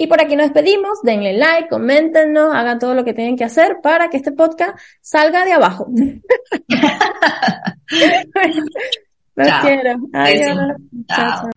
Y 0.00 0.06
por 0.06 0.20
aquí 0.20 0.36
nos 0.36 0.46
despedimos, 0.46 1.02
denle 1.02 1.32
like, 1.34 1.68
coméntenos, 1.68 2.54
hagan 2.54 2.78
todo 2.78 2.94
lo 2.94 3.04
que 3.04 3.14
tienen 3.14 3.36
que 3.36 3.44
hacer 3.44 3.78
para 3.82 4.08
que 4.08 4.16
este 4.16 4.32
podcast 4.32 4.78
salga 5.00 5.44
de 5.44 5.52
abajo. 5.52 5.88
los 9.44 9.60
quiero. 9.60 9.98
Adiós. 10.12 10.76
chao. 11.08 11.50